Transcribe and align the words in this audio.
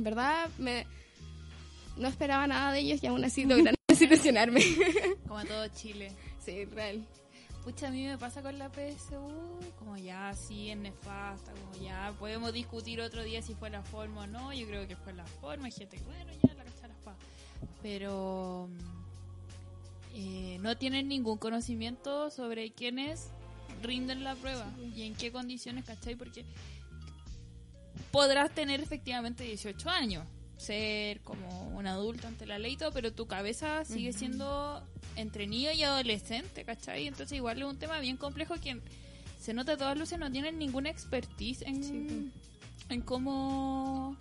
En 0.00 0.04
verdad, 0.04 0.48
me, 0.56 0.86
no 1.98 2.08
esperaba 2.08 2.46
nada 2.46 2.72
de 2.72 2.78
ellos 2.80 3.02
y 3.02 3.06
aún 3.06 3.22
así 3.22 3.44
lograron 3.46 3.76
desilusionarme. 3.88 4.62
Como 5.28 5.40
a 5.40 5.44
todo 5.44 5.68
Chile. 5.68 6.10
sí, 6.42 6.64
real. 6.64 7.06
Pucha, 7.64 7.88
a 7.88 7.90
mí 7.90 8.06
me 8.06 8.16
pasa 8.16 8.40
con 8.40 8.58
la 8.58 8.70
PSU, 8.70 9.60
como 9.78 9.98
ya 9.98 10.32
sí 10.32 10.70
es 10.70 10.78
nefasta, 10.78 11.52
como 11.52 11.84
ya 11.84 12.14
podemos 12.18 12.50
discutir 12.54 13.02
otro 13.02 13.22
día 13.22 13.42
si 13.42 13.54
fue 13.54 13.68
la 13.68 13.82
forma 13.82 14.22
o 14.22 14.26
no. 14.26 14.54
Yo 14.54 14.66
creo 14.66 14.88
que 14.88 14.96
fue 14.96 15.12
la 15.12 15.26
forma. 15.26 15.66
Hay 15.66 15.72
gente 15.72 15.98
que, 15.98 16.04
bueno, 16.04 16.32
ya 16.42 16.54
la 16.54 16.64
cachara 16.64 16.94
pa. 17.04 17.14
Pero 17.82 18.70
mm, 18.70 20.14
eh, 20.14 20.58
no 20.62 20.78
tienen 20.78 21.08
ningún 21.08 21.36
conocimiento 21.36 22.30
sobre 22.30 22.70
quiénes 22.70 23.32
rinden 23.82 24.24
la 24.24 24.34
prueba 24.34 24.72
y 24.96 25.02
en 25.02 25.14
qué 25.14 25.30
condiciones, 25.30 25.84
¿cachai? 25.84 26.14
Porque 26.14 26.46
podrás 28.10 28.50
tener 28.54 28.80
efectivamente 28.80 29.44
18 29.44 29.88
años, 29.90 30.24
ser 30.56 31.20
como 31.20 31.68
un 31.68 31.86
adulto 31.86 32.26
ante 32.26 32.46
la 32.46 32.58
ley 32.58 32.72
y 32.72 32.76
todo, 32.76 32.92
pero 32.92 33.12
tu 33.12 33.26
cabeza 33.26 33.84
sigue 33.84 34.12
siendo 34.12 34.82
entre 35.16 35.46
niño 35.46 35.72
y 35.72 35.82
adolescente, 35.82 36.64
¿cachai? 36.64 37.06
Entonces 37.06 37.36
igual 37.36 37.58
es 37.58 37.64
un 37.64 37.78
tema 37.78 37.98
bien 38.00 38.16
complejo 38.16 38.54
que 38.62 38.80
se 39.40 39.54
nota 39.54 39.72
a 39.72 39.76
todas 39.76 39.96
luces 39.96 40.18
no 40.18 40.30
tienen 40.30 40.58
ninguna 40.58 40.90
expertise 40.90 41.62
en, 41.62 42.32
en 42.90 43.00
cómo 43.00 44.16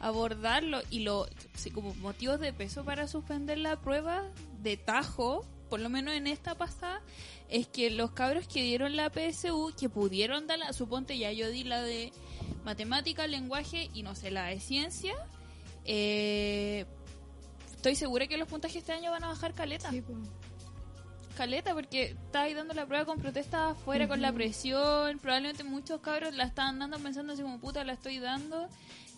abordarlo 0.00 0.80
y 0.90 1.00
lo 1.00 1.26
sí, 1.54 1.70
como 1.70 1.94
motivos 1.96 2.40
de 2.40 2.52
peso 2.52 2.84
para 2.84 3.08
suspender 3.08 3.58
la 3.58 3.80
prueba 3.80 4.30
de 4.60 4.76
tajo, 4.76 5.46
por 5.68 5.80
lo 5.80 5.88
menos 5.88 6.14
en 6.14 6.26
esta 6.26 6.56
pasada, 6.56 7.00
es 7.48 7.66
que 7.66 7.90
los 7.90 8.12
cabros 8.12 8.46
que 8.46 8.62
dieron 8.62 8.96
la 8.96 9.10
PSU, 9.10 9.72
que 9.78 9.88
pudieron 9.88 10.46
darla, 10.46 10.72
suponte 10.72 11.18
ya 11.18 11.32
yo 11.32 11.50
di 11.50 11.64
la 11.64 11.82
de 11.82 12.12
matemática, 12.64 13.26
lenguaje 13.26 13.90
y 13.94 14.02
no 14.02 14.14
sé, 14.14 14.30
la 14.30 14.46
de 14.46 14.60
ciencia, 14.60 15.14
eh, 15.84 16.86
estoy 17.74 17.96
segura 17.96 18.26
que 18.26 18.36
los 18.36 18.48
puntajes 18.48 18.76
este 18.76 18.92
año 18.92 19.10
van 19.10 19.24
a 19.24 19.28
bajar 19.28 19.54
caleta. 19.54 19.90
Caleta, 21.36 21.72
porque 21.72 22.10
está 22.10 22.42
ahí 22.42 22.54
dando 22.54 22.74
la 22.74 22.86
prueba 22.86 23.06
con 23.06 23.18
protestas 23.18 23.72
afuera, 23.72 24.06
con 24.06 24.20
la 24.20 24.32
presión. 24.32 25.18
Probablemente 25.18 25.64
muchos 25.64 26.00
cabros 26.00 26.34
la 26.34 26.44
están 26.44 26.78
dando 26.78 26.98
pensando 26.98 27.32
así 27.32 27.42
como 27.42 27.58
puta, 27.58 27.84
la 27.84 27.94
estoy 27.94 28.18
dando. 28.18 28.68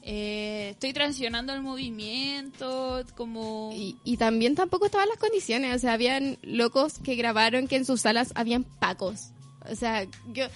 Eh, 0.06 0.68
estoy 0.70 0.92
transicionando 0.92 1.54
el 1.54 1.62
movimiento, 1.62 3.02
como... 3.16 3.70
Y, 3.74 3.96
y 4.04 4.18
también 4.18 4.54
tampoco 4.54 4.86
estaban 4.86 5.08
las 5.08 5.16
condiciones, 5.16 5.74
o 5.74 5.78
sea, 5.78 5.94
habían 5.94 6.38
locos 6.42 6.98
que 6.98 7.14
grabaron 7.14 7.68
que 7.68 7.76
en 7.76 7.86
sus 7.86 8.02
salas 8.02 8.32
habían 8.34 8.64
pacos. 8.64 9.30
O 9.70 9.74
sea, 9.74 10.06
yo... 10.32 10.46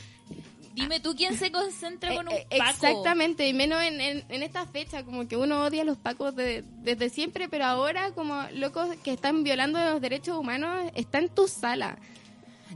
Dime 0.79 1.01
tú 1.01 1.15
quién 1.17 1.37
se 1.37 1.51
concentra 1.51 2.15
con 2.15 2.29
un 2.29 2.35
Eh, 2.35 2.47
paco. 2.59 2.87
Exactamente, 2.87 3.49
y 3.49 3.53
menos 3.55 3.83
en, 3.83 4.01
en, 4.01 4.25
en 4.29 4.43
esta 4.43 4.67
fecha, 4.67 5.05
como 5.05 5.27
que 5.29 5.37
uno 5.37 5.65
odia 5.65 5.83
a 5.83 5.85
los 5.85 5.97
pacos 5.99 6.35
de- 6.37 6.65
desde 6.83 7.09
siempre, 7.11 7.49
pero 7.49 7.65
ahora 7.65 8.13
como 8.13 8.43
locos 8.55 8.89
que 9.03 9.13
están 9.13 9.45
violando 9.45 9.79
los 9.79 10.01
derechos 10.01 10.39
humanos 10.39 10.91
está 10.95 11.19
en 11.19 11.29
tu 11.29 11.49
sala. 11.49 11.99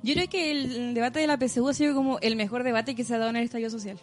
Yo 0.03 0.15
creo 0.15 0.29
que 0.29 0.51
el 0.51 0.95
debate 0.95 1.21
de 1.21 1.27
la 1.27 1.37
PSU 1.39 1.69
ha 1.69 1.75
sido 1.75 1.95
como 1.95 2.19
el 2.21 2.35
mejor 2.37 2.65
debate 2.65 2.95
que 2.95 3.05
se 3.05 3.15
ha 3.15 3.19
dado 3.19 3.31
en 3.31 3.37
el 3.37 3.45
estallido 3.45 3.71
social. 3.71 3.99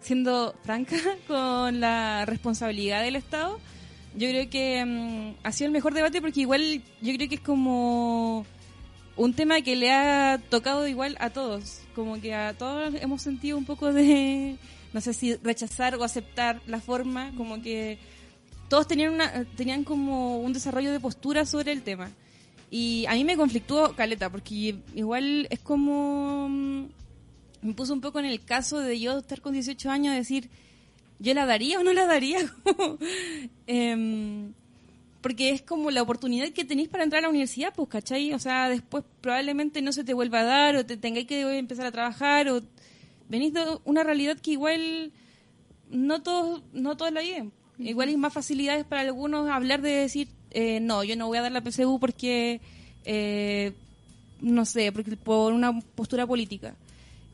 Siendo 0.00 0.54
franca 0.62 0.96
con 1.26 1.80
la 1.80 2.24
responsabilidad 2.26 3.02
del 3.02 3.16
Estado, 3.16 3.58
yo 4.16 4.28
creo 4.28 4.48
que 4.48 4.84
mm, 4.84 5.34
ha 5.46 5.52
sido 5.52 5.66
el 5.66 5.72
mejor 5.72 5.92
debate 5.94 6.20
porque 6.22 6.40
igual 6.40 6.80
yo 7.02 7.14
creo 7.14 7.28
que 7.28 7.34
es 7.34 7.40
como 7.40 8.46
un 9.16 9.32
tema 9.34 9.60
que 9.62 9.76
le 9.76 9.90
ha 9.92 10.40
tocado 10.50 10.86
igual 10.86 11.16
a 11.20 11.30
todos. 11.30 11.80
Como 11.94 12.20
que 12.20 12.34
a 12.34 12.54
todos 12.54 12.94
hemos 13.00 13.22
sentido 13.22 13.56
un 13.56 13.64
poco 13.64 13.92
de, 13.92 14.56
no 14.92 15.00
sé 15.00 15.14
si 15.14 15.34
rechazar 15.36 15.94
o 15.96 16.04
aceptar 16.04 16.60
la 16.66 16.80
forma, 16.80 17.32
como 17.36 17.62
que 17.62 17.98
todos 18.68 18.86
tenían, 18.86 19.14
una, 19.14 19.44
tenían 19.56 19.84
como 19.84 20.38
un 20.40 20.52
desarrollo 20.52 20.92
de 20.92 21.00
postura 21.00 21.44
sobre 21.46 21.72
el 21.72 21.82
tema. 21.82 22.10
Y 22.70 23.06
a 23.06 23.12
mí 23.14 23.24
me 23.24 23.36
conflictó 23.36 23.94
Caleta, 23.94 24.28
porque 24.30 24.76
igual 24.94 25.46
es 25.50 25.60
como... 25.60 26.48
mm, 26.48 26.84
Me 27.62 27.74
puso 27.74 27.92
un 27.92 28.00
poco 28.00 28.18
en 28.18 28.26
el 28.26 28.44
caso 28.44 28.80
de 28.80 28.98
yo 28.98 29.18
estar 29.18 29.40
con 29.40 29.52
18 29.54 29.88
años, 29.90 30.14
decir, 30.14 30.50
¿yo 31.18 31.32
la 31.32 31.46
daría 31.46 31.78
o 31.78 31.84
no 31.84 31.92
la 31.92 32.06
daría? 32.06 32.38
Em, 33.68 34.52
porque 35.20 35.50
es 35.50 35.62
como 35.62 35.90
la 35.90 36.02
oportunidad 36.02 36.50
que 36.50 36.64
tenéis 36.64 36.88
para 36.88 37.04
entrar 37.04 37.20
a 37.20 37.22
la 37.22 37.30
universidad, 37.30 37.72
pues, 37.74 37.88
¿cachai? 37.88 38.32
O 38.32 38.38
sea, 38.38 38.68
después 38.68 39.04
probablemente 39.20 39.82
no 39.82 39.92
se 39.92 40.04
te 40.04 40.14
vuelva 40.14 40.40
a 40.40 40.44
dar, 40.44 40.76
o 40.76 40.86
te 40.86 40.96
tengáis 40.96 41.26
que 41.26 41.58
empezar 41.58 41.86
a 41.86 41.92
trabajar, 41.92 42.48
o 42.48 42.62
venís 43.28 43.52
de 43.52 43.64
una 43.84 44.04
realidad 44.04 44.38
que 44.38 44.52
igual 44.52 45.12
no 45.90 46.22
todos, 46.22 46.62
no 46.72 46.96
todos 46.96 47.12
la 47.12 47.20
viven. 47.20 47.52
Igual 47.78 48.08
hay 48.08 48.16
más 48.16 48.32
facilidades 48.32 48.84
para 48.84 49.02
algunos 49.02 49.50
hablar 49.50 49.82
de 49.82 49.90
decir, 49.90 50.28
eh, 50.50 50.80
no, 50.80 51.04
yo 51.04 51.16
no 51.16 51.26
voy 51.26 51.38
a 51.38 51.42
dar 51.42 51.52
la 51.52 51.62
PSU 51.62 51.98
porque, 52.00 52.60
eh, 53.04 53.72
no 54.40 54.64
sé, 54.64 54.92
porque 54.92 55.16
por 55.16 55.52
una 55.52 55.78
postura 55.94 56.26
política. 56.26 56.74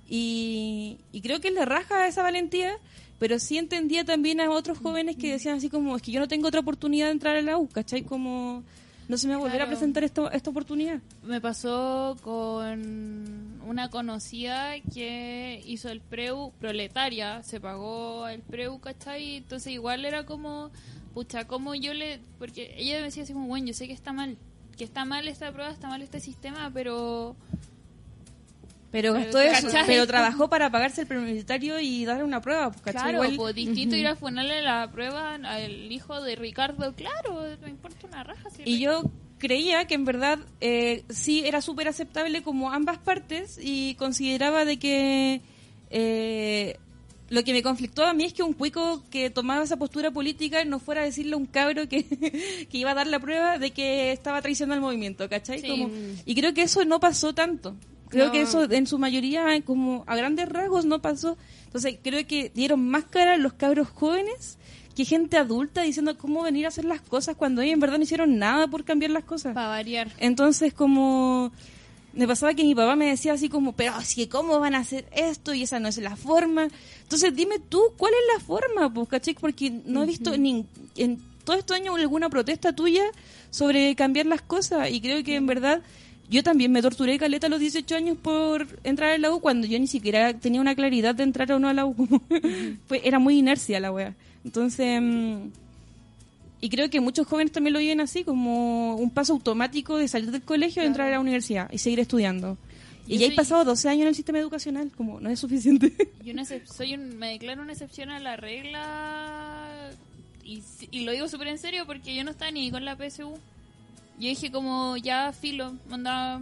Y, 0.08 0.98
y 1.12 1.20
creo 1.20 1.40
que 1.40 1.50
le 1.50 1.64
raja 1.64 2.06
esa 2.06 2.22
valentía, 2.22 2.76
pero 3.22 3.38
sí 3.38 3.56
entendía 3.56 4.04
también 4.04 4.40
a 4.40 4.50
otros 4.50 4.78
jóvenes 4.78 5.14
que 5.14 5.30
decían 5.30 5.58
así 5.58 5.70
como, 5.70 5.94
es 5.94 6.02
que 6.02 6.10
yo 6.10 6.18
no 6.18 6.26
tengo 6.26 6.48
otra 6.48 6.58
oportunidad 6.58 7.06
de 7.06 7.12
entrar 7.12 7.36
a 7.36 7.40
la 7.40 7.56
U, 7.56 7.68
¿cachai? 7.68 8.02
Como, 8.02 8.64
no 9.06 9.16
se 9.16 9.28
me 9.28 9.34
va 9.34 9.38
a 9.38 9.42
volver 9.44 9.62
a 9.62 9.68
presentar 9.68 10.02
esta, 10.02 10.26
esta 10.30 10.50
oportunidad. 10.50 11.00
Me 11.22 11.40
pasó 11.40 12.16
con 12.20 13.60
una 13.64 13.90
conocida 13.90 14.72
que 14.92 15.62
hizo 15.64 15.88
el 15.88 16.00
preu 16.00 16.50
proletaria, 16.58 17.44
se 17.44 17.60
pagó 17.60 18.26
el 18.26 18.40
preu, 18.40 18.80
¿cachai? 18.80 19.36
Entonces 19.36 19.72
igual 19.72 20.04
era 20.04 20.26
como, 20.26 20.72
pucha, 21.14 21.46
como 21.46 21.76
yo 21.76 21.94
le... 21.94 22.18
Porque 22.40 22.74
ella 22.76 22.96
me 22.96 23.04
decía 23.04 23.22
así 23.22 23.32
como, 23.32 23.46
bueno, 23.46 23.68
yo 23.68 23.74
sé 23.74 23.86
que 23.86 23.92
está 23.92 24.12
mal, 24.12 24.36
que 24.76 24.82
está 24.82 25.04
mal 25.04 25.28
esta 25.28 25.52
prueba, 25.52 25.70
está 25.70 25.86
mal 25.86 26.02
este 26.02 26.18
sistema, 26.18 26.72
pero... 26.74 27.36
Pero 28.92 29.14
Pero, 29.14 29.14
gastó 29.14 29.40
eso, 29.40 29.68
pero 29.86 30.06
trabajó 30.06 30.48
para 30.50 30.70
pagarse 30.70 31.00
el 31.00 31.06
preuniversitario 31.06 31.80
y 31.80 32.04
darle 32.04 32.24
una 32.24 32.42
prueba, 32.42 32.70
pues. 32.70 32.94
Claro, 32.94 33.22
pues 33.36 33.54
distinto 33.54 33.96
ir 33.96 34.06
a 34.06 34.14
ponerle 34.16 34.60
la 34.60 34.88
prueba 34.92 35.34
al 35.34 35.90
hijo 35.90 36.20
de 36.22 36.36
Ricardo, 36.36 36.94
claro, 36.94 37.42
me 37.62 37.70
importa 37.70 38.06
una 38.06 38.22
raja. 38.22 38.50
si 38.50 38.62
Y 38.66 38.80
yo 38.80 39.02
creía 39.38 39.86
que 39.86 39.94
en 39.94 40.04
verdad 40.04 40.38
eh, 40.60 41.04
sí 41.08 41.42
era 41.44 41.62
súper 41.62 41.88
aceptable 41.88 42.42
como 42.42 42.70
ambas 42.70 42.98
partes 42.98 43.58
y 43.60 43.94
consideraba 43.94 44.64
de 44.66 44.78
que 44.78 45.40
eh, 45.90 46.76
lo 47.30 47.42
que 47.44 47.52
me 47.54 47.62
conflictó 47.62 48.04
a 48.04 48.12
mí 48.12 48.24
es 48.24 48.34
que 48.34 48.42
un 48.42 48.52
cuico 48.52 49.02
que 49.10 49.30
tomaba 49.30 49.64
esa 49.64 49.78
postura 49.78 50.10
política 50.10 50.64
no 50.66 50.78
fuera 50.78 51.00
a 51.00 51.04
decirle 51.04 51.32
a 51.32 51.38
un 51.38 51.46
cabro 51.46 51.88
que, 51.88 52.04
que 52.70 52.78
iba 52.78 52.90
a 52.90 52.94
dar 52.94 53.06
la 53.06 53.18
prueba 53.20 53.58
de 53.58 53.70
que 53.70 54.12
estaba 54.12 54.42
traicionando 54.42 54.74
al 54.74 54.80
movimiento, 54.82 55.28
¿cachai? 55.30 55.60
Sí. 55.60 55.68
Como- 55.68 55.90
y 56.26 56.34
creo 56.34 56.52
que 56.52 56.62
eso 56.62 56.84
no 56.84 57.00
pasó 57.00 57.34
tanto. 57.34 57.74
Creo 58.12 58.26
No. 58.26 58.32
que 58.32 58.42
eso 58.42 58.70
en 58.70 58.86
su 58.86 58.98
mayoría, 58.98 59.46
como 59.64 60.04
a 60.06 60.14
grandes 60.14 60.48
rasgos, 60.48 60.84
no 60.84 61.02
pasó. 61.02 61.36
Entonces 61.64 61.98
creo 62.02 62.24
que 62.26 62.52
dieron 62.54 62.86
más 62.88 63.04
cara 63.06 63.36
los 63.38 63.54
cabros 63.54 63.88
jóvenes 63.88 64.58
que 64.94 65.04
gente 65.06 65.38
adulta 65.38 65.80
diciendo 65.82 66.16
cómo 66.18 66.42
venir 66.42 66.66
a 66.66 66.68
hacer 66.68 66.84
las 66.84 67.00
cosas 67.00 67.34
cuando 67.34 67.62
ellos 67.62 67.72
en 67.74 67.80
verdad 67.80 67.96
no 67.96 68.04
hicieron 68.04 68.38
nada 68.38 68.68
por 68.68 68.84
cambiar 68.84 69.10
las 69.10 69.24
cosas. 69.24 69.54
Para 69.54 69.68
variar. 69.68 70.08
Entonces, 70.18 70.74
como 70.74 71.50
me 72.12 72.28
pasaba 72.28 72.52
que 72.52 72.62
mi 72.62 72.74
papá 72.74 72.94
me 72.94 73.06
decía 73.06 73.32
así 73.32 73.48
como, 73.48 73.72
pero 73.72 73.94
así 73.94 74.26
cómo 74.26 74.60
van 74.60 74.74
a 74.74 74.80
hacer 74.80 75.06
esto 75.16 75.54
y 75.54 75.62
esa 75.62 75.80
no 75.80 75.88
es 75.88 75.96
la 75.96 76.14
forma. 76.14 76.68
Entonces, 77.04 77.34
dime 77.34 77.58
tú, 77.58 77.80
¿cuál 77.96 78.12
es 78.12 78.34
la 78.38 78.44
forma? 78.44 78.92
Pues, 78.92 79.08
¿cachai? 79.08 79.32
Porque 79.32 79.70
no 79.86 80.02
he 80.02 80.06
visto 80.06 80.36
ni 80.36 80.66
en 80.96 81.18
todo 81.44 81.56
este 81.56 81.72
año 81.72 81.94
alguna 81.94 82.28
protesta 82.28 82.74
tuya 82.74 83.04
sobre 83.48 83.96
cambiar 83.96 84.26
las 84.26 84.42
cosas 84.42 84.90
y 84.90 85.00
creo 85.00 85.24
que 85.24 85.36
en 85.36 85.46
verdad 85.46 85.80
yo 86.32 86.42
también 86.42 86.72
me 86.72 86.82
torturé 86.82 87.18
caleta 87.18 87.46
a 87.46 87.50
los 87.50 87.60
18 87.60 87.94
años 87.94 88.16
por 88.20 88.66
entrar 88.82 89.10
a 89.12 89.18
la 89.18 89.30
U 89.32 89.40
cuando 89.40 89.66
yo 89.68 89.78
ni 89.78 89.86
siquiera 89.86 90.32
tenía 90.34 90.60
una 90.60 90.74
claridad 90.74 91.14
de 91.14 91.22
entrar 91.22 91.52
o 91.52 91.58
no 91.60 91.68
a 91.68 91.72
la 91.74 91.86
U. 91.86 91.94
fue- 92.88 93.02
era 93.04 93.18
muy 93.20 93.38
inercia 93.38 93.78
la 93.78 93.92
wea. 93.92 94.14
Entonces, 94.44 95.00
mm, 95.00 95.36
y 96.60 96.68
creo 96.68 96.90
que 96.90 97.00
muchos 97.00 97.26
jóvenes 97.26 97.52
también 97.52 97.72
lo 97.74 97.78
viven 97.80 98.00
así, 98.00 98.24
como 98.24 98.96
un 98.96 99.10
paso 99.10 99.32
automático 99.34 99.96
de 99.96 100.08
salir 100.08 100.30
del 100.30 100.42
colegio 100.42 100.82
y 100.82 100.86
entrar 100.86 101.08
a 101.08 101.12
la 101.12 101.20
universidad 101.20 101.70
y 101.70 101.78
seguir 101.78 102.00
estudiando. 102.00 102.56
Y 103.06 103.14
Y 103.14 103.18
ya 103.18 103.26
he 103.26 103.32
pasado 103.32 103.64
12 103.64 103.88
años 103.88 104.02
en 104.02 104.08
el 104.08 104.14
sistema 104.14 104.38
educacional, 104.38 104.90
como 104.96 105.20
no 105.20 105.28
es 105.28 105.40
suficiente. 105.40 105.92
Y 106.24 106.30
una 106.30 106.44
soy 106.44 106.94
un- 106.94 107.18
me 107.18 107.30
declaro 107.30 107.62
una 107.62 107.72
excepción 107.72 108.10
a 108.10 108.20
la 108.20 108.36
regla 108.36 109.90
y, 110.44 110.62
y 110.90 111.00
lo 111.04 111.12
digo 111.12 111.28
súper 111.28 111.48
en 111.48 111.58
serio 111.58 111.84
porque 111.86 112.14
yo 112.14 112.22
no 112.24 112.30
estaba 112.30 112.50
ni 112.52 112.70
con 112.70 112.84
la 112.84 112.96
PSU. 112.96 113.34
Yo 114.22 114.28
dije 114.28 114.52
como 114.52 114.96
ya 114.96 115.32
filo, 115.32 115.74
onda, 115.90 116.40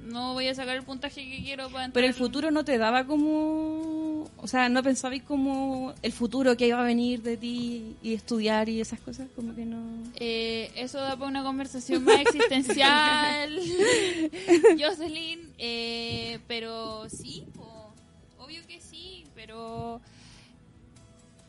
no 0.00 0.32
voy 0.32 0.48
a 0.48 0.56
sacar 0.56 0.74
el 0.74 0.82
puntaje 0.82 1.24
que 1.24 1.40
quiero 1.40 1.70
para 1.70 1.84
entrar. 1.84 1.92
Pero 1.92 2.08
el 2.08 2.14
futuro 2.14 2.50
no 2.50 2.64
te 2.64 2.78
daba 2.78 3.06
como... 3.06 4.28
O 4.38 4.48
sea, 4.48 4.68
no 4.68 4.82
pensabais 4.82 5.22
como 5.22 5.94
el 6.02 6.10
futuro 6.10 6.56
que 6.56 6.66
iba 6.66 6.80
a 6.80 6.84
venir 6.84 7.22
de 7.22 7.36
ti 7.36 7.94
y 8.02 8.14
estudiar 8.14 8.68
y 8.68 8.80
esas 8.80 8.98
cosas, 8.98 9.28
como 9.36 9.54
que 9.54 9.64
no... 9.64 10.02
Eh, 10.16 10.72
eso 10.74 10.98
da 10.98 11.14
para 11.14 11.28
una 11.28 11.44
conversación 11.44 12.02
más 12.02 12.18
existencial, 12.22 13.56
Jocelyn, 14.80 15.48
eh, 15.58 16.40
pero 16.48 17.08
sí, 17.08 17.44
po, 17.54 17.94
obvio 18.40 18.66
que 18.66 18.80
sí, 18.80 19.26
pero 19.36 20.00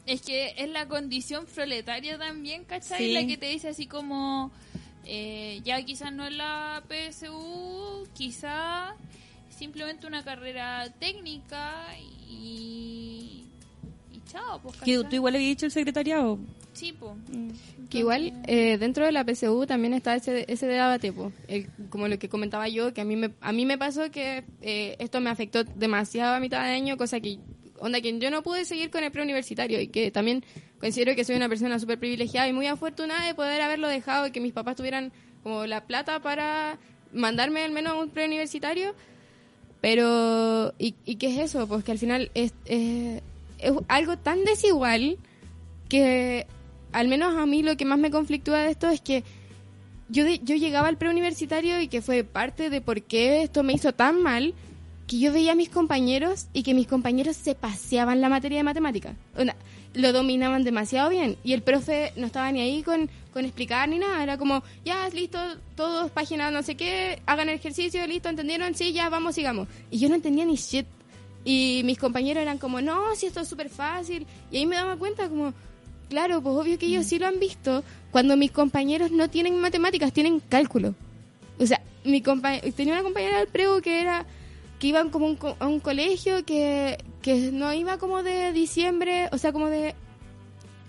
Es 0.06 0.22
que 0.22 0.54
es 0.56 0.70
la 0.70 0.88
condición 0.88 1.48
proletaria 1.48 2.20
también, 2.20 2.64
¿cachai? 2.64 3.00
Sí. 3.00 3.14
La 3.14 3.26
que 3.26 3.38
te 3.38 3.48
dice 3.48 3.70
así 3.70 3.88
como, 3.88 4.52
eh, 5.06 5.62
ya 5.64 5.82
quizás 5.84 6.12
no 6.14 6.26
es 6.26 6.34
la 6.34 6.84
PSU, 6.88 8.08
quizás 8.14 8.94
simplemente 9.50 10.08
una 10.08 10.24
carrera 10.24 10.90
técnica 11.00 11.86
y, 12.30 13.46
y 14.12 14.22
chao, 14.32 14.60
pues, 14.62 14.78
Que 14.82 15.04
tú 15.04 15.16
igual 15.16 15.36
habías 15.36 15.50
dicho 15.50 15.66
el 15.66 15.72
secretariado. 15.72 16.40
Sí, 16.74 16.92
pues. 16.92 17.14
Que 17.90 18.00
igual 18.00 18.34
eh, 18.48 18.80
dentro 18.80 19.06
de 19.06 19.12
la 19.12 19.24
PSU 19.24 19.68
también 19.68 19.94
está 19.94 20.16
ese, 20.16 20.46
ese 20.52 20.66
debate, 20.66 21.14
po. 21.14 21.32
El- 21.48 21.68
como 21.90 22.08
lo 22.08 22.18
que 22.18 22.30
comentaba 22.30 22.68
yo, 22.68 22.94
que 22.96 23.02
a 23.02 23.06
mí 23.06 23.16
me, 23.16 23.32
a 23.42 23.52
mí 23.52 23.66
me 23.68 23.78
pasó 23.78 24.10
que 24.10 24.44
eh, 24.62 24.96
esto 24.98 25.22
me 25.22 25.30
afectó 25.30 25.64
demasiado 25.64 26.34
a 26.34 26.40
mitad 26.40 26.64
de 26.64 26.72
año, 26.72 26.98
cosa 26.98 27.20
que, 27.20 27.38
onda, 27.86 28.02
que 28.02 28.18
yo 28.20 28.32
no 28.32 28.42
pude 28.44 28.66
seguir 28.66 28.90
con 28.90 29.04
el 29.04 29.12
preuniversitario 29.12 29.80
y 29.82 29.88
que 29.88 30.10
también 30.12 30.44
considero 30.80 31.16
que 31.16 31.24
soy 31.26 31.36
una 31.36 31.50
persona 31.50 31.80
súper 31.80 32.00
privilegiada 32.00 32.48
y 32.48 32.54
muy 32.54 32.68
afortunada 32.68 33.26
de 33.26 33.36
poder 33.36 33.62
haberlo 33.62 33.88
dejado 33.88 34.28
y 34.28 34.32
que 34.32 34.40
mis 34.40 34.54
papás 34.54 34.76
tuvieran 34.76 35.12
como 35.44 35.66
la 35.66 35.86
plata 35.86 36.22
para 36.22 36.78
mandarme 37.12 37.62
al 37.64 37.72
menos 37.72 37.94
a 37.94 37.96
un 38.02 38.10
preuniversitario. 38.10 38.96
Pero, 39.82 40.74
¿y, 40.80 40.96
y 41.06 41.16
qué 41.18 41.28
es 41.34 41.40
eso? 41.52 41.68
Pues 41.68 41.84
que 41.84 41.92
al 41.92 42.00
final 42.00 42.32
es, 42.34 42.54
es, 42.66 43.22
es 43.60 43.72
algo 43.90 44.18
tan 44.18 44.46
desigual 44.46 45.18
que 45.90 46.48
al 46.94 47.08
menos 47.10 47.36
a 47.36 47.46
mí 47.46 47.64
lo 47.64 47.76
que 47.76 47.86
más 47.86 48.00
me 48.00 48.10
conflictúa 48.12 48.60
de 48.64 48.72
esto 48.72 48.90
es 48.90 49.02
que 49.02 49.24
yo, 50.10 50.24
de- 50.24 50.40
yo 50.40 50.56
llegaba 50.56 50.88
al 50.88 50.98
preuniversitario 50.98 51.82
y 51.82 51.88
que 51.90 52.02
fue 52.02 52.24
parte 52.24 52.70
de 52.70 52.80
por 52.82 53.02
qué 53.02 53.44
esto 53.44 53.64
me 53.64 53.74
hizo 53.74 53.94
tan 53.94 54.22
mal, 54.22 54.54
que 55.14 55.20
yo 55.20 55.32
veía 55.32 55.52
a 55.52 55.56
mis 55.56 55.70
compañeros 55.70 56.48
y 56.54 56.64
que 56.64 56.74
mis 56.74 56.88
compañeros 56.88 57.36
se 57.36 57.54
paseaban 57.54 58.20
la 58.20 58.30
materia 58.30 58.58
de 58.58 58.64
matemáticas. 58.64 59.16
Onda, 59.38 59.56
lo 59.94 60.12
dominaban 60.12 60.64
demasiado 60.64 61.08
bien 61.12 61.38
y 61.44 61.54
el 61.54 61.62
profe 61.62 62.14
no 62.16 62.26
estaba 62.26 62.52
ni 62.52 62.62
ahí 62.62 62.82
con, 62.82 63.12
con 63.32 63.46
explicar 63.46 63.88
ni 63.88 64.00
nada. 64.00 64.24
Era 64.24 64.40
como, 64.40 64.64
ya, 64.84 65.08
listo, 65.10 65.38
todos, 65.76 66.10
página 66.10 66.50
no 66.50 66.64
sé 66.64 66.74
qué, 66.74 67.22
hagan 67.28 67.48
el 67.50 67.56
ejercicio, 67.56 68.08
listo, 68.08 68.28
¿entendieron? 68.28 68.74
Sí, 68.74 68.92
ya, 68.92 69.08
vamos, 69.10 69.36
sigamos. 69.36 69.68
Y 69.92 70.00
yo 70.00 70.10
no 70.10 70.16
entendía 70.16 70.46
ni 70.46 70.56
shit. 70.56 70.88
Y 71.46 71.84
mis 71.86 72.00
compañeros 72.00 72.42
eran 72.42 72.58
como, 72.58 72.82
no, 72.82 73.14
si 73.16 73.28
esto 73.28 73.42
es 73.42 73.48
súper 73.48 73.70
fácil. 73.70 74.26
Y 74.50 74.58
ahí 74.58 74.66
me 74.66 74.78
daba 74.78 74.96
cuenta 74.96 75.30
como, 75.30 75.54
claro, 76.10 76.42
pues 76.42 76.56
obvio 76.56 76.80
que 76.80 76.88
ellos 76.88 77.06
sí 77.06 77.20
lo 77.20 77.28
han 77.28 77.40
visto 77.40 77.84
cuando 78.10 78.36
mis 78.36 78.50
compañeros 78.50 79.12
no 79.12 79.30
tienen 79.30 79.60
matemáticas, 79.60 80.12
tienen 80.12 80.40
cálculo. 80.40 80.96
O 81.60 81.68
sea, 81.68 81.84
mi 82.04 82.24
compa 82.24 82.60
tenía 82.76 82.96
una 82.96 83.04
compañera 83.04 83.38
del 83.38 83.48
preu 83.48 83.80
que 83.80 84.02
era 84.02 84.26
que 84.84 84.90
iban 84.90 85.10
como 85.12 85.28
un 85.28 85.38
a 85.60 85.66
un 85.68 85.80
colegio 85.80 86.44
que, 86.44 86.98
que 87.22 87.52
no 87.54 87.72
iba 87.74 87.98
como 87.98 88.22
de 88.22 88.52
diciembre, 88.52 89.30
o 89.32 89.38
sea, 89.38 89.54
como 89.54 89.70
de 89.70 89.96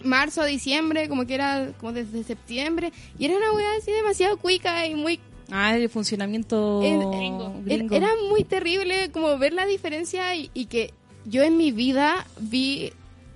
marzo 0.02 0.42
a 0.42 0.46
diciembre, 0.46 1.08
como 1.08 1.26
que 1.26 1.34
era 1.36 1.68
como 1.78 1.92
desde 1.92 2.24
septiembre, 2.24 2.92
y 3.20 3.24
era 3.26 3.36
una 3.36 3.52
weá 3.52 3.68
así 3.78 3.92
demasiado 3.92 4.36
cuica 4.36 4.84
y 4.88 4.96
muy 4.96 5.20
Ah, 5.48 5.76
el 5.76 5.88
funcionamiento 5.88 6.82
El- 6.82 7.06
gringo. 7.08 7.44
era- 7.66 7.76
gringo. 7.76 7.94
Era 7.94 8.08
muy 8.28 8.42
terrible 8.42 9.12
como 9.12 9.38
ver 9.38 9.52
la 9.52 9.64
diferencia 9.64 10.34
y, 10.34 10.50
y 10.54 10.64
que 10.66 10.92
yo 11.24 11.44
en 11.44 11.56
mi 11.56 11.70
vida 11.70 12.26
vi, 12.40 12.90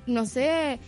no 0.06 0.26
sé, 0.26 0.81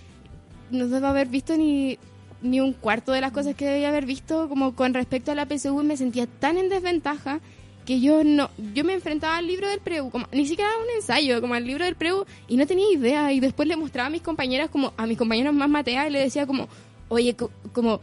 no 0.73 0.89
debo 0.89 1.07
haber 1.07 1.29
visto 1.29 1.57
ni, 1.57 1.97
ni 2.43 2.59
un 2.61 2.73
cuarto 2.73 3.13
de 3.13 3.21
las 3.21 3.31
cosas 3.31 3.55
que 3.55 3.67
debía 3.67 3.91
haber 3.91 4.05
visto 4.07 4.49
como 4.49 4.75
con 4.75 4.95
respecto 4.95 5.31
a 5.31 5.37
la 5.37 5.47
PSU 5.47 5.81
y 5.81 5.85
me 5.87 5.97
sentía 5.97 6.27
tan 6.27 6.59
en 6.59 6.69
desventaja 6.71 7.39
que 7.87 8.01
yo 8.01 8.23
no, 8.25 8.51
yo 8.75 8.85
me 8.85 8.93
enfrentaba 8.95 9.37
al 9.39 9.47
libro 9.47 9.69
del 9.69 9.81
preu, 9.81 10.11
como, 10.11 10.27
ni 10.33 10.47
siquiera 10.47 10.71
un 10.83 10.97
ensayo, 10.97 11.41
como 11.41 11.55
al 11.55 11.67
libro 11.67 11.85
del 11.85 11.97
preu 11.97 12.25
y 12.49 12.57
no 12.57 12.67
tenía 12.67 12.87
idea 12.93 13.33
y 13.33 13.41
después 13.41 13.67
le 13.69 13.77
mostraba 13.77 14.07
a 14.07 14.11
mis 14.11 14.23
compañeras 14.23 14.71
como 14.71 14.93
a 14.97 15.07
mis 15.07 15.19
compañeros 15.19 15.55
más 15.55 15.69
mateas 15.69 16.07
y 16.09 16.11
le 16.11 16.21
decía 16.21 16.47
como, 16.47 16.69
oye, 17.09 17.35
co- 17.35 17.51
como 17.73 18.01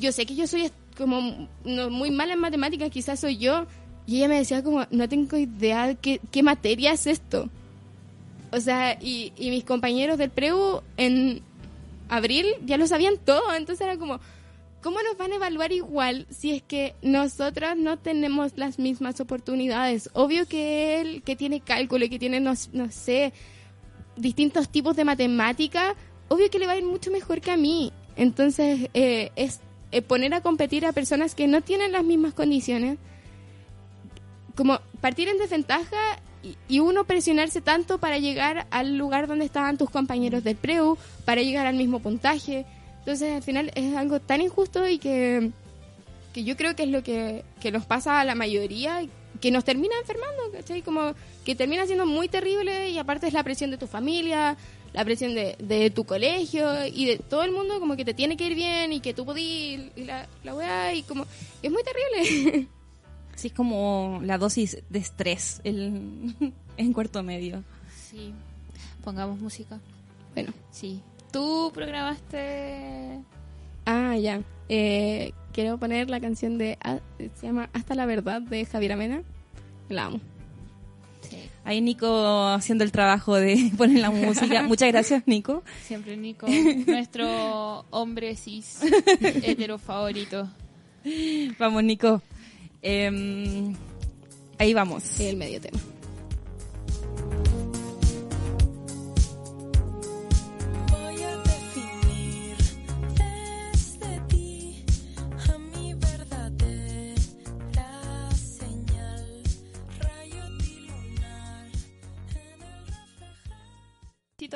yo 0.00 0.12
sé 0.12 0.24
que 0.26 0.34
yo 0.34 0.46
soy 0.46 0.70
como 0.96 1.48
muy 1.64 2.10
mala 2.10 2.34
en 2.34 2.40
matemáticas, 2.40 2.90
quizás 2.90 3.20
soy 3.20 3.36
yo. 3.38 3.66
Y 4.06 4.16
ella 4.16 4.28
me 4.28 4.38
decía 4.38 4.62
como, 4.62 4.86
no 4.90 5.08
tengo 5.08 5.36
idea 5.36 5.86
de 5.86 5.96
qué, 5.96 6.20
qué 6.30 6.42
materia 6.42 6.92
es 6.92 7.06
esto. 7.06 7.48
O 8.52 8.58
sea, 8.60 8.98
y, 9.00 9.32
y 9.36 9.50
mis 9.50 9.64
compañeros 9.64 10.18
del 10.18 10.30
preu 10.30 10.82
en 10.96 11.42
abril 12.08 12.46
ya 12.64 12.76
lo 12.76 12.86
sabían 12.86 13.14
todo. 13.24 13.54
Entonces 13.54 13.86
era 13.86 13.96
como, 13.98 14.18
¿cómo 14.82 14.98
nos 15.02 15.16
van 15.16 15.32
a 15.32 15.36
evaluar 15.36 15.72
igual 15.72 16.26
si 16.30 16.52
es 16.52 16.62
que 16.62 16.94
nosotras 17.02 17.76
no 17.76 17.98
tenemos 17.98 18.52
las 18.56 18.78
mismas 18.78 19.20
oportunidades? 19.20 20.10
Obvio 20.12 20.46
que 20.46 21.00
él, 21.00 21.22
que 21.22 21.36
tiene 21.36 21.60
cálculo 21.60 22.04
y 22.04 22.08
que 22.10 22.18
tiene, 22.18 22.40
no, 22.40 22.54
no 22.72 22.90
sé, 22.90 23.32
distintos 24.16 24.68
tipos 24.68 24.96
de 24.96 25.04
matemática, 25.04 25.94
obvio 26.28 26.50
que 26.50 26.58
le 26.58 26.66
va 26.66 26.72
a 26.72 26.78
ir 26.78 26.84
mucho 26.84 27.10
mejor 27.10 27.40
que 27.40 27.50
a 27.50 27.56
mí. 27.56 27.92
Entonces, 28.16 28.88
eh, 28.94 29.30
es 29.36 29.60
eh, 29.92 30.02
poner 30.02 30.34
a 30.34 30.40
competir 30.40 30.86
a 30.86 30.92
personas 30.92 31.34
que 31.34 31.46
no 31.46 31.60
tienen 31.62 31.92
las 31.92 32.04
mismas 32.04 32.34
condiciones, 32.34 32.98
como 34.56 34.80
partir 35.00 35.28
en 35.28 35.38
desventaja 35.38 35.96
y, 36.42 36.56
y 36.68 36.80
uno 36.80 37.04
presionarse 37.04 37.60
tanto 37.60 37.98
para 37.98 38.18
llegar 38.18 38.66
al 38.70 38.96
lugar 38.96 39.26
donde 39.26 39.44
estaban 39.44 39.78
tus 39.78 39.90
compañeros 39.90 40.44
del 40.44 40.56
preu, 40.56 40.96
para 41.24 41.42
llegar 41.42 41.66
al 41.66 41.76
mismo 41.76 42.00
puntaje. 42.00 42.66
Entonces, 43.00 43.36
al 43.36 43.42
final 43.42 43.72
es 43.74 43.96
algo 43.96 44.20
tan 44.20 44.40
injusto 44.40 44.86
y 44.86 44.98
que, 44.98 45.50
que 46.32 46.44
yo 46.44 46.56
creo 46.56 46.76
que 46.76 46.84
es 46.84 46.88
lo 46.88 47.02
que, 47.02 47.44
que 47.60 47.72
nos 47.72 47.86
pasa 47.86 48.20
a 48.20 48.24
la 48.24 48.34
mayoría, 48.34 49.02
que 49.40 49.50
nos 49.50 49.64
termina 49.64 49.94
enfermando, 50.00 50.50
¿cachai? 50.52 50.82
Como 50.82 51.14
que 51.44 51.54
termina 51.54 51.86
siendo 51.86 52.06
muy 52.06 52.28
terrible 52.28 52.90
y 52.90 52.98
aparte 52.98 53.26
es 53.26 53.32
la 53.32 53.42
presión 53.42 53.70
de 53.70 53.78
tu 53.78 53.86
familia, 53.86 54.56
la 54.92 55.04
presión 55.04 55.34
de, 55.34 55.56
de 55.58 55.90
tu 55.90 56.04
colegio 56.04 56.86
y 56.86 57.06
de 57.06 57.18
todo 57.18 57.44
el 57.44 57.52
mundo 57.52 57.80
como 57.80 57.96
que 57.96 58.04
te 58.04 58.14
tiene 58.14 58.36
que 58.36 58.46
ir 58.46 58.54
bien 58.54 58.92
y 58.92 59.00
que 59.00 59.14
tú 59.14 59.24
podís 59.24 59.80
y 59.96 60.04
la, 60.04 60.28
la 60.44 60.54
weá 60.54 60.94
y 60.94 61.02
como 61.02 61.26
es 61.62 61.70
muy 61.70 61.82
terrible. 61.82 62.68
Sí, 63.36 63.46
es 63.46 63.54
como 63.54 64.20
la 64.22 64.36
dosis 64.36 64.82
de 64.90 64.98
estrés 64.98 65.62
el, 65.64 66.34
en 66.76 66.92
cuarto 66.92 67.22
medio. 67.22 67.64
Sí. 68.10 68.34
Pongamos 69.02 69.40
música. 69.40 69.80
bueno, 70.34 70.52
Sí. 70.70 71.00
Tú 71.32 71.70
programaste. 71.74 73.20
ah, 73.86 74.16
ya. 74.16 74.42
Eh, 74.68 75.32
quiero 75.52 75.78
poner 75.78 76.10
la 76.10 76.20
canción 76.20 76.58
de, 76.58 76.78
ah, 76.82 76.98
se 77.18 77.46
llama 77.46 77.68
Hasta 77.72 77.94
la 77.94 78.06
Verdad 78.06 78.40
de 78.42 78.64
Javier 78.64 78.92
Amena. 78.92 79.22
La 79.88 80.06
amo. 80.06 80.20
Sí. 81.22 81.36
Ahí 81.64 81.80
Nico 81.80 82.48
haciendo 82.48 82.84
el 82.84 82.92
trabajo 82.92 83.36
de 83.36 83.70
poner 83.76 84.00
la 84.00 84.10
música. 84.10 84.62
Muchas 84.68 84.88
gracias, 84.90 85.22
Nico. 85.26 85.62
Siempre 85.84 86.16
Nico, 86.16 86.46
nuestro 86.86 87.84
hombre 87.90 88.36
cis 88.36 88.80
hetero 89.42 89.78
favorito. 89.78 90.48
Vamos, 91.58 91.82
Nico. 91.84 92.22
Em, 92.82 93.74
ahí 94.58 94.72
vamos. 94.74 95.18
El 95.20 95.36
medio 95.36 95.60
tema. 95.60 95.78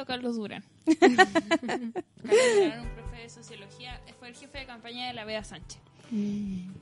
Carlos 0.04 0.36
Durán. 0.36 0.64
Carlos 1.00 1.28
Durán, 2.56 2.80
un 2.80 2.88
profe 2.94 3.16
de 3.22 3.28
sociología, 3.28 4.00
fue 4.18 4.28
el 4.28 4.34
jefe 4.34 4.58
de 4.58 4.66
campaña 4.66 5.06
de 5.06 5.14
la 5.14 5.24
Bea 5.24 5.44
Sánchez. 5.44 5.80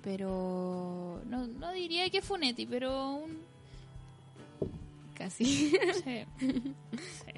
Pero 0.03 1.23
no, 1.29 1.47
no 1.47 1.73
diría 1.73 2.11
que 2.11 2.23
Funetti, 2.23 2.67
pero 2.67 3.15
un 3.15 3.39
Casi. 5.15 5.45
Sí. 5.45 6.25
Sí. 7.25 7.33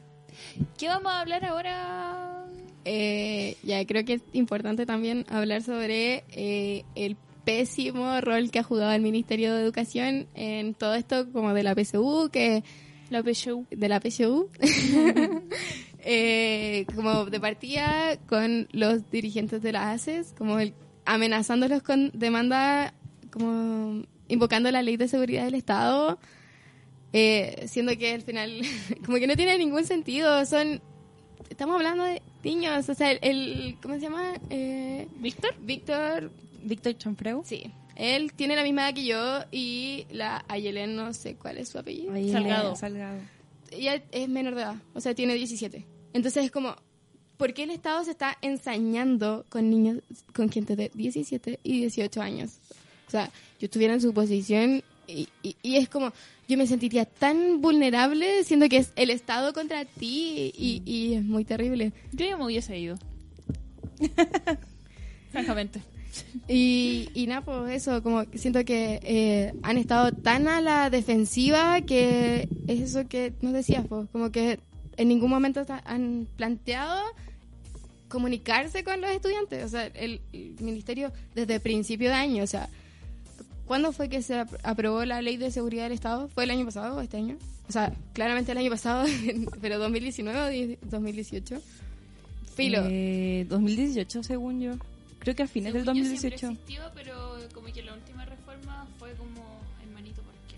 ¿Qué 0.78 0.88
vamos 0.88 1.12
a 1.12 1.20
hablar 1.20 1.44
ahora? 1.44 2.44
Eh, 2.84 3.56
ya 3.62 3.84
creo 3.86 4.04
que 4.04 4.14
es 4.14 4.22
importante 4.32 4.84
también 4.84 5.24
hablar 5.28 5.62
sobre 5.62 6.24
eh, 6.30 6.84
el 6.94 7.16
pésimo 7.44 8.20
rol 8.20 8.50
que 8.50 8.58
ha 8.58 8.62
jugado 8.62 8.92
el 8.92 9.02
Ministerio 9.02 9.54
de 9.54 9.62
Educación 9.62 10.26
en 10.34 10.74
todo 10.74 10.94
esto 10.94 11.30
como 11.32 11.54
de 11.54 11.62
la 11.62 11.74
PSU, 11.74 12.30
que 12.32 12.64
La 13.10 13.22
PSU. 13.22 13.66
de 13.70 13.88
la 13.88 14.00
PSU, 14.00 14.48
eh, 16.00 16.86
como 16.94 17.26
de 17.26 17.40
partida 17.40 18.16
con 18.28 18.68
los 18.72 19.10
dirigentes 19.10 19.62
de 19.62 19.72
la 19.72 19.92
ACES, 19.92 20.34
como 20.36 20.58
el, 20.58 20.74
amenazándolos 21.04 21.82
con 21.82 22.10
demanda, 22.14 22.94
como 23.30 24.04
invocando 24.28 24.70
la 24.70 24.82
ley 24.82 24.96
de 24.96 25.08
seguridad 25.08 25.44
del 25.44 25.54
Estado, 25.54 26.18
eh, 27.12 27.64
siendo 27.68 27.96
que 27.96 28.12
al 28.14 28.22
final 28.22 28.60
como 29.06 29.18
que 29.18 29.26
no 29.26 29.36
tiene 29.36 29.56
ningún 29.58 29.84
sentido, 29.84 30.44
son, 30.46 30.80
estamos 31.50 31.76
hablando 31.76 32.04
de 32.04 32.22
niños, 32.42 32.88
o 32.88 32.94
sea, 32.94 33.12
el, 33.12 33.18
el- 33.22 33.76
¿cómo 33.82 33.94
se 33.94 34.00
llama? 34.00 34.32
Eh, 34.50 35.06
¿Víctor? 35.20 35.54
Víctor, 35.60 36.30
Víctor 36.62 36.96
Chanfreu. 36.98 37.42
sí, 37.44 37.70
él 37.96 38.32
tiene 38.34 38.56
la 38.56 38.62
misma 38.62 38.88
edad 38.88 38.94
que 38.94 39.04
yo 39.04 39.44
y 39.52 40.06
la 40.10 40.44
Ayelen, 40.48 40.96
no 40.96 41.12
sé 41.14 41.36
cuál 41.36 41.58
es 41.58 41.68
su 41.68 41.78
apellido 41.78 42.12
Salgado. 42.32 42.76
Salgado. 42.76 43.18
ella 43.70 44.02
es 44.12 44.28
menor 44.28 44.54
de 44.54 44.62
edad, 44.62 44.76
o 44.94 45.00
sea, 45.00 45.14
tiene 45.14 45.34
17. 45.34 45.84
Entonces 46.12 46.44
es 46.44 46.50
como, 46.50 46.76
¿por 47.36 47.52
qué 47.54 47.64
el 47.64 47.70
Estado 47.70 48.04
se 48.04 48.12
está 48.12 48.36
ensañando 48.42 49.44
con 49.48 49.68
niños, 49.70 49.98
con 50.34 50.50
gente 50.50 50.76
de 50.76 50.90
17 50.94 51.60
y 51.62 51.78
18 51.80 52.20
años? 52.22 52.58
O 53.06 53.10
sea, 53.10 53.26
yo 53.60 53.66
estuviera 53.66 53.94
en 53.94 54.00
su 54.00 54.12
posición 54.14 54.82
y, 55.06 55.28
y- 55.42 55.56
y 55.62 55.76
es 55.76 55.88
como, 55.88 56.12
yo 56.48 56.56
me 56.58 56.66
sentiría 56.66 57.04
tan 57.04 57.60
vulnerable 57.60 58.44
siendo 58.44 58.68
que 58.68 58.78
es 58.78 58.92
el 58.96 59.10
Estado 59.10 59.52
contra 59.52 59.84
ti 59.84 60.52
y, 60.56 60.82
y 60.84 61.14
es 61.14 61.24
muy 61.24 61.44
terrible. 61.44 61.92
Yo 62.12 62.26
ya 62.26 62.36
me 62.36 62.44
hubiese 62.44 62.78
ido. 62.78 62.96
Francamente. 65.32 65.80
Y, 66.48 67.08
y 67.14 67.26
nada, 67.26 67.40
pues 67.42 67.72
eso, 67.74 68.02
como 68.02 68.24
siento 68.34 68.64
que 68.64 69.00
eh, 69.02 69.52
han 69.62 69.78
estado 69.78 70.12
tan 70.12 70.46
a 70.48 70.60
la 70.60 70.90
defensiva 70.90 71.80
que 71.82 72.48
es 72.66 72.80
eso 72.80 73.08
que 73.08 73.32
nos 73.40 73.52
decías, 73.52 73.84
pues, 73.88 74.08
como 74.12 74.30
que 74.30 74.60
en 74.96 75.08
ningún 75.08 75.30
momento 75.30 75.64
han 75.84 76.28
planteado 76.36 77.00
comunicarse 78.08 78.84
con 78.84 79.00
los 79.00 79.10
estudiantes. 79.10 79.64
O 79.64 79.68
sea, 79.68 79.86
el, 79.86 80.20
ministerio 80.60 81.12
desde 81.34 81.58
principio 81.60 82.08
de 82.10 82.14
año, 82.14 82.44
o 82.44 82.46
sea, 82.46 82.68
¿cuándo 83.66 83.92
fue 83.92 84.08
que 84.08 84.22
se 84.22 84.38
ap- 84.38 84.54
aprobó 84.62 85.04
la 85.04 85.20
ley 85.22 85.36
de 85.36 85.50
seguridad 85.50 85.84
del 85.84 85.92
Estado? 85.92 86.28
¿Fue 86.28 86.44
el 86.44 86.50
año 86.50 86.64
pasado 86.64 86.96
o 86.96 87.00
este 87.00 87.16
año? 87.16 87.36
O 87.68 87.72
sea, 87.72 87.92
claramente 88.12 88.52
el 88.52 88.58
año 88.58 88.70
pasado, 88.70 89.06
pero 89.60 89.78
2019 89.78 90.40
o 90.40 90.48
10 90.48 90.78
2018. 90.90 91.60
Filo. 92.54 92.82
Eh, 92.84 93.46
2018, 93.48 94.22
según 94.22 94.60
yo. 94.60 94.72
Creo 95.24 95.34
que 95.36 95.42
a 95.42 95.46
fines 95.48 95.72
del 95.74 95.84
Según 95.84 95.98
yo, 95.98 96.04
siempre 96.04 96.30
2018. 96.38 96.52
existió, 96.52 96.82
pero 96.94 97.38
como 97.52 97.72
que 97.72 97.82
la 97.82 97.94
última 97.94 98.24
reforma 98.24 98.86
fue 98.98 99.12
como 99.14 99.42
hermanito, 99.82 100.22
¿por 100.22 100.34
qué? 100.48 100.56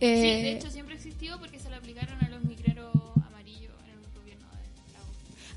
Eh, 0.00 0.16
Sí, 0.16 0.42
de 0.42 0.52
hecho 0.52 0.70
siempre 0.70 0.94
existió 0.94 1.38
porque 1.38 1.58
se 1.58 1.68
le 1.68 1.76
aplicaron 1.76 2.18
a 2.24 2.28
los 2.28 2.42
migreros 2.44 2.92
amarillos 3.26 3.72
en 3.84 3.90
el 3.90 4.20
gobierno 4.20 4.46
de 4.48 4.92
Lago. 4.92 5.06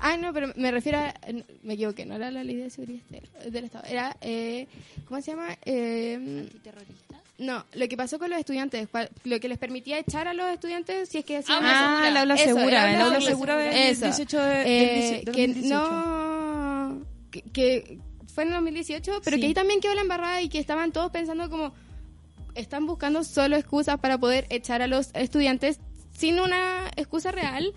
Ah, 0.00 0.16
no, 0.16 0.32
pero 0.32 0.52
me 0.56 0.70
refiero 0.70 0.98
a... 0.98 1.14
Me 1.62 1.74
equivoqué, 1.74 2.04
no 2.04 2.16
era 2.16 2.30
la 2.30 2.44
ley 2.44 2.56
de 2.56 2.68
seguridad 2.70 3.02
del- 3.10 3.52
del 3.52 3.64
Estado. 3.64 3.84
Era, 3.88 4.16
eh, 4.20 4.66
¿cómo 5.06 5.20
se 5.22 5.30
llama? 5.32 5.56
Eh, 5.64 6.14
¿Antiterrorista? 6.16 7.20
no, 7.38 7.64
lo 7.74 7.86
que 7.88 7.96
pasó 7.96 8.18
con 8.18 8.30
los 8.30 8.38
estudiantes, 8.38 8.88
lo 9.24 9.40
que 9.40 9.48
les 9.48 9.58
permitía 9.58 9.98
echar 9.98 10.26
a 10.26 10.32
los 10.34 10.50
estudiantes 10.52 11.08
si 11.08 11.18
es 11.18 11.24
que 11.24 11.36
hacían... 11.38 11.58
Ah, 11.62 12.00
Ah, 12.02 12.08
el 12.08 12.16
aula 12.16 12.36
segura. 12.36 12.88
el 12.90 12.94
El 12.96 13.00
aula 13.02 13.20
segura 13.20 13.56
del 13.56 13.72
Eso. 13.74 14.04
18 14.06 14.38
de, 14.42 14.54
del 14.56 14.66
Eh, 14.66 15.22
18, 15.22 15.32
que 15.32 15.46
2018. 15.48 15.74
no... 15.74 17.06
Que, 17.30 17.42
que 17.42 17.98
fue 18.36 18.44
en 18.44 18.50
2018, 18.50 19.20
pero 19.24 19.36
Sí. 19.36 19.40
que 19.40 19.46
ahí 19.48 19.54
también 19.54 19.80
quedó 19.80 19.94
la 19.94 20.02
embarrada 20.02 20.42
y 20.42 20.48
que 20.50 20.58
estaban 20.58 20.92
todos 20.92 21.10
pensando 21.10 21.48
como... 21.50 21.72
Están 22.54 22.86
buscando 22.86 23.24
solo 23.24 23.56
excusas 23.56 23.98
para 23.98 24.18
poder 24.18 24.46
echar 24.50 24.80
a 24.82 24.86
los 24.86 25.10
estudiantes 25.14 25.78
sin 26.16 26.38
una 26.40 26.90
excusa 26.96 27.30
real 27.32 27.72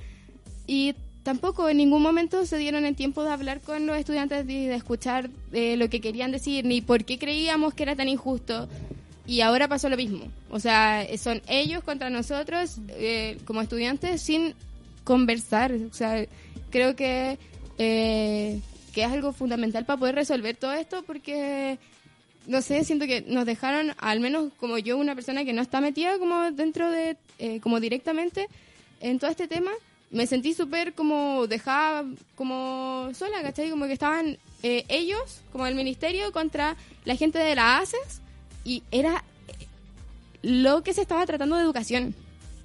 y 0.67 0.95
tampoco 1.23 1.67
en 1.69 1.77
ningún 1.77 2.01
momento 2.01 2.45
se 2.45 2.57
dieron 2.57 2.85
el 2.85 2.95
tiempo 2.95 3.23
de 3.23 3.31
hablar 3.31 3.59
con 3.61 3.85
los 3.85 3.97
estudiantes 3.97 4.45
y 4.47 4.65
de 4.67 4.75
escuchar 4.75 5.29
eh, 5.51 5.75
lo 5.77 5.89
que 5.89 5.99
querían 5.99 6.31
decir 6.31 6.63
ni 6.65 6.81
por 6.81 7.03
qué 7.03 7.17
creíamos 7.17 7.73
que 7.73 7.83
era 7.83 7.95
tan 7.95 8.07
injusto. 8.07 8.69
Y 9.27 9.41
ahora 9.41 9.67
pasó 9.67 9.89
lo 9.89 9.97
mismo. 9.97 10.25
O 10.49 10.59
sea, 10.59 11.05
son 11.17 11.41
ellos 11.47 11.83
contra 11.83 12.09
nosotros 12.09 12.77
eh, 12.89 13.37
como 13.45 13.61
estudiantes 13.61 14.21
sin 14.21 14.55
conversar. 15.03 15.73
O 15.73 15.93
sea, 15.93 16.25
creo 16.69 16.95
que, 16.95 17.37
eh, 17.77 18.59
que 18.99 19.05
es 19.05 19.11
algo 19.13 19.31
fundamental 19.31 19.85
para 19.85 19.97
poder 19.97 20.15
resolver 20.15 20.57
todo 20.57 20.73
esto 20.73 21.03
porque, 21.03 21.77
no 22.47 22.61
sé, 22.61 22.83
siento 22.83 23.05
que 23.05 23.21
nos 23.21 23.45
dejaron, 23.45 23.93
al 23.97 24.19
menos 24.19 24.51
como 24.59 24.77
yo, 24.77 24.97
una 24.97 25.15
persona 25.15 25.45
que 25.45 25.53
no 25.53 25.61
está 25.61 25.79
metida 25.79 26.19
como 26.19 26.51
dentro 26.51 26.91
de, 26.91 27.15
eh, 27.37 27.61
como 27.61 27.79
directamente 27.79 28.49
en 28.99 29.17
todo 29.17 29.31
este 29.31 29.47
tema, 29.47 29.71
me 30.11 30.27
sentí 30.27 30.53
súper 30.53 30.91
como 30.95 31.47
dejada 31.47 32.03
como 32.35 33.09
sola, 33.13 33.41
¿cachai? 33.41 33.69
Como 33.69 33.85
que 33.85 33.93
estaban 33.93 34.37
eh, 34.63 34.83
ellos, 34.89 35.43
como 35.53 35.65
el 35.65 35.75
ministerio, 35.75 36.33
contra 36.33 36.75
la 37.05 37.15
gente 37.15 37.39
de 37.39 37.55
la 37.55 37.77
ACES 37.77 38.19
y 38.65 38.83
era 38.91 39.23
eh, 39.47 39.65
lo 40.41 40.83
que 40.83 40.93
se 40.93 41.03
estaba 41.03 41.25
tratando 41.25 41.55
de 41.55 41.63
educación. 41.63 42.13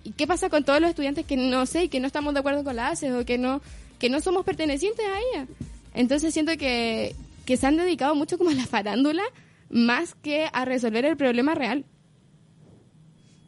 ¿Y 0.02 0.10
qué 0.10 0.26
pasa 0.26 0.50
con 0.50 0.64
todos 0.64 0.80
los 0.80 0.90
estudiantes 0.90 1.26
que 1.26 1.36
no 1.36 1.64
sé, 1.64 1.88
que 1.88 2.00
no 2.00 2.08
estamos 2.08 2.34
de 2.34 2.40
acuerdo 2.40 2.64
con 2.64 2.74
la 2.74 2.88
ACES 2.88 3.12
o 3.12 3.24
que 3.24 3.38
no, 3.38 3.62
que 4.00 4.10
no 4.10 4.20
somos 4.20 4.44
pertenecientes 4.44 5.06
a 5.06 5.20
ella? 5.20 5.46
Entonces 5.94 6.34
siento 6.34 6.56
que, 6.56 7.14
que 7.46 7.56
se 7.56 7.66
han 7.66 7.76
dedicado 7.76 8.14
mucho 8.14 8.36
como 8.36 8.50
a 8.50 8.54
la 8.54 8.66
farándula 8.66 9.22
más 9.70 10.14
que 10.14 10.48
a 10.52 10.64
resolver 10.64 11.04
el 11.04 11.16
problema 11.16 11.54
real. 11.54 11.84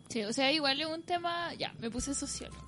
Sí, 0.09 0.23
o 0.23 0.33
sea, 0.33 0.51
igual 0.53 0.81
es 0.81 0.87
un 0.87 1.03
tema... 1.03 1.53
Ya, 1.55 1.75
me 1.79 1.91
puse 1.91 2.15
socióloga. 2.15 2.63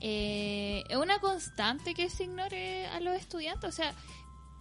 Eh, 0.00 0.84
es 0.88 0.96
una 0.96 1.18
constante 1.18 1.92
que 1.94 2.08
se 2.08 2.24
ignore 2.24 2.86
a 2.86 3.00
los 3.00 3.16
estudiantes. 3.16 3.68
O 3.68 3.72
sea, 3.72 3.94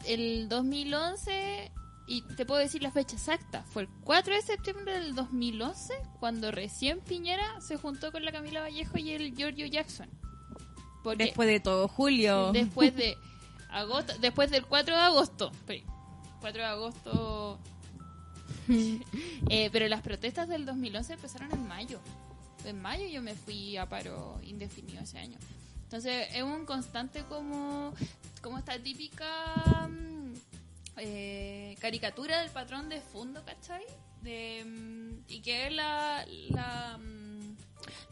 el 0.06 0.50
2011, 0.50 1.72
y 2.08 2.22
te 2.36 2.46
puedo 2.46 2.60
decir 2.60 2.82
la 2.82 2.92
fecha 2.92 3.16
exacta, 3.16 3.64
fue 3.64 3.84
el 3.84 3.90
4 4.04 4.34
de 4.34 4.42
septiembre 4.42 5.00
del 5.00 5.16
2011, 5.16 5.94
cuando 6.20 6.52
recién 6.52 7.02
Piñera 7.02 7.62
se 7.62 7.78
juntó 7.78 8.12
con 8.12 8.26
la 8.26 8.32
Camila 8.32 8.62
Vallejo 8.62 8.98
y 8.98 9.12
el 9.12 9.36
Giorgio 9.36 9.68
Jackson. 9.68 10.10
Porque 11.04 11.26
Después 11.26 11.48
de 11.48 11.60
todo, 11.60 11.88
Julio. 11.88 12.52
después 12.52 12.96
de 12.96 13.16
agosto, 13.70 14.14
después 14.20 14.50
del 14.52 14.66
4 14.66 14.96
de 14.96 15.02
agosto, 15.02 15.52
espere, 15.52 15.84
4 16.42 16.62
de 16.62 16.68
agosto, 16.68 17.60
Eh, 19.50 19.70
pero 19.72 19.88
las 19.88 20.02
protestas 20.02 20.50
del 20.50 20.66
2011 20.66 21.14
empezaron 21.14 21.52
en 21.54 21.68
mayo. 21.68 22.00
En 22.66 22.82
mayo 22.82 23.08
yo 23.08 23.22
me 23.22 23.34
fui 23.34 23.78
a 23.78 23.88
paro 23.88 24.40
indefinido 24.44 25.02
ese 25.02 25.20
año. 25.20 25.38
Entonces 25.84 26.28
es 26.34 26.44
un 26.44 26.66
constante 26.66 27.24
como, 27.30 27.94
como 28.42 28.58
esta 28.58 28.78
típica 28.78 29.88
mm, 29.88 30.34
eh, 30.98 31.78
caricatura 31.80 32.42
del 32.42 32.50
patrón 32.50 32.90
de 32.90 33.00
fondo, 33.00 33.46
¿cachai? 33.46 33.84
De, 34.22 34.66
mm, 34.66 35.32
y 35.32 35.40
que 35.40 35.68
es 35.68 35.74
la, 35.74 36.26
la, 36.50 36.98
mm, 36.98 37.56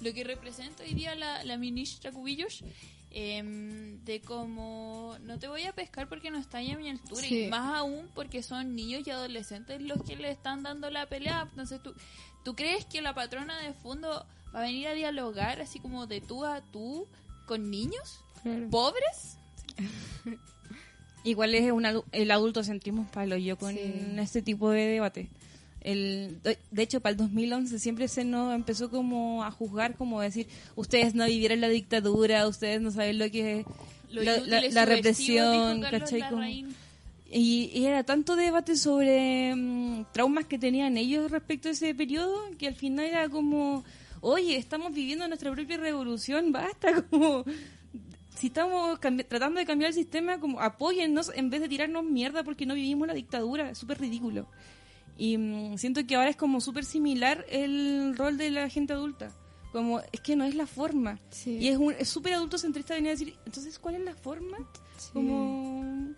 lo 0.06 0.14
que 0.14 0.24
representa 0.24 0.84
hoy 0.84 0.94
día 0.94 1.16
la, 1.16 1.44
la 1.44 1.58
ministra 1.58 2.12
Cubillos. 2.12 2.64
Em, 3.18 4.04
de 4.04 4.20
como 4.20 5.16
no 5.24 5.40
te 5.40 5.48
voy 5.48 5.64
a 5.64 5.74
pescar 5.74 6.10
porque 6.10 6.30
no 6.32 6.38
está 6.38 6.58
a 6.58 6.62
mi 6.62 6.90
altura 6.90 7.22
Sí. 7.22 7.46
y 7.46 7.48
más 7.48 7.74
aún 7.78 8.10
porque 8.14 8.44
son 8.44 8.76
niños 8.76 9.08
y 9.08 9.10
adolescentes 9.12 9.82
los 9.82 10.04
que 10.04 10.18
le 10.18 10.30
están 10.30 10.64
dando 10.64 10.90
la 10.92 11.06
pelea 11.08 11.48
entonces 11.50 11.82
tú 11.82 11.94
¿Tú 12.44 12.56
crees 12.56 12.86
que 12.86 13.02
la 13.02 13.16
patrona 13.16 13.58
de 13.62 13.74
fondo 13.74 14.08
va 14.54 14.60
a 14.60 14.62
venir 14.62 14.88
a 14.88 14.94
dialogar 14.94 15.62
así 15.62 15.80
como 15.80 16.06
de 16.06 16.22
tú 16.22 16.46
a 16.46 16.62
tú 16.62 17.08
con 17.48 17.72
niños 17.72 18.20
pobres? 18.70 19.40
Igual 21.24 21.56
es 21.56 21.72
un 21.72 21.84
adu- 21.86 22.04
el 22.12 22.30
adultocentrismo 22.30 23.10
palo 23.12 23.36
yo 23.38 23.58
con 23.58 23.74
Sí. 23.74 24.14
este 24.20 24.42
tipo 24.44 24.70
de 24.70 24.86
debate. 24.86 25.30
El, 25.86 26.40
de 26.72 26.82
hecho, 26.82 27.00
para 27.00 27.12
el 27.12 27.18
2011 27.18 27.78
siempre 27.78 28.08
se 28.08 28.24
nos 28.26 28.56
empezó 28.56 28.90
como 28.90 29.44
a 29.44 29.52
juzgar, 29.52 29.96
como 29.96 30.20
decir, 30.20 30.48
ustedes 30.76 31.14
no 31.14 31.28
vivieron 31.28 31.62
la 31.62 31.70
dictadura, 31.70 32.48
ustedes 32.48 32.82
no 32.82 32.90
saben 32.90 33.20
lo 33.20 33.30
que 33.30 33.60
es 33.60 33.66
Lo 34.10 34.24
la, 34.24 34.86
represión, 34.86 35.82
¿cachai? 35.82 36.28
Como- 36.28 36.44
y, 36.44 37.70
y 37.72 37.86
era 37.86 38.04
tanto 38.04 38.36
debate 38.36 38.78
sobre 38.78 39.54
mm, 39.56 40.06
traumas 40.12 40.46
que 40.46 40.58
tenían 40.58 40.98
ellos 40.98 41.30
respecto 41.30 41.68
a 41.68 41.72
ese 41.74 41.94
periodo 41.94 42.36
que 42.58 42.68
al 42.68 42.76
final 42.76 43.06
era 43.06 43.30
como, 43.30 43.84
oye, 44.22 44.58
estamos 44.58 44.92
viviendo 44.92 45.28
nuestra 45.28 45.52
propia 45.52 45.78
revolución, 45.78 46.52
basta, 46.52 47.04
como 47.12 47.46
si 48.36 48.48
estamos 48.48 49.00
tratando 49.28 49.60
de 49.60 49.68
cambiar 49.68 49.90
el 49.90 49.96
sistema, 49.96 50.40
como 50.40 50.60
apóyennos 50.62 51.32
en 51.36 51.52
vez 51.52 51.62
de 51.62 51.70
tirarnos 51.70 52.04
mierda 52.06 52.44
porque 52.44 52.66
no 52.66 52.74
vivimos 52.74 53.08
la 53.08 53.14
dictadura, 53.14 53.70
es 53.70 53.78
súper 53.78 54.00
ridículo. 54.00 54.48
Y 55.18 55.38
mm, 55.38 55.78
siento 55.78 56.06
que 56.06 56.16
ahora 56.16 56.30
es 56.30 56.36
como 56.36 56.60
súper 56.62 56.84
similar 56.86 57.46
el 57.50 58.16
rol 58.18 58.38
de 58.38 58.52
la 58.52 58.70
gente 58.70 58.94
adulta. 58.94 59.32
Como, 59.72 60.00
es 60.12 60.22
que 60.22 60.36
no 60.36 60.46
es 60.46 60.56
la 60.56 60.68
forma. 60.68 61.20
Sí. 61.32 61.58
Y 61.58 61.68
es 61.68 61.78
un- 61.78 61.94
es 61.98 62.08
súper 62.08 62.34
adultocentrista 62.34 62.94
venir 62.96 63.10
a 63.10 63.12
decir, 63.12 63.36
entonces, 63.46 63.78
¿cuál 63.80 63.96
es 63.96 64.02
la 64.02 64.16
forma? 64.16 64.58
Como... 65.12 66.14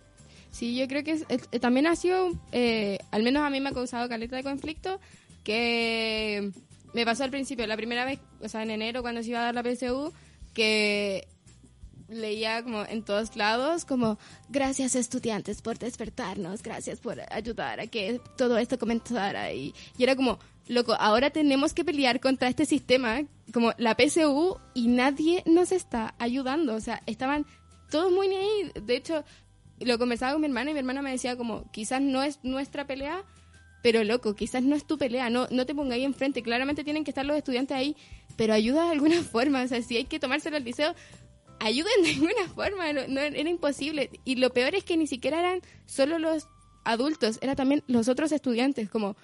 Sí, 0.50 0.76
yo 0.76 0.86
creo 0.88 1.02
que 1.04 1.12
es- 1.12 1.24
eh, 1.28 1.58
también 1.58 1.86
ha 1.86 1.96
sido, 1.96 2.30
eh, 2.52 2.98
al 3.10 3.22
menos 3.22 3.42
a 3.44 3.50
mí 3.50 3.60
me 3.60 3.68
ha 3.70 3.72
causado 3.72 4.08
caleta 4.08 4.36
de 4.36 4.42
conflicto, 4.44 5.00
que 5.44 6.50
me 6.94 7.04
pasó 7.04 7.24
al 7.24 7.30
principio, 7.30 7.66
la 7.66 7.76
primera 7.76 8.04
vez, 8.04 8.18
o 8.40 8.48
sea, 8.48 8.62
en 8.62 8.70
enero 8.70 9.02
cuando 9.02 9.22
se 9.22 9.30
iba 9.30 9.40
a 9.40 9.52
dar 9.52 9.54
la 9.54 9.62
PSU, 9.62 10.12
que 10.54 11.26
leía 12.08 12.62
como 12.62 12.84
en 12.84 13.02
todos 13.02 13.36
lados 13.36 13.84
como 13.84 14.18
gracias 14.48 14.94
estudiantes 14.94 15.62
por 15.62 15.78
despertarnos, 15.78 16.62
gracias 16.62 17.00
por 17.00 17.20
ayudar 17.30 17.80
a 17.80 17.86
que 17.86 18.20
todo 18.36 18.58
esto 18.58 18.78
comenzara 18.78 19.52
y, 19.52 19.74
y 19.96 20.02
era 20.02 20.16
como 20.16 20.38
loco, 20.66 20.94
ahora 20.94 21.30
tenemos 21.30 21.74
que 21.74 21.84
pelear 21.84 22.20
contra 22.20 22.48
este 22.48 22.64
sistema 22.64 23.22
como 23.52 23.72
la 23.78 23.94
PSU 23.94 24.58
y 24.74 24.88
nadie 24.88 25.42
nos 25.46 25.72
está 25.72 26.14
ayudando, 26.18 26.74
o 26.74 26.80
sea, 26.80 27.02
estaban 27.06 27.46
todos 27.90 28.12
muy 28.12 28.28
ahí, 28.34 28.72
de 28.82 28.96
hecho 28.96 29.24
lo 29.80 29.98
conversaba 29.98 30.32
con 30.32 30.40
mi 30.40 30.48
hermana 30.48 30.70
y 30.70 30.74
mi 30.74 30.80
hermana 30.80 31.02
me 31.02 31.12
decía 31.12 31.36
como 31.36 31.70
quizás 31.70 32.00
no 32.00 32.22
es 32.22 32.40
nuestra 32.42 32.86
pelea 32.86 33.24
pero 33.82 34.02
loco, 34.04 34.34
quizás 34.34 34.62
no 34.62 34.74
es 34.76 34.84
tu 34.84 34.98
pelea, 34.98 35.30
no, 35.30 35.46
no 35.50 35.66
te 35.66 35.74
pongáis 35.74 36.04
enfrente, 36.04 36.42
claramente 36.42 36.84
tienen 36.84 37.04
que 37.04 37.10
estar 37.10 37.24
los 37.24 37.36
estudiantes 37.36 37.76
ahí, 37.76 37.96
pero 38.36 38.52
ayuda 38.52 38.84
de 38.84 38.90
alguna 38.90 39.22
forma, 39.22 39.62
o 39.62 39.68
sea, 39.68 39.82
si 39.82 39.96
hay 39.96 40.04
que 40.04 40.18
tomárselo 40.18 40.56
al 40.56 40.64
liceo, 40.64 40.94
ayuden 41.60 42.02
de 42.02 42.10
alguna 42.10 42.48
forma, 42.54 42.92
no, 42.92 43.06
no- 43.08 43.20
era 43.20 43.48
imposible. 43.50 44.10
Y 44.24 44.36
lo 44.36 44.50
peor 44.50 44.74
es 44.74 44.84
que 44.84 44.96
ni 44.96 45.06
siquiera 45.06 45.40
eran 45.40 45.60
solo 45.86 46.18
los 46.18 46.48
adultos, 46.84 47.38
era 47.42 47.54
también 47.56 47.82
los 47.86 48.08
otros 48.08 48.32
estudiantes, 48.32 48.88
como 48.88 49.16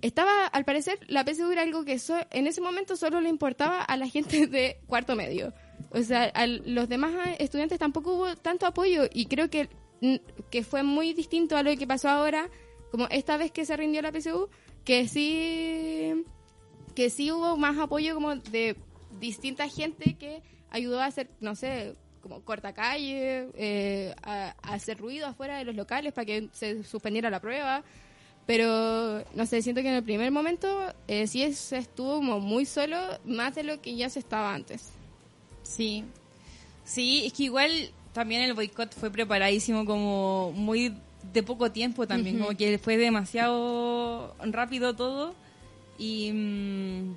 estaba, 0.00 0.46
al 0.46 0.64
parecer, 0.64 0.98
la 1.08 1.24
PSU 1.24 1.50
era 1.50 1.62
algo 1.62 1.84
que 1.84 1.98
so- 1.98 2.26
en 2.30 2.46
ese 2.46 2.60
momento 2.60 2.96
solo 2.96 3.20
le 3.20 3.28
importaba 3.28 3.82
a 3.82 3.96
la 3.96 4.08
gente 4.08 4.46
de 4.46 4.78
cuarto 4.86 5.16
medio. 5.16 5.52
O 5.90 6.02
sea, 6.02 6.24
a 6.24 6.46
los 6.46 6.88
demás 6.88 7.12
estudiantes 7.38 7.78
tampoco 7.78 8.14
hubo 8.14 8.36
tanto 8.36 8.66
apoyo 8.66 9.04
y 9.12 9.26
creo 9.26 9.48
que, 9.48 9.68
que 10.50 10.62
fue 10.62 10.82
muy 10.82 11.14
distinto 11.14 11.56
a 11.56 11.62
lo 11.62 11.74
que 11.76 11.86
pasó 11.86 12.08
ahora, 12.10 12.48
como 12.90 13.06
esta 13.08 13.36
vez 13.36 13.50
que 13.52 13.64
se 13.64 13.76
rindió 13.76 14.02
la 14.02 14.12
PSU, 14.12 14.48
que 14.84 15.08
sí 15.08 16.24
que 16.94 17.10
sí 17.10 17.30
hubo 17.30 17.56
más 17.56 17.78
apoyo 17.78 18.14
como 18.14 18.34
de 18.36 18.76
distinta 19.20 19.68
gente 19.68 20.16
que 20.18 20.42
ayudó 20.70 21.00
a 21.00 21.06
hacer, 21.06 21.28
no 21.40 21.54
sé, 21.54 21.94
como 22.22 22.40
corta 22.42 22.72
calle, 22.72 23.48
eh, 23.54 24.14
a, 24.22 24.54
a 24.62 24.74
hacer 24.74 24.98
ruido 24.98 25.26
afuera 25.26 25.58
de 25.58 25.64
los 25.64 25.74
locales 25.74 26.12
para 26.12 26.24
que 26.24 26.48
se 26.52 26.82
suspendiera 26.84 27.30
la 27.30 27.40
prueba. 27.40 27.82
Pero, 28.46 29.22
no 29.34 29.44
sé, 29.44 29.60
siento 29.60 29.82
que 29.82 29.88
en 29.88 29.96
el 29.96 30.02
primer 30.02 30.30
momento 30.30 30.94
eh, 31.06 31.26
sí 31.26 31.52
se 31.52 31.76
estuvo 31.76 32.14
como 32.16 32.40
muy 32.40 32.64
solo, 32.64 32.96
más 33.26 33.54
de 33.54 33.62
lo 33.62 33.80
que 33.82 33.94
ya 33.94 34.08
se 34.08 34.20
estaba 34.20 34.54
antes. 34.54 34.88
Sí. 35.62 36.02
Sí, 36.82 37.26
es 37.26 37.34
que 37.34 37.42
igual 37.42 37.70
también 38.14 38.40
el 38.40 38.54
boicot 38.54 38.94
fue 38.94 39.10
preparadísimo 39.10 39.84
como 39.84 40.52
muy 40.54 40.94
de 41.32 41.42
poco 41.42 41.70
tiempo 41.70 42.06
también, 42.06 42.38
como 42.38 42.56
que 42.56 42.78
fue 42.78 42.96
demasiado 42.96 44.34
rápido 44.40 44.96
todo 44.96 45.34
y 45.98 46.32
mm, 46.32 47.16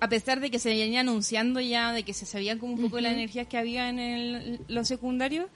a 0.00 0.08
pesar 0.08 0.40
de 0.40 0.50
que 0.50 0.58
se 0.58 0.70
venía 0.70 1.00
anunciando 1.00 1.60
ya, 1.60 1.92
de 1.92 2.02
que 2.02 2.12
se 2.12 2.26
sabían 2.26 2.58
como 2.58 2.74
un 2.74 2.82
poco 2.82 3.00
las 3.00 3.12
energías 3.12 3.46
que 3.46 3.58
había 3.58 3.88
en 3.88 3.98
el, 3.98 4.60
los 4.68 4.88
secundarios, 4.88 5.46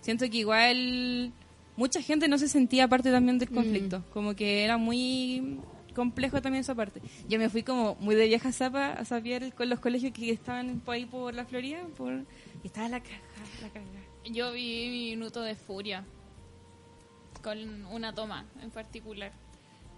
siento 0.00 0.28
que 0.30 0.38
igual 0.38 1.32
mucha 1.76 2.00
gente 2.02 2.28
no 2.28 2.38
se 2.38 2.48
sentía 2.48 2.88
parte 2.88 3.10
también 3.10 3.38
del 3.38 3.50
conflicto, 3.50 4.04
como 4.12 4.34
que 4.34 4.64
era 4.64 4.76
muy 4.76 5.58
complejo 5.94 6.42
también 6.42 6.60
esa 6.60 6.74
parte. 6.74 7.00
Yo 7.28 7.38
me 7.38 7.48
fui 7.48 7.62
como 7.62 7.96
muy 8.00 8.14
de 8.14 8.26
vieja 8.26 8.52
zapa 8.52 8.92
a 8.92 9.04
saber 9.04 9.54
con 9.54 9.68
los 9.68 9.80
colegios 9.80 10.12
que 10.12 10.30
estaban 10.30 10.80
por 10.80 10.94
ahí 10.94 11.06
por 11.06 11.34
la 11.34 11.44
Florida, 11.44 11.80
por 11.96 12.24
y 12.62 12.66
estaba 12.66 12.88
la 12.88 13.00
caja, 13.00 13.20
la 13.62 13.68
caga. 13.70 13.86
Yo 14.30 14.52
vi 14.52 14.88
mi 14.90 15.10
minuto 15.10 15.40
de 15.40 15.54
furia 15.54 16.04
con 17.42 17.84
una 17.86 18.12
toma 18.12 18.44
en 18.60 18.70
particular. 18.70 19.32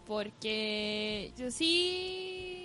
Porque 0.07 1.33
yo 1.38 1.50
sí. 1.50 2.57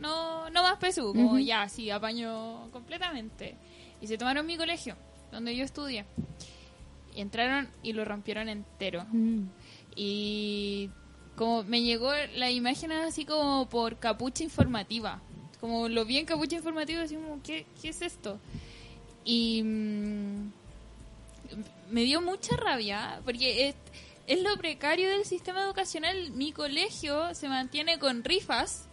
No, 0.00 0.48
no 0.50 0.62
más 0.62 0.78
PSU, 0.78 1.12
como 1.14 1.38
ya, 1.38 1.68
sí, 1.68 1.90
apaño 1.90 2.70
completamente. 2.70 3.56
Y 4.00 4.06
se 4.06 4.16
tomaron 4.16 4.46
mi 4.46 4.56
colegio, 4.56 4.96
donde 5.30 5.54
yo 5.54 5.64
estudié. 5.64 6.06
Y 7.14 7.20
entraron 7.20 7.68
y 7.82 7.92
lo 7.92 8.04
rompieron 8.04 8.48
entero. 8.48 9.06
Y 9.94 10.90
como 11.36 11.62
me 11.64 11.82
llegó 11.82 12.12
la 12.36 12.50
imagen 12.50 12.92
así 12.92 13.24
como 13.24 13.68
por 13.68 13.98
capucha 13.98 14.42
informativa. 14.44 15.20
Como 15.60 15.88
lo 15.88 16.04
vi 16.04 16.16
en 16.16 16.26
capucha 16.26 16.56
informativa, 16.56 17.02
así 17.02 17.16
como, 17.16 17.42
¿qué, 17.42 17.66
qué 17.80 17.90
es 17.90 18.00
esto? 18.00 18.38
Y 19.24 19.62
mm, 19.62 20.52
me 21.90 22.02
dio 22.02 22.22
mucha 22.22 22.56
rabia 22.56 23.20
porque 23.24 23.68
es, 23.68 23.74
es 24.26 24.42
lo 24.42 24.56
precario 24.56 25.10
del 25.10 25.24
sistema 25.24 25.62
educacional. 25.62 26.30
Mi 26.30 26.52
colegio 26.52 27.34
se 27.34 27.48
mantiene 27.48 27.98
con 27.98 28.24
rifas, 28.24 28.88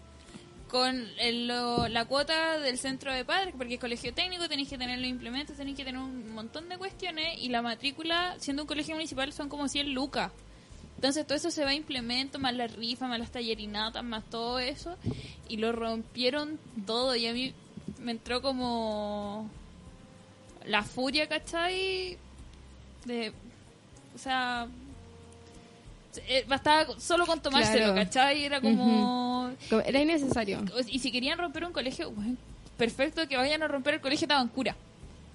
con 0.69 1.07
el- 1.19 1.47
lo- 1.47 1.87
la 1.87 2.05
cuota 2.05 2.59
del 2.59 2.77
centro 2.77 3.13
de 3.13 3.23
padres, 3.23 3.53
porque 3.57 3.75
es 3.75 3.79
colegio 3.79 4.13
técnico, 4.13 4.49
tenéis 4.49 4.69
que 4.69 4.77
tener 4.77 4.99
los 4.99 5.07
implementos, 5.09 5.55
tenéis 5.57 5.77
que 5.77 5.85
tener 5.85 5.99
un 6.01 6.33
montón 6.33 6.67
de 6.69 6.77
cuestiones 6.77 7.37
y 7.41 7.49
la 7.49 7.61
matrícula, 7.61 8.35
siendo 8.39 8.63
un 8.63 8.67
colegio 8.67 8.95
municipal, 8.95 9.31
son 9.33 9.47
como 9.49 9.67
100 9.69 9.93
lucas. 9.93 10.31
Entonces 10.95 11.25
todo 11.27 11.37
eso 11.37 11.51
se 11.51 11.63
va 11.63 11.69
a 11.69 11.73
implemento, 11.75 12.39
más 12.39 12.55
la 12.55 12.67
rifa, 12.67 13.07
más 13.07 13.19
las 13.19 13.31
tallerinatas, 13.31 14.03
más 14.03 14.23
todo 14.29 14.59
eso. 14.59 14.97
Y 15.47 15.57
lo 15.57 15.71
rompieron 15.71 16.59
todo 16.85 17.15
y 17.15 17.27
a 17.27 17.33
mí 17.33 17.53
me 17.99 18.11
entró 18.11 18.41
como 18.41 19.49
la 20.65 20.83
furia, 20.83 21.27
¿cachai? 21.29 22.17
De, 23.05 23.31
o 24.15 24.17
sea, 24.17 24.67
eh, 26.27 26.45
bastaba 26.47 26.99
solo 26.99 27.25
con 27.25 27.41
tomárselo, 27.41 27.93
Claro. 27.93 27.95
¿cachai? 27.95 28.43
Era 28.45 28.61
como... 28.61 29.51
Como- 29.69 29.81
Era 29.81 30.01
innecesario. 30.01 30.63
Y 30.87 30.99
si 30.99 31.11
querían 31.11 31.37
romper 31.37 31.65
un 31.65 31.73
colegio, 31.73 32.11
bueno, 32.11 32.35
perfecto 32.77 33.27
que 33.27 33.37
vayan 33.37 33.63
a 33.63 33.67
romper 33.67 33.95
el 33.95 34.01
colegio 34.01 34.27
Tabancura. 34.27 34.75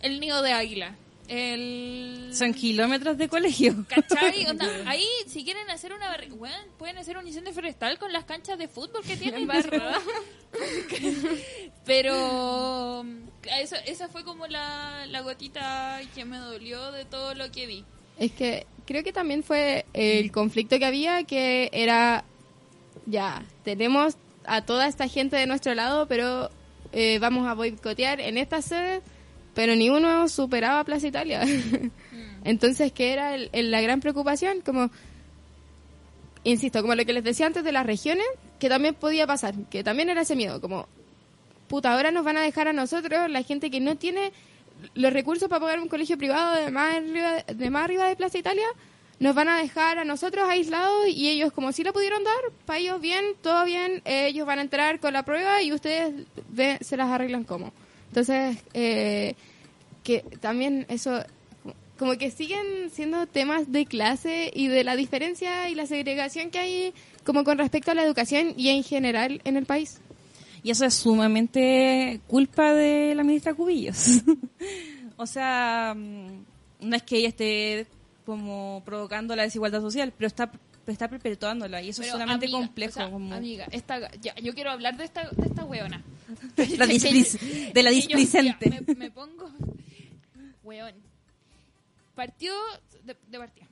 El 0.00 0.20
nido 0.20 0.42
de 0.42 0.52
águila. 0.52 0.96
El... 1.28 2.30
Son 2.34 2.52
kilómetros 2.52 3.16
de 3.16 3.28
colegio. 3.28 3.86
¿Cachai? 3.88 4.44
Onda, 4.50 4.66
ahí, 4.86 5.06
si 5.28 5.44
quieren 5.44 5.70
hacer 5.70 5.92
una 5.92 6.10
barri- 6.14 6.32
weón, 6.32 6.52
pueden 6.78 6.98
hacer 6.98 7.16
un 7.16 7.26
incendio 7.26 7.52
forestal 7.54 7.98
con 7.98 8.12
las 8.12 8.24
canchas 8.24 8.58
de 8.58 8.68
fútbol 8.68 9.02
que 9.04 9.16
tienen. 9.16 9.48
Pero 11.84 13.04
eso, 13.60 13.76
esa 13.86 14.08
fue 14.08 14.24
como 14.24 14.46
la, 14.46 15.06
la 15.06 15.20
gotita 15.20 16.00
que 16.14 16.24
me 16.24 16.38
dolió 16.38 16.92
de 16.92 17.04
todo 17.04 17.34
lo 17.34 17.50
que 17.50 17.66
vi. 17.66 17.84
Es 18.18 18.32
que 18.32 18.66
creo 18.92 19.02
que 19.02 19.12
también 19.14 19.42
fue 19.42 19.86
el 19.94 20.30
conflicto 20.30 20.78
que 20.78 20.84
había, 20.84 21.24
que 21.24 21.70
era, 21.72 22.24
ya, 23.06 23.42
tenemos 23.64 24.16
a 24.44 24.60
toda 24.66 24.86
esta 24.86 25.08
gente 25.08 25.36
de 25.36 25.46
nuestro 25.46 25.74
lado, 25.74 26.06
pero 26.08 26.50
eh, 26.92 27.18
vamos 27.18 27.48
a 27.48 27.54
boicotear 27.54 28.20
en 28.20 28.36
esta 28.36 28.60
sede, 28.60 29.00
pero 29.54 29.74
ni 29.76 29.88
uno 29.88 30.28
superaba 30.28 30.80
a 30.80 30.84
Plaza 30.84 31.06
Italia. 31.08 31.42
Entonces, 32.44 32.92
¿qué 32.92 33.12
era 33.14 33.34
el- 33.34 33.48
el- 33.52 33.70
la 33.70 33.80
gran 33.80 34.00
preocupación? 34.00 34.60
Como, 34.60 34.90
insisto, 36.44 36.82
como 36.82 36.94
lo 36.94 37.04
que 37.04 37.12
les 37.12 37.24
decía 37.24 37.46
antes 37.46 37.64
de 37.64 37.72
las 37.72 37.86
regiones, 37.86 38.26
que 38.58 38.68
también 38.68 38.94
podía 38.94 39.26
pasar, 39.26 39.54
que 39.70 39.82
también 39.82 40.10
era 40.10 40.22
ese 40.22 40.36
miedo, 40.36 40.60
como, 40.60 40.86
puta, 41.68 41.92
ahora 41.92 42.10
nos 42.10 42.24
van 42.24 42.36
a 42.36 42.42
dejar 42.42 42.68
a 42.68 42.72
nosotros, 42.72 43.30
la 43.30 43.42
gente 43.42 43.70
que 43.70 43.80
no 43.80 43.96
tiene 43.96 44.32
los 44.94 45.12
recursos 45.12 45.48
para 45.48 45.60
pagar 45.60 45.80
un 45.80 45.88
colegio 45.88 46.16
privado 46.18 46.56
de 46.56 46.70
más 46.70 46.96
arriba 46.96 47.42
de, 47.42 47.70
más 47.70 47.84
arriba 47.84 48.06
de 48.08 48.16
Plaza 48.16 48.38
Italia, 48.38 48.66
nos 49.18 49.34
van 49.34 49.48
a 49.48 49.58
dejar 49.58 49.98
a 49.98 50.04
nosotros 50.04 50.48
aislados 50.48 51.06
y 51.08 51.28
ellos 51.28 51.52
como 51.52 51.70
si 51.72 51.84
lo 51.84 51.92
pudieron 51.92 52.24
dar, 52.24 52.34
para 52.66 52.78
ellos 52.80 53.00
bien, 53.00 53.24
todo 53.40 53.64
bien, 53.64 54.02
ellos 54.04 54.46
van 54.46 54.58
a 54.58 54.62
entrar 54.62 54.98
con 55.00 55.12
la 55.12 55.24
prueba 55.24 55.62
y 55.62 55.72
ustedes 55.72 56.12
ve- 56.48 56.78
se 56.80 56.96
las 56.96 57.08
arreglan 57.08 57.44
como. 57.44 57.72
Entonces, 58.08 58.56
eh, 58.74 59.34
que 60.02 60.20
también 60.40 60.86
eso, 60.88 61.22
como 61.98 62.18
que 62.18 62.30
siguen 62.32 62.90
siendo 62.90 63.26
temas 63.28 63.70
de 63.70 63.86
clase 63.86 64.50
y 64.52 64.66
de 64.66 64.82
la 64.82 64.96
diferencia 64.96 65.68
y 65.68 65.76
la 65.76 65.86
segregación 65.86 66.50
que 66.50 66.58
hay 66.58 66.94
como 67.24 67.44
con 67.44 67.58
respecto 67.58 67.92
a 67.92 67.94
la 67.94 68.02
educación 68.02 68.54
y 68.56 68.70
en 68.70 68.82
general 68.82 69.40
en 69.44 69.56
el 69.56 69.66
país. 69.66 70.00
Y 70.62 70.70
eso 70.70 70.84
es 70.84 70.94
sumamente 70.94 72.20
culpa 72.28 72.72
de 72.72 73.14
la 73.14 73.24
ministra 73.24 73.54
Cubillos. 73.54 74.22
o 75.16 75.26
sea, 75.26 75.94
mm, 75.96 76.44
no 76.80 76.96
es 76.96 77.02
que 77.02 77.16
ella 77.18 77.28
esté 77.28 77.86
como 78.24 78.82
provocando 78.84 79.34
la 79.34 79.42
desigualdad 79.42 79.80
social, 79.80 80.12
pero 80.16 80.28
está 80.28 80.50
está 80.86 81.08
perpetuándola 81.08 81.80
y 81.80 81.90
eso 81.90 82.02
Pero, 82.02 82.08
es 82.08 82.12
solamente 82.12 82.46
amiga, 82.46 82.58
complejo. 82.58 82.90
o 82.90 82.94
sea, 82.94 83.10
como- 83.10 83.34
Amiga, 83.34 83.66
esta, 83.70 84.10
ya, 84.20 84.34
yo 84.36 84.52
quiero 84.52 84.70
hablar 84.72 84.96
de 84.96 85.04
esta, 85.04 85.28
de 85.30 85.46
esta 85.46 85.64
weona. 85.64 86.02
La 86.56 86.86
displic- 86.86 87.38
de 87.72 87.82
la 87.82 87.90
yo, 87.90 87.96
displicente. 87.96 88.82
me 88.96 89.10
pongo. 89.10 89.50
Weón. 90.64 90.94
Partió 92.14 92.52
de, 93.04 93.16
de 93.28 93.38
partida. 93.38 93.66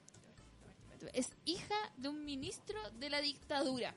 Es 1.13 1.31
hija 1.47 1.75
de 1.97 2.09
un 2.09 2.25
ministro 2.25 2.79
de 2.99 3.11
la 3.11 3.21
dictadura. 3.21 3.95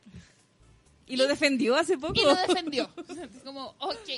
Y 1.08 1.16
lo 1.18 1.28
defendió 1.28 1.76
hace 1.76 1.98
poco. 1.98 2.14
Y 2.20 2.24
lo 2.24 2.36
defendió. 2.36 2.90
Como, 3.44 3.76
ok. 3.80 4.10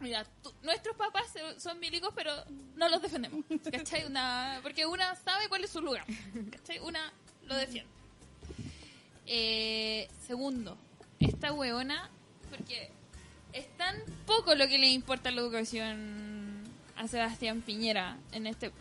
mira, 0.00 0.24
tú- 0.42 0.52
nuestros 0.62 0.96
papás 0.96 1.24
son 1.58 1.78
milicos, 1.80 2.12
pero 2.14 2.32
no 2.76 2.88
los 2.88 3.02
defendemos. 3.02 3.44
¿Cachai? 3.70 4.06
Una, 4.06 4.60
porque 4.62 4.86
una 4.86 5.14
sabe 5.16 5.48
cuál 5.48 5.64
es 5.64 5.70
su 5.70 5.80
lugar. 5.80 6.04
¿Cachai? 6.52 6.78
Una 6.80 7.12
lo 7.46 7.56
defiende. 7.56 7.90
Eh, 9.26 10.08
segundo, 10.26 10.76
esta 11.18 11.52
weona, 11.52 12.08
porque 12.50 12.90
es 13.52 13.66
tan 13.76 13.96
poco 14.26 14.54
lo 14.54 14.68
que 14.68 14.78
le 14.78 14.88
importa 14.88 15.30
la 15.30 15.40
educación 15.40 16.62
a 16.96 17.08
Sebastián 17.08 17.60
Piñera 17.62 18.16
en 18.32 18.46
este 18.46 18.72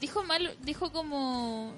dijo 0.00 0.22
mal 0.22 0.56
dijo 0.62 0.92
como 0.92 1.72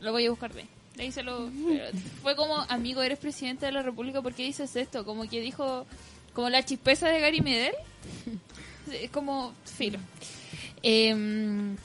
lo 0.00 0.10
voy 0.12 0.26
a 0.26 0.30
buscar 0.30 0.52
de 0.52 0.66
le 0.96 1.04
dice 1.04 1.22
lo 1.22 1.50
fue 2.22 2.36
como 2.36 2.56
amigo 2.68 3.02
eres 3.02 3.18
presidente 3.18 3.66
de 3.66 3.72
la 3.72 3.82
república 3.82 4.22
¿por 4.22 4.34
qué 4.34 4.44
dices 4.44 4.74
esto? 4.76 5.04
como 5.04 5.28
que 5.28 5.40
dijo 5.40 5.86
como 6.32 6.48
la 6.50 6.64
chispeza 6.64 7.08
de 7.08 7.20
Gary 7.20 7.40
Medel 7.40 7.74
es 8.92 9.10
como 9.10 9.52
filo 9.64 9.98
Em, 10.86 11.76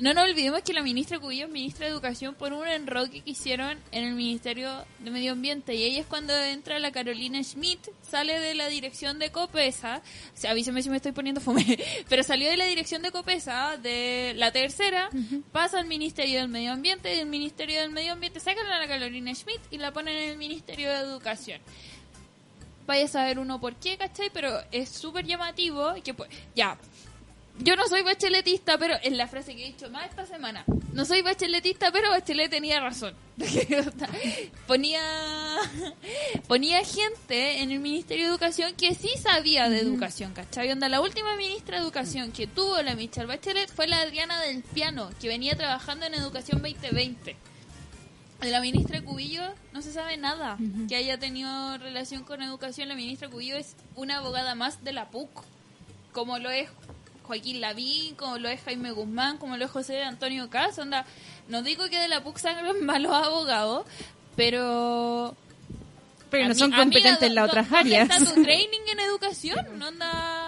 no 0.00 0.12
nos 0.12 0.24
olvidemos 0.24 0.62
que 0.62 0.72
la 0.72 0.82
ministra 0.82 1.20
Cubillo 1.20 1.46
es 1.46 1.52
ministra 1.52 1.86
de 1.86 1.92
Educación 1.92 2.34
por 2.34 2.52
un 2.52 2.66
enroque 2.66 3.20
que 3.20 3.30
hicieron 3.30 3.78
en 3.92 4.04
el 4.04 4.14
Ministerio 4.14 4.84
de 4.98 5.10
Medio 5.12 5.32
Ambiente. 5.32 5.72
Y 5.74 5.84
ahí 5.84 5.98
es 5.98 6.06
cuando 6.06 6.36
entra 6.36 6.80
la 6.80 6.90
Carolina 6.90 7.40
Schmidt, 7.44 7.78
sale 8.02 8.40
de 8.40 8.56
la 8.56 8.66
dirección 8.66 9.20
de 9.20 9.30
COPESA. 9.30 10.02
O 10.34 10.36
sea, 10.36 10.50
avísame 10.50 10.82
si 10.82 10.90
me 10.90 10.96
estoy 10.96 11.12
poniendo 11.12 11.40
fome. 11.40 11.78
Pero 12.08 12.24
salió 12.24 12.50
de 12.50 12.56
la 12.56 12.64
dirección 12.64 13.02
de 13.02 13.12
COPESA, 13.12 13.76
de 13.76 14.32
la 14.36 14.50
tercera, 14.50 15.10
pasa 15.52 15.78
al 15.78 15.86
Ministerio 15.86 16.40
del 16.40 16.48
Medio 16.48 16.72
Ambiente. 16.72 17.14
Y 17.14 17.18
del 17.18 17.26
Ministerio 17.26 17.80
del 17.80 17.90
Medio 17.90 18.14
Ambiente 18.14 18.40
sacan 18.40 18.66
a 18.66 18.80
la 18.80 18.88
Carolina 18.88 19.32
Schmidt 19.32 19.60
y 19.70 19.78
la 19.78 19.92
ponen 19.92 20.16
en 20.16 20.30
el 20.30 20.38
Ministerio 20.38 20.90
de 20.90 20.96
Educación. 20.96 21.60
Vaya 22.86 23.04
a 23.04 23.08
saber 23.08 23.38
uno 23.38 23.60
por 23.60 23.76
qué, 23.76 23.96
¿cachai? 23.96 24.28
Pero 24.32 24.60
es 24.72 24.88
súper 24.88 25.24
llamativo 25.24 25.94
que, 26.02 26.12
pues, 26.14 26.28
ya, 26.54 26.76
yo 27.58 27.76
no 27.76 27.86
soy 27.86 28.02
bacheletista, 28.02 28.78
pero 28.78 28.94
es 29.02 29.12
la 29.12 29.28
frase 29.28 29.54
que 29.54 29.62
he 29.62 29.66
dicho 29.66 29.88
más 29.90 30.10
esta 30.10 30.26
semana. 30.26 30.64
No 30.92 31.04
soy 31.04 31.22
bacheletista, 31.22 31.90
pero 31.92 32.10
Bachelet 32.10 32.50
tenía 32.50 32.80
razón. 32.80 33.14
ponía 34.68 35.00
ponía 36.46 36.84
gente 36.84 37.62
en 37.62 37.72
el 37.72 37.80
Ministerio 37.80 38.26
de 38.26 38.30
Educación 38.30 38.74
que 38.76 38.94
sí 38.94 39.10
sabía 39.20 39.68
de 39.68 39.80
educación, 39.80 40.32
¿cachai? 40.32 40.70
Onda, 40.70 40.88
la 40.88 41.00
última 41.00 41.36
ministra 41.36 41.78
de 41.78 41.82
Educación 41.82 42.30
que 42.30 42.46
tuvo 42.46 42.80
la 42.82 42.94
Michelle 42.94 43.26
Bachelet 43.26 43.70
fue 43.72 43.88
la 43.88 44.00
Adriana 44.00 44.40
del 44.40 44.62
Piano, 44.62 45.10
que 45.20 45.26
venía 45.28 45.56
trabajando 45.56 46.06
en 46.06 46.14
Educación 46.14 46.62
2020. 46.62 47.36
De 48.40 48.50
la 48.50 48.60
ministra 48.60 49.02
Cubillo 49.02 49.42
no 49.72 49.80
se 49.80 49.92
sabe 49.92 50.16
nada 50.16 50.58
que 50.88 50.96
haya 50.96 51.18
tenido 51.18 51.78
relación 51.78 52.24
con 52.24 52.42
educación. 52.42 52.88
La 52.88 52.94
ministra 52.94 53.28
Cubillo 53.28 53.56
es 53.56 53.74
una 53.94 54.18
abogada 54.18 54.54
más 54.54 54.84
de 54.84 54.92
la 54.92 55.10
PUC, 55.10 55.42
como 56.12 56.38
lo 56.38 56.50
es 56.50 56.68
Joaquín 57.24 57.60
Lavín, 57.60 58.14
como 58.14 58.38
lo 58.38 58.48
es 58.48 58.60
Jaime 58.62 58.92
Guzmán, 58.92 59.38
como 59.38 59.56
lo 59.56 59.64
es 59.64 59.70
José 59.70 60.04
Antonio 60.04 60.48
Cas. 60.50 60.78
Onda, 60.78 61.04
no 61.48 61.62
digo 61.62 61.88
que 61.88 61.98
de 61.98 62.08
la 62.08 62.22
PUC 62.22 62.38
salgan 62.38 62.84
malos 62.84 63.12
abogados, 63.12 63.84
pero... 64.36 65.34
Pero 66.30 66.48
no 66.48 66.54
son 66.54 66.72
competentes 66.72 67.22
en 67.22 67.34
las 67.36 67.44
¿dó- 67.46 67.48
otras 67.50 67.70
¿dónde 67.70 67.96
áreas. 67.96 68.10
está 68.20 68.34
tu 68.34 68.42
training 68.44 68.80
en 68.92 69.00
educación? 69.00 69.82
Onda... 69.82 70.43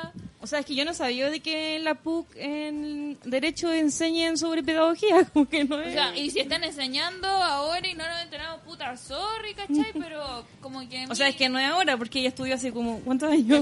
O 0.47 0.49
sea, 0.49 0.61
es 0.61 0.67
que 0.67 0.77
yo 0.77 0.85
no 0.85 0.95
sabía 0.95 1.29
de 1.29 1.41
que 1.41 1.81
la 1.81 1.97
PUC 1.97 2.29
en 2.37 3.19
Derecho 3.25 3.73
enseñen 3.73 4.39
sobre 4.39 4.63
pedagogía, 4.63 5.25
como 5.33 5.49
que 5.49 5.65
no 5.65 5.75
O 5.75 5.81
es... 5.81 5.93
sea, 5.93 6.17
y 6.17 6.31
si 6.31 6.39
están 6.39 6.63
enseñando 6.63 7.27
ahora 7.27 7.85
y 7.89 7.95
no 7.95 8.09
nos 8.09 8.23
enteramos, 8.23 8.61
puta, 8.63 8.97
sorry, 8.97 9.55
¿cachai? 9.55 9.93
Pero 10.01 10.47
como 10.61 10.89
que... 10.89 11.05
O 11.11 11.17
sea, 11.17 11.27
es 11.29 11.35
que 11.35 11.49
no 11.49 11.59
es 11.59 11.67
ahora, 11.67 11.97
porque 11.97 12.21
ella 12.21 12.29
estudió 12.29 12.55
hace 12.55 12.71
como... 12.71 13.01
¿Cuántos 13.01 13.33
años? 13.33 13.61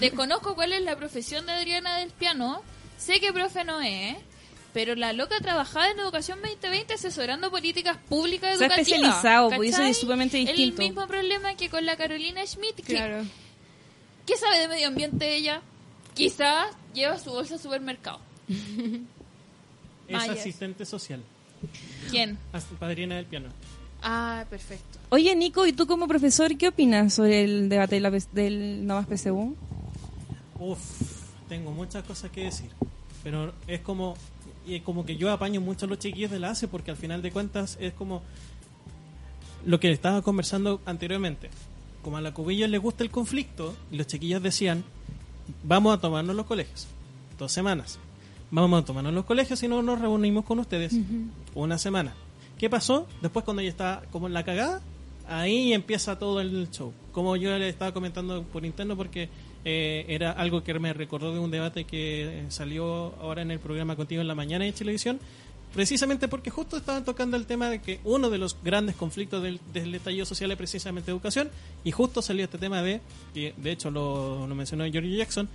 Desconozco 0.00 0.54
cuál 0.54 0.72
es 0.72 0.80
la 0.80 0.96
profesión 0.96 1.44
de 1.44 1.52
Adriana 1.52 1.98
del 1.98 2.08
Piano. 2.12 2.62
Sé 2.96 3.20
que 3.20 3.30
profe 3.30 3.62
no 3.64 3.82
es, 3.82 4.16
pero 4.72 4.94
la 4.94 5.12
loca 5.12 5.36
trabajaba 5.42 5.90
en 5.90 5.98
Educación 5.98 6.38
2020 6.40 6.94
asesorando 6.94 7.50
políticas 7.50 7.98
públicas 8.08 8.52
educativas. 8.52 8.78
especializado, 8.88 9.50
pues, 9.50 9.68
eso 9.68 9.76
¿cachai? 9.78 9.90
es 9.90 9.98
sumamente 9.98 10.38
distinto. 10.38 10.80
El 10.80 10.88
mismo 10.88 11.06
problema 11.06 11.54
que 11.56 11.68
con 11.68 11.84
la 11.84 11.96
Carolina 11.96 12.40
Schmidt. 12.46 12.76
que- 12.76 12.94
Claro. 12.94 13.22
¿Qué 14.24 14.36
sabe 14.36 14.60
de 14.60 14.68
medio 14.68 14.86
ambiente 14.88 15.34
ella? 15.34 15.60
Quizás 16.14 16.66
lleva 16.94 17.18
su 17.18 17.30
bolsa 17.30 17.54
al 17.54 17.60
supermercado. 17.60 18.20
Es 20.08 20.28
asistente 20.28 20.84
social. 20.84 21.22
¿Quién? 22.10 22.38
as- 22.52 22.64
Padrina 22.78 23.16
del 23.16 23.26
piano. 23.26 23.48
Ah, 24.02 24.44
perfecto. 24.50 24.98
Oye, 25.10 25.34
Nico, 25.36 25.64
¿y 25.66 25.72
tú 25.72 25.86
como 25.86 26.08
profesor 26.08 26.56
qué 26.58 26.68
opinas 26.68 27.14
sobre 27.14 27.44
el 27.44 27.68
debate 27.68 27.94
de 27.96 28.00
la, 28.00 28.10
del 28.32 28.84
Novas 28.86 29.06
PSU? 29.06 29.54
Uf, 30.58 30.80
tengo 31.48 31.70
muchas 31.70 32.02
cosas 32.04 32.30
que 32.30 32.44
decir. 32.44 32.70
Pero 33.22 33.54
es 33.68 33.80
como, 33.80 34.14
y 34.66 34.80
como 34.80 35.06
que 35.06 35.16
yo 35.16 35.30
apaño 35.30 35.60
mucho 35.60 35.86
a 35.86 35.88
los 35.88 35.98
chiquillos 36.00 36.32
de 36.32 36.40
la 36.40 36.50
ACE 36.50 36.66
porque 36.66 36.90
al 36.90 36.96
final 36.96 37.22
de 37.22 37.30
cuentas 37.30 37.76
es 37.80 37.92
como 37.94 38.22
lo 39.64 39.78
que 39.78 39.92
estaba 39.92 40.20
conversando 40.22 40.80
anteriormente. 40.84 41.48
Como 42.02 42.16
a 42.16 42.20
la 42.20 42.34
cubillos 42.34 42.68
les 42.68 42.80
gusta 42.82 43.04
el 43.04 43.10
conflicto, 43.12 43.76
y 43.92 43.96
los 43.96 44.08
chiquillos 44.08 44.42
decían, 44.42 44.82
vamos 45.62 45.94
a 45.94 46.00
tomarnos 46.00 46.34
los 46.36 46.46
colegios. 46.46 46.86
Dos 47.38 47.52
semanas. 47.52 47.98
Vamos 48.50 48.82
a 48.82 48.84
tomarnos 48.84 49.14
los 49.14 49.24
colegios 49.24 49.62
y 49.62 49.68
no 49.68 49.82
nos 49.82 50.00
reunimos 50.00 50.44
con 50.44 50.58
ustedes. 50.58 50.94
Una 51.54 51.78
semana. 51.78 52.14
¿Qué 52.58 52.68
pasó? 52.68 53.06
Después 53.20 53.44
cuando 53.44 53.62
ya 53.62 53.68
está 53.68 54.02
como 54.12 54.26
en 54.26 54.34
la 54.34 54.44
cagada, 54.44 54.82
ahí 55.26 55.72
empieza 55.72 56.18
todo 56.18 56.40
el 56.40 56.70
show. 56.70 56.92
Como 57.12 57.36
yo 57.36 57.56
le 57.58 57.68
estaba 57.68 57.92
comentando 57.92 58.42
por 58.44 58.64
interno 58.64 58.96
porque 58.96 59.28
eh, 59.64 60.04
era 60.08 60.32
algo 60.32 60.62
que 60.62 60.78
me 60.78 60.92
recordó 60.92 61.32
de 61.32 61.38
un 61.38 61.50
debate 61.50 61.84
que 61.84 62.44
salió 62.48 63.14
ahora 63.20 63.42
en 63.42 63.50
el 63.50 63.58
programa 63.58 63.96
Contigo 63.96 64.20
en 64.20 64.28
la 64.28 64.34
Mañana 64.34 64.64
de 64.64 64.72
televisión, 64.72 65.20
precisamente 65.74 66.28
porque 66.28 66.50
justo 66.50 66.76
estaban 66.76 67.04
tocando 67.04 67.36
el 67.36 67.46
tema 67.46 67.70
de 67.70 67.80
que 67.80 68.00
uno 68.04 68.28
de 68.30 68.38
los 68.38 68.56
grandes 68.62 68.94
conflictos 68.96 69.42
del, 69.42 69.60
del 69.72 69.94
estallido 69.94 70.26
social 70.26 70.50
es 70.50 70.56
precisamente 70.58 71.10
educación, 71.10 71.50
y 71.84 71.90
justo 71.92 72.20
salió 72.22 72.44
este 72.44 72.58
tema 72.58 72.82
de, 72.82 73.00
que 73.34 73.54
de 73.56 73.70
hecho 73.72 73.90
lo, 73.90 74.46
lo 74.46 74.54
mencionó 74.54 74.84
George 74.90 75.16
Jackson, 75.16 75.48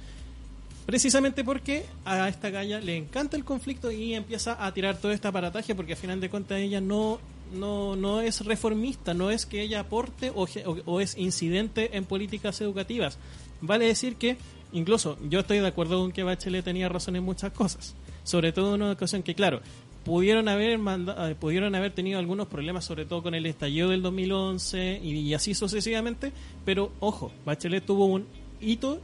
Precisamente 0.86 1.43
porque 1.43 1.86
a 2.06 2.30
esta 2.30 2.49
galla 2.49 2.80
le 2.80 2.95
encanta 2.95 3.36
el 3.36 3.43
conflicto 3.43 3.91
y 3.91 4.13
empieza 4.13 4.65
a 4.65 4.73
tirar 4.73 4.95
todo 4.97 5.12
este 5.12 5.27
aparataje 5.27 5.75
porque 5.75 5.91
al 5.91 5.97
final 5.99 6.21
de 6.21 6.30
cuentas 6.30 6.60
ella 6.60 6.80
no, 6.80 7.19
no, 7.53 7.97
no 7.97 8.21
es 8.21 8.45
reformista, 8.45 9.13
no 9.13 9.30
es 9.30 9.45
que 9.45 9.62
ella 9.62 9.82
aporte 9.82 10.30
o, 10.34 10.43
o- 10.45 10.77
o 10.86 11.01
es 11.01 11.17
incidente 11.17 11.97
en 11.97 12.06
políticas 12.06 12.62
educativas. 12.62 13.17
Vale 13.60 13.86
decir 13.86 14.15
que 14.15 14.38
incluso 14.71 15.17
yo 15.30 15.41
estoy 15.41 15.60
de 15.60 15.67
acuerdo 15.67 15.99
con 15.99 16.13
que 16.13 16.23
Bachelet 16.23 16.63
tenía 16.63 16.88
razón 16.88 17.17
en 17.17 17.23
muchas 17.23 17.51
cosas, 17.51 17.93
sobre 18.23 18.53
todo 18.53 18.73
en 18.75 18.82
una 18.82 18.93
ocasión 18.93 19.23
que 19.23 19.36
claro, 19.36 19.60
pudieron 20.08 20.48
haber 20.48 20.78
manda- 20.80 21.30
eh, 21.30 21.36
pudieron 21.36 21.76
haber 21.76 21.91
tenido 21.93 22.17
algunos 22.17 22.48
problemas 22.48 22.86
sobre 22.86 23.06
todo 23.06 23.22
con 23.22 23.36
el 23.36 23.46
estallido 23.46 23.89
del 23.89 24.02
2011 24.02 25.02
y, 25.04 25.12
y 25.20 25.34
así 25.36 25.54
sucesivamente, 25.54 26.32
pero 26.65 26.91
ojo, 27.00 27.32
Bachelet 27.46 27.86
tuvo 27.86 28.06
un 28.06 28.26
hito 28.60 29.00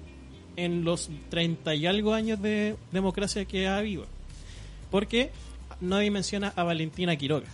en 0.55 0.83
los 0.83 1.09
30 1.29 1.75
y 1.75 1.85
algo 1.85 2.13
años 2.13 2.41
de 2.41 2.75
democracia 2.91 3.45
que 3.45 3.67
ha 3.67 3.77
habido. 3.77 4.05
Porque 4.89 5.31
nadie 5.81 6.09
menciona 6.11 6.53
a 6.55 6.63
Valentina 6.63 7.15
Quiroga. 7.15 7.47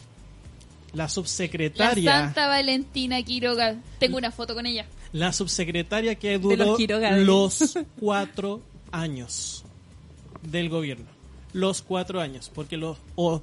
La 0.93 1.03
La 1.03 1.09
subsecretaria, 1.09 2.11
Santa 2.11 2.47
Valentina 2.47 3.21
Quiroga. 3.23 3.77
Tengo 3.99 4.17
una 4.17 4.31
foto 4.31 4.53
con 4.55 4.65
ella. 4.65 4.85
la 5.13 5.31
subsecretaria 5.33 6.15
que 6.15 6.33
los 6.33 6.41
duró 6.41 6.75
Quiroga 6.77 7.15
de- 7.15 7.25
los 7.25 7.77
cuatro 7.99 8.61
años 8.91 9.63
del 10.43 10.69
gobierno. 10.69 11.05
Los 11.53 11.81
cuatro 11.81 12.19
años. 12.21 12.51
Porque 12.53 12.77
los, 12.77 12.97
o 13.15 13.41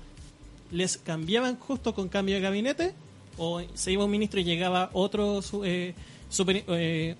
les 0.71 0.97
cambiaban 0.99 1.57
justo 1.59 1.95
con 1.95 2.09
cambio 2.09 2.35
de 2.37 2.41
gabinete, 2.41 2.95
o 3.39 3.61
se 3.75 3.93
iba 3.93 4.05
un 4.05 4.11
ministro 4.11 4.41
y 4.41 4.45
llegaba 4.45 4.91
otro 4.93 5.43
su- 5.43 5.65
eh, 5.65 5.95
super- 6.31 6.65
eh, 6.69 7.15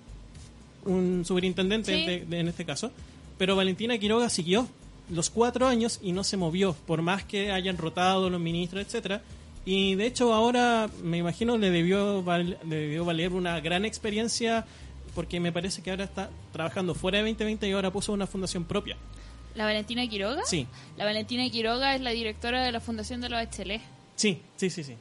un 0.85 1.23
superintendente 1.25 1.93
Sí. 1.97 2.05
de- 2.05 2.25
de- 2.25 2.39
en 2.39 2.47
este 2.47 2.65
caso. 2.65 2.91
Pero 3.37 3.55
Valentina 3.55 3.97
Quiroga 3.97 4.29
siguió 4.29 4.67
los 5.09 5.29
cuatro 5.29 5.67
años 5.67 5.99
y 6.01 6.11
no 6.11 6.23
se 6.23 6.37
movió, 6.37 6.73
por 6.85 7.01
más 7.01 7.23
que 7.23 7.51
hayan 7.51 7.77
rotado 7.77 8.29
los 8.29 8.39
ministros, 8.41 8.85
etcétera. 8.85 9.21
Y 9.65 9.95
de 9.95 10.05
hecho 10.07 10.33
ahora 10.33 10.89
me 11.03 11.17
imagino 11.17 11.57
le 11.57 11.69
debió, 11.69 12.23
val- 12.23 12.57
le 12.67 12.75
debió 12.75 13.05
valer 13.05 13.33
una 13.33 13.59
gran 13.59 13.85
experiencia 13.85 14.65
porque 15.13 15.39
me 15.39 15.51
parece 15.51 15.81
que 15.81 15.91
ahora 15.91 16.05
está 16.05 16.29
trabajando 16.53 16.95
fuera 16.95 17.17
de 17.17 17.23
2020 17.23 17.67
y 17.67 17.71
ahora 17.73 17.91
puso 17.91 18.13
una 18.13 18.27
fundación 18.27 18.63
propia. 18.63 18.97
¿La 19.57 19.65
Valentina 19.65 20.07
Quiroga? 20.07 20.45
Sí, 20.45 20.67
La 20.97 21.05
Valentina 21.05 21.49
Quiroga 21.49 21.95
es 21.95 22.01
la 22.01 22.11
directora 22.11 22.63
de 22.63 22.71
la 22.71 22.79
Fundación 22.79 23.21
de 23.21 23.29
los 23.29 23.41
HL. 23.41 23.81
sí, 24.15 24.39
sí, 24.55 24.69
sí, 24.69 24.83
sí. 24.83 24.93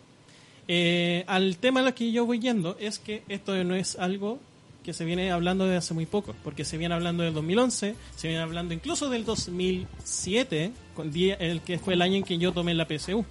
Eh, 0.66 1.24
al 1.28 1.58
tema 1.58 1.80
a 1.80 1.82
lo 1.84 1.94
que 1.94 2.10
yo 2.10 2.26
voy 2.26 2.40
yendo 2.40 2.76
es 2.80 2.98
que 2.98 3.22
esto 3.28 3.62
no 3.62 3.76
es 3.76 3.96
algo 3.96 4.40
que 4.82 4.94
se 4.94 5.04
viene 5.04 5.30
hablando 5.30 5.66
de 5.66 5.76
hace 5.76 5.92
muy 5.92 6.06
poco, 6.06 6.34
porque 6.42 6.64
se 6.64 6.78
viene 6.78 6.94
hablando 6.94 7.22
del 7.22 7.34
2011, 7.34 7.94
se 8.16 8.28
viene 8.28 8.42
hablando 8.42 8.72
incluso 8.72 9.10
del 9.10 9.24
2007, 9.26 10.72
con 10.94 11.12
día, 11.12 11.34
el 11.34 11.60
que 11.60 11.78
fue 11.78 11.94
el 11.94 12.02
año 12.02 12.16
en 12.16 12.24
que 12.24 12.38
yo 12.38 12.52
tomé 12.52 12.72
la 12.72 12.86
PSU. 12.86 13.24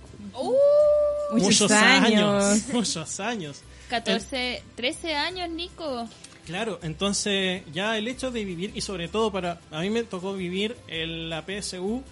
Muchos 1.32 1.72
años. 1.72 2.62
muchos 2.74 3.20
años. 3.20 3.62
14, 3.90 4.62
13 4.76 5.16
años, 5.16 5.50
Nico. 5.50 6.08
Claro, 6.46 6.80
entonces 6.84 7.64
ya 7.74 7.98
el 7.98 8.08
hecho 8.08 8.30
de 8.30 8.46
vivir 8.46 8.72
y 8.76 8.82
sobre 8.82 9.08
todo 9.08 9.32
para 9.32 9.60
a 9.72 9.82
mí 9.82 9.90
me 9.90 10.04
tocó 10.04 10.34
vivir 10.34 10.78
en 10.88 11.30
la 11.30 11.44
PSU 11.44 12.04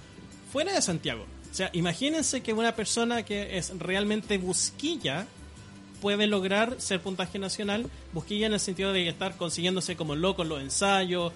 fuera 0.51 0.73
de 0.73 0.81
Santiago. 0.81 1.25
O 1.51 1.55
sea, 1.55 1.69
imagínense 1.73 2.41
que 2.41 2.51
una 2.51 2.75
persona 2.75 3.23
que 3.23 3.57
es 3.57 3.77
realmente 3.77 4.39
busquilla 4.39 5.27
puede 6.01 6.25
lograr 6.25 6.81
ser 6.81 6.99
puntaje 6.99 7.37
nacional, 7.37 7.85
busquilla 8.11 8.47
en 8.47 8.53
el 8.53 8.59
sentido 8.59 8.91
de 8.91 9.07
estar 9.07 9.37
consiguiéndose 9.37 9.95
como 9.95 10.15
loco 10.15 10.43
los 10.43 10.61
ensayos, 10.61 11.31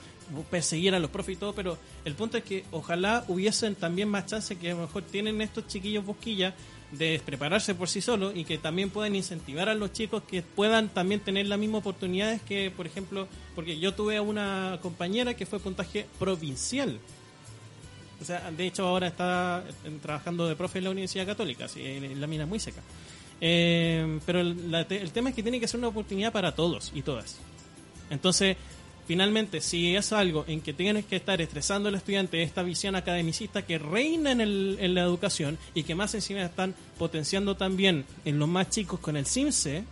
perseguir 0.50 0.96
a 0.96 1.00
los 1.00 1.12
profes 1.12 1.36
y 1.36 1.40
todo, 1.40 1.54
pero 1.54 1.78
el 2.04 2.16
punto 2.16 2.38
es 2.38 2.44
que 2.44 2.66
ojalá 2.72 3.24
hubiesen 3.28 3.76
también 3.76 4.10
más 4.10 4.26
chances 4.26 4.58
que 4.58 4.72
a 4.72 4.74
lo 4.74 4.82
mejor 4.82 5.04
tienen 5.04 5.40
estos 5.42 5.68
chiquillos 5.68 6.04
busquillas 6.04 6.54
de 6.92 7.22
prepararse 7.26 7.76
por 7.76 7.90
sí 7.90 8.02
solos 8.02 8.34
y 8.36 8.46
que 8.46 8.58
también 8.58 8.90
puedan 8.90 9.16
incentivar 9.16 9.68
a 9.68 9.76
los 9.76 9.92
chicos 9.92 10.24
que 10.24 10.42
puedan 10.42 10.90
también 10.90 11.20
tener 11.20 11.48
las 11.48 11.60
mismas 11.60 11.80
oportunidades 11.80 12.42
que, 12.42 12.72
por 12.72 12.88
ejemplo, 12.88 13.28
porque 13.56 13.78
yo 13.80 13.94
tuve 13.94 14.18
a 14.18 14.22
una 14.22 14.80
compañera 14.82 15.34
que 15.34 15.46
fue 15.46 15.60
puntaje 15.60 16.06
provincial 16.18 17.00
O 18.22 18.26
sea, 18.26 18.50
de 18.52 18.68
hecho 18.68 18.88
ahora 18.88 19.08
está 19.08 19.64
eh, 19.84 19.98
trabajando 20.02 20.48
de 20.48 20.56
profe 20.56 20.78
en 20.78 20.86
la 20.86 20.92
Universidad 20.92 21.26
Católica, 21.26 21.68
sí, 21.68 21.82
en 21.84 22.22
la 22.22 22.28
mina 22.28 22.46
muy 22.46 22.60
seca. 22.60 22.82
Eh, 23.42 24.20
pero 24.26 24.40
el 24.40 25.12
tema 25.12 25.30
es 25.30 25.36
que 25.36 25.44
tiene 25.44 25.60
que 25.60 25.68
ser 25.68 25.80
una 25.80 25.90
oportunidad 25.90 26.32
para 26.32 26.56
todos 26.56 26.92
y 26.96 27.02
todas. 27.02 27.38
Entonces, 28.10 28.56
finalmente, 29.08 29.62
si 29.62 29.96
es 29.96 30.12
algo 30.14 30.44
en 30.48 30.62
que 30.62 30.74
tienes 30.74 31.06
que 31.06 31.16
estar 31.16 31.42
estresando 31.42 31.90
al 31.90 31.96
estudiante 31.96 32.44
esta 32.44 32.62
visión 32.64 32.96
academicista 32.96 33.62
que 33.66 33.78
reina 33.80 34.32
en, 34.32 34.42
el- 34.42 34.78
en 34.80 34.94
la 34.94 35.02
educación 35.02 35.58
y 35.74 35.84
que 35.84 35.96
más 35.96 36.14
encima 36.14 36.42
están 36.44 36.76
potenciando 36.98 37.56
también 37.56 38.06
en 38.26 38.38
los 38.40 38.48
más 38.50 38.70
chicos 38.70 39.00
con 39.00 39.16
el 39.18 39.26
CIMSE 39.26 39.84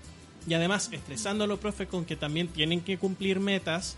y 0.47 0.53
además 0.53 0.89
estresando 0.91 1.45
a 1.45 1.47
los 1.47 1.59
profes 1.59 1.87
con 1.87 2.05
que 2.05 2.15
también 2.15 2.49
tienen 2.49 2.81
que 2.81 2.97
cumplir 2.97 3.39
metas, 3.39 3.95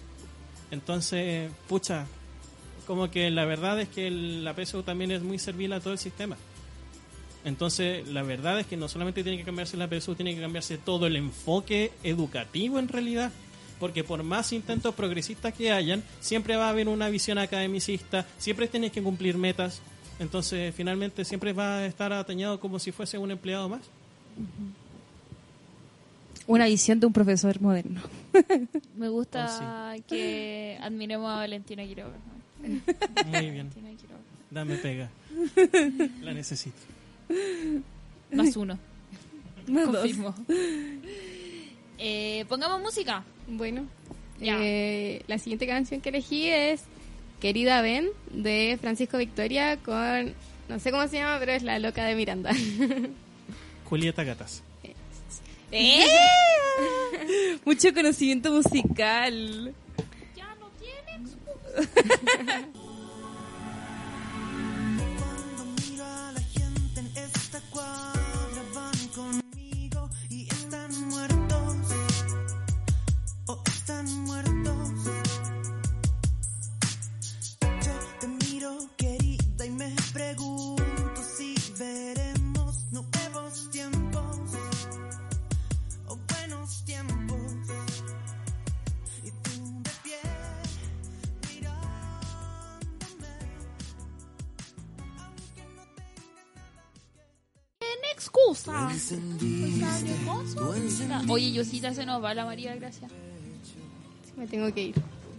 entonces, 0.72 1.50
pucha, 1.68 2.06
como 2.86 3.10
que 3.12 3.30
la 3.32 3.46
verdad 3.46 3.80
es 3.82 3.90
que 3.90 4.08
el- 4.08 4.44
la 4.46 4.54
PSU 4.54 4.84
también 4.84 5.12
es 5.12 5.22
muy 5.22 5.40
servil 5.40 5.74
a 5.74 5.80
todo 5.80 5.94
el 5.94 6.00
sistema. 6.00 6.38
Entonces, 7.46 8.08
la 8.08 8.24
verdad 8.24 8.60
es 8.60 8.68
que 8.68 8.76
no 8.78 8.88
solamente 8.90 9.24
tiene 9.24 9.38
que 9.38 9.44
cambiarse 9.46 9.78
la 9.78 9.88
PSU, 9.88 10.16
tiene 10.16 10.36
que 10.36 10.42
cambiarse 10.42 10.78
todo 10.78 11.08
el 11.08 11.16
enfoque 11.16 11.92
educativo 12.04 12.78
en 12.80 12.88
realidad. 12.90 13.32
Porque 13.80 14.04
por 14.04 14.24
más 14.24 14.52
intentos 14.54 14.96
progresistas 14.96 15.54
que 15.54 15.72
hayan, 15.72 16.04
siempre 16.20 16.56
va 16.56 16.68
a 16.68 16.70
haber 16.70 16.88
una 16.88 17.10
visión 17.10 17.38
academicista, 17.38 18.26
siempre 18.38 18.68
tienes 18.68 18.92
que 18.92 19.02
cumplir 19.04 19.38
metas. 19.38 19.82
Entonces, 20.20 20.74
finalmente, 20.74 21.24
siempre 21.26 21.54
va 21.54 21.78
a 21.78 21.86
estar 21.86 22.12
atañado 22.12 22.60
como 22.60 22.80
si 22.80 22.92
fuese 22.92 23.18
un 23.18 23.30
empleado 23.32 23.70
más. 23.70 23.82
Una 26.48 26.66
visión 26.66 27.00
de 27.00 27.06
un 27.06 27.14
profesor 27.14 27.62
moderno. 27.62 28.02
Me 28.98 29.10
gusta 29.10 29.94
que 30.08 30.78
admiremos 30.82 31.30
a 31.30 31.36
Valentina 31.36 31.84
Quiroga. 31.86 32.16
Muy 32.62 33.52
bien, 33.52 33.70
Quiroga. 33.70 34.22
dame 34.50 34.78
pega. 34.78 35.10
La 36.22 36.34
necesito. 36.34 36.78
Más 38.32 38.56
uno. 38.56 38.80
Más 39.68 39.92
dos. 39.92 40.10
Eh, 41.98 42.46
pongamos 42.48 42.82
música. 42.82 43.24
Bueno, 43.48 43.88
eh, 44.40 45.24
la 45.28 45.38
siguiente 45.38 45.68
canción 45.68 46.02
que 46.02 46.10
elegí 46.10 46.48
es 46.48 46.84
Querida 47.40 47.82
Ben 47.82 48.10
de 48.32 48.78
Francisco 48.80 49.18
Victoria 49.18 49.78
con, 49.78 50.34
no 50.70 50.80
sé 50.80 50.92
cómo 50.92 51.08
se 51.08 51.18
llama, 51.18 51.38
pero 51.40 51.54
es 51.54 51.64
la 51.64 51.80
loca 51.80 52.06
de 52.06 52.16
Miranda. 52.16 52.52
Julieta 53.86 54.24
Gatas. 54.24 54.64
¡Eh! 55.72 56.06
Mucho 57.66 57.94
conocimiento 57.94 58.52
musical. 58.52 59.74
Ya 60.36 60.56
no 60.56 60.70
tiene 60.80 62.68
excusa. 98.68 99.16
Oye, 101.30 101.52
Yosita, 101.52 101.94
se 101.94 102.06
nos 102.06 102.24
va 102.24 102.34
la 102.34 102.46
María 102.46 102.76
Gracia. 102.76 103.08
Me 104.36 104.48
tengo 104.48 104.74
que 104.74 104.82
ir. 104.84 104.96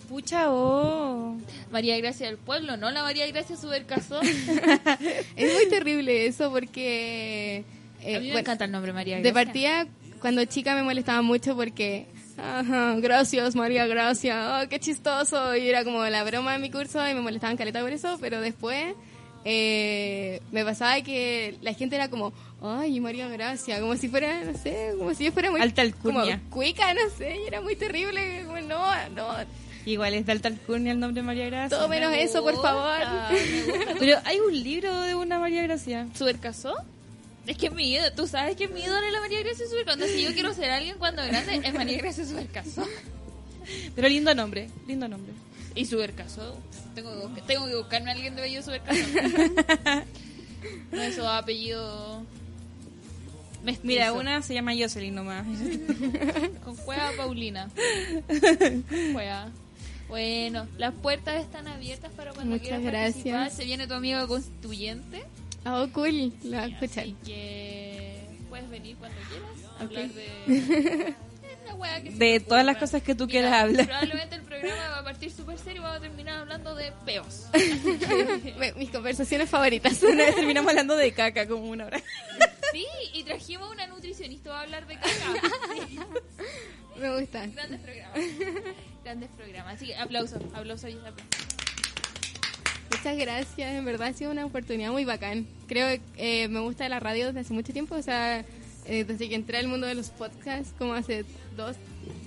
Pucha, 0.08 0.46
oh. 0.50 1.36
María 1.70 1.96
Gracia 1.98 2.26
del 2.26 2.38
pueblo, 2.38 2.76
no 2.76 2.90
la 2.90 3.02
María 3.02 3.26
Gracia 3.26 3.56
Supercazón. 3.56 4.26
Es 5.36 5.52
muy 5.54 5.68
terrible 5.68 6.26
eso 6.26 6.50
porque... 6.50 7.64
eh, 8.02 8.16
a 8.16 8.20
mí 8.20 8.26
me 8.26 8.32
bueno, 8.32 8.38
encanta 8.40 8.64
el 8.64 8.70
nombre 8.72 8.92
María 8.92 9.16
De 9.16 9.22
Gracia. 9.22 9.34
partida, 9.44 9.86
cuando 10.20 10.44
chica 10.46 10.74
me 10.74 10.82
molestaba 10.82 11.20
mucho 11.22 11.54
porque, 11.54 12.06
ajá, 12.38 12.94
gracias 13.00 13.54
María, 13.54 13.86
gracias, 13.86 14.64
oh, 14.64 14.68
qué 14.68 14.80
chistoso. 14.80 15.54
Y 15.56 15.68
era 15.68 15.84
como 15.84 16.02
la 16.06 16.24
broma 16.24 16.52
de 16.54 16.58
mi 16.58 16.70
curso 16.70 17.06
y 17.06 17.12
me 17.14 17.20
molestaban 17.20 17.56
caleta 17.58 17.82
por 17.82 17.92
eso, 17.92 18.16
pero 18.20 18.40
después 18.40 18.94
eh, 19.50 20.42
me 20.52 20.62
pasaba 20.62 21.00
que 21.00 21.56
la 21.62 21.72
gente 21.72 21.96
era 21.96 22.10
como, 22.10 22.34
ay, 22.60 23.00
María 23.00 23.28
Gracia, 23.28 23.80
como 23.80 23.96
si 23.96 24.06
fuera, 24.06 24.44
no 24.44 24.52
sé, 24.58 24.92
como 24.98 25.14
si 25.14 25.24
yo 25.24 25.32
fuera 25.32 25.50
muy... 25.50 25.58
Alta 25.58 25.80
alcurnia. 25.80 26.38
Como 26.38 26.50
cuica, 26.50 26.92
no 26.92 27.00
sé, 27.16 27.34
y 27.42 27.46
era 27.46 27.62
muy 27.62 27.74
terrible, 27.74 28.42
como 28.44 28.60
no, 28.60 29.08
no, 29.16 29.26
Igual 29.86 30.12
es 30.12 30.26
de 30.26 30.32
alta 30.32 30.48
alcurnia 30.48 30.92
el 30.92 31.00
nombre 31.00 31.22
de 31.22 31.26
María 31.26 31.46
Gracia. 31.46 31.78
todo 31.78 31.88
menos 31.88 32.12
eso, 32.12 32.42
por 32.42 32.60
favor. 32.60 33.00
Pero 33.98 34.18
hay 34.26 34.38
un 34.38 34.52
libro 34.52 35.00
de 35.00 35.14
una 35.14 35.38
María 35.38 35.62
Gracia. 35.62 36.06
¿Supercazón? 36.14 36.84
Es 37.46 37.56
que 37.56 37.70
mi 37.70 37.94
ídolo, 37.94 38.12
tú 38.12 38.26
sabes 38.26 38.54
que 38.54 38.68
mi 38.68 38.82
ídolo 38.82 39.06
es 39.06 39.12
la 39.14 39.20
María 39.20 39.40
Gracia 39.40 39.66
Supercazón. 39.66 40.08
Si 40.08 40.24
yo 40.24 40.34
quiero 40.34 40.52
ser 40.52 40.70
alguien 40.72 40.98
cuando 40.98 41.24
grande, 41.24 41.62
es 41.64 41.72
María 41.72 41.96
Gracia 41.96 42.26
Supercazón. 42.26 42.84
Pero 43.94 44.08
lindo 44.10 44.34
nombre, 44.34 44.68
lindo 44.86 45.08
nombre. 45.08 45.32
Y 45.78 45.84
Supercazón. 45.84 46.54
Tengo 46.94 47.34
que, 47.34 47.42
tengo 47.42 47.66
que 47.66 47.76
buscarme 47.76 48.10
a 48.10 48.14
alguien 48.14 48.34
de 48.34 48.42
bello 48.42 48.62
Supercazón. 48.62 49.04
No, 50.90 51.02
eso 51.02 51.28
apellido. 51.28 52.22
Mestizo. 53.62 53.86
Mira, 53.86 54.12
una 54.12 54.42
se 54.42 54.54
llama 54.54 54.72
Jocelyn 54.76 55.14
nomás. 55.14 55.46
Con 56.64 56.76
Cueva 56.76 57.10
Paulina. 57.16 57.68
Cueva. 59.12 59.48
Bueno, 60.08 60.66
las 60.78 60.94
puertas 60.94 61.42
están 61.44 61.68
abiertas 61.68 62.10
para 62.12 62.32
cuando 62.32 62.52
Muchas 62.52 62.68
quieras 62.68 62.82
gracias. 62.82 63.14
participar. 63.14 63.50
Se 63.50 63.64
viene 63.64 63.86
tu 63.86 63.94
amigo 63.94 64.26
constituyente. 64.26 65.22
Oh, 65.66 65.86
cool, 65.92 66.32
lo 66.44 66.50
voy 66.50 66.58
a 66.58 66.66
escuchar. 66.66 67.04
Así 67.04 67.16
que 67.26 68.26
puedes 68.48 68.70
venir 68.70 68.96
cuando 68.96 69.18
quieras. 69.28 69.50
Ok. 69.76 69.82
Hablar 69.82 70.08
de. 70.10 71.14
De 72.18 72.40
todas 72.40 72.64
las 72.64 72.76
cosas 72.76 73.02
que 73.02 73.14
tú 73.14 73.26
Mira, 73.26 73.40
quieras 73.40 73.62
hablar. 73.62 73.86
Probablemente 73.86 74.34
el 74.36 74.42
programa 74.42 74.88
va 74.90 74.98
a 74.98 75.04
partir 75.04 75.30
súper 75.30 75.58
serio 75.58 75.80
y 75.80 75.84
vamos 75.84 75.98
a 75.98 76.00
terminar 76.00 76.38
hablando 76.40 76.74
de 76.74 76.92
peos. 77.04 77.46
Mis 78.76 78.90
conversaciones 78.90 79.48
favoritas. 79.48 80.02
Una 80.02 80.24
vez 80.24 80.34
terminamos 80.34 80.70
hablando 80.70 80.96
de 80.96 81.12
caca 81.12 81.46
como 81.46 81.68
una 81.70 81.86
hora. 81.86 82.00
Sí, 82.72 82.86
y 83.14 83.22
trajimos 83.24 83.70
una 83.70 83.86
nutricionista 83.86 84.56
a 84.58 84.62
hablar 84.62 84.86
de 84.86 84.94
caca. 84.94 85.08
Sí, 85.88 85.98
Me 87.00 87.20
gusta. 87.20 87.46
grandes 87.46 87.80
programas. 87.80 88.18
Grandes 89.04 89.30
programas. 89.36 89.74
Así 89.76 89.86
que 89.86 89.96
aplausos, 89.96 90.42
aplausos 90.54 90.90
y 90.90 90.94
aplausos. 90.94 91.22
Muchas 92.90 93.16
gracias, 93.16 93.74
en 93.74 93.84
verdad 93.84 94.08
ha 94.08 94.12
sido 94.12 94.30
una 94.32 94.44
oportunidad 94.44 94.90
muy 94.90 95.04
bacán. 95.04 95.46
Creo 95.68 95.88
que 95.88 96.00
eh, 96.44 96.48
me 96.48 96.58
gusta 96.60 96.88
la 96.88 96.98
radio 96.98 97.26
desde 97.26 97.40
hace 97.40 97.52
mucho 97.54 97.72
tiempo, 97.72 97.94
o 97.94 98.02
sea, 98.02 98.44
eh, 98.86 99.04
desde 99.04 99.28
que 99.28 99.34
entré 99.36 99.58
al 99.58 99.68
mundo 99.68 99.86
de 99.86 99.94
los 99.94 100.08
podcasts, 100.08 100.74
como 100.78 100.94
hace 100.94 101.24
dos, 101.58 101.76